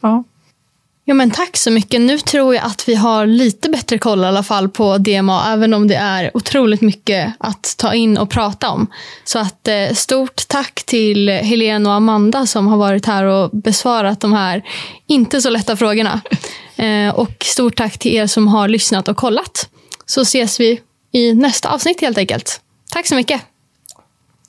ja. 0.00 0.24
Ja, 1.08 1.14
men 1.14 1.30
tack 1.30 1.56
så 1.56 1.70
mycket. 1.70 2.00
Nu 2.00 2.18
tror 2.18 2.54
jag 2.54 2.64
att 2.64 2.88
vi 2.88 2.94
har 2.94 3.26
lite 3.26 3.68
bättre 3.68 3.98
koll 3.98 4.20
i 4.20 4.26
alla 4.26 4.42
fall 4.42 4.68
på 4.68 4.98
DMA, 4.98 5.52
även 5.52 5.74
om 5.74 5.88
det 5.88 5.94
är 5.94 6.30
otroligt 6.36 6.80
mycket 6.80 7.34
att 7.38 7.74
ta 7.78 7.94
in 7.94 8.18
och 8.18 8.30
prata 8.30 8.70
om. 8.70 8.86
Så 9.24 9.38
att 9.38 9.68
eh, 9.68 9.94
stort 9.94 10.48
tack 10.48 10.82
till 10.86 11.28
Helene 11.28 11.88
och 11.88 11.94
Amanda 11.94 12.46
som 12.46 12.66
har 12.66 12.76
varit 12.76 13.06
här 13.06 13.24
och 13.24 13.50
besvarat 13.50 14.20
de 14.20 14.32
här 14.32 14.62
inte 15.06 15.40
så 15.40 15.50
lätta 15.50 15.76
frågorna. 15.76 16.20
Eh, 16.78 17.14
och 17.14 17.44
stort 17.44 17.76
tack 17.76 17.98
till 17.98 18.14
er 18.14 18.26
som 18.26 18.48
har 18.48 18.68
lyssnat 18.68 19.08
och 19.08 19.16
kollat. 19.16 19.68
Så 20.06 20.20
ses 20.20 20.60
vi 20.60 20.80
i 21.12 21.34
nästa 21.34 21.68
avsnitt 21.68 22.00
helt 22.00 22.18
enkelt. 22.18 22.60
Tack 22.90 23.06
så 23.06 23.14
mycket. 23.14 23.40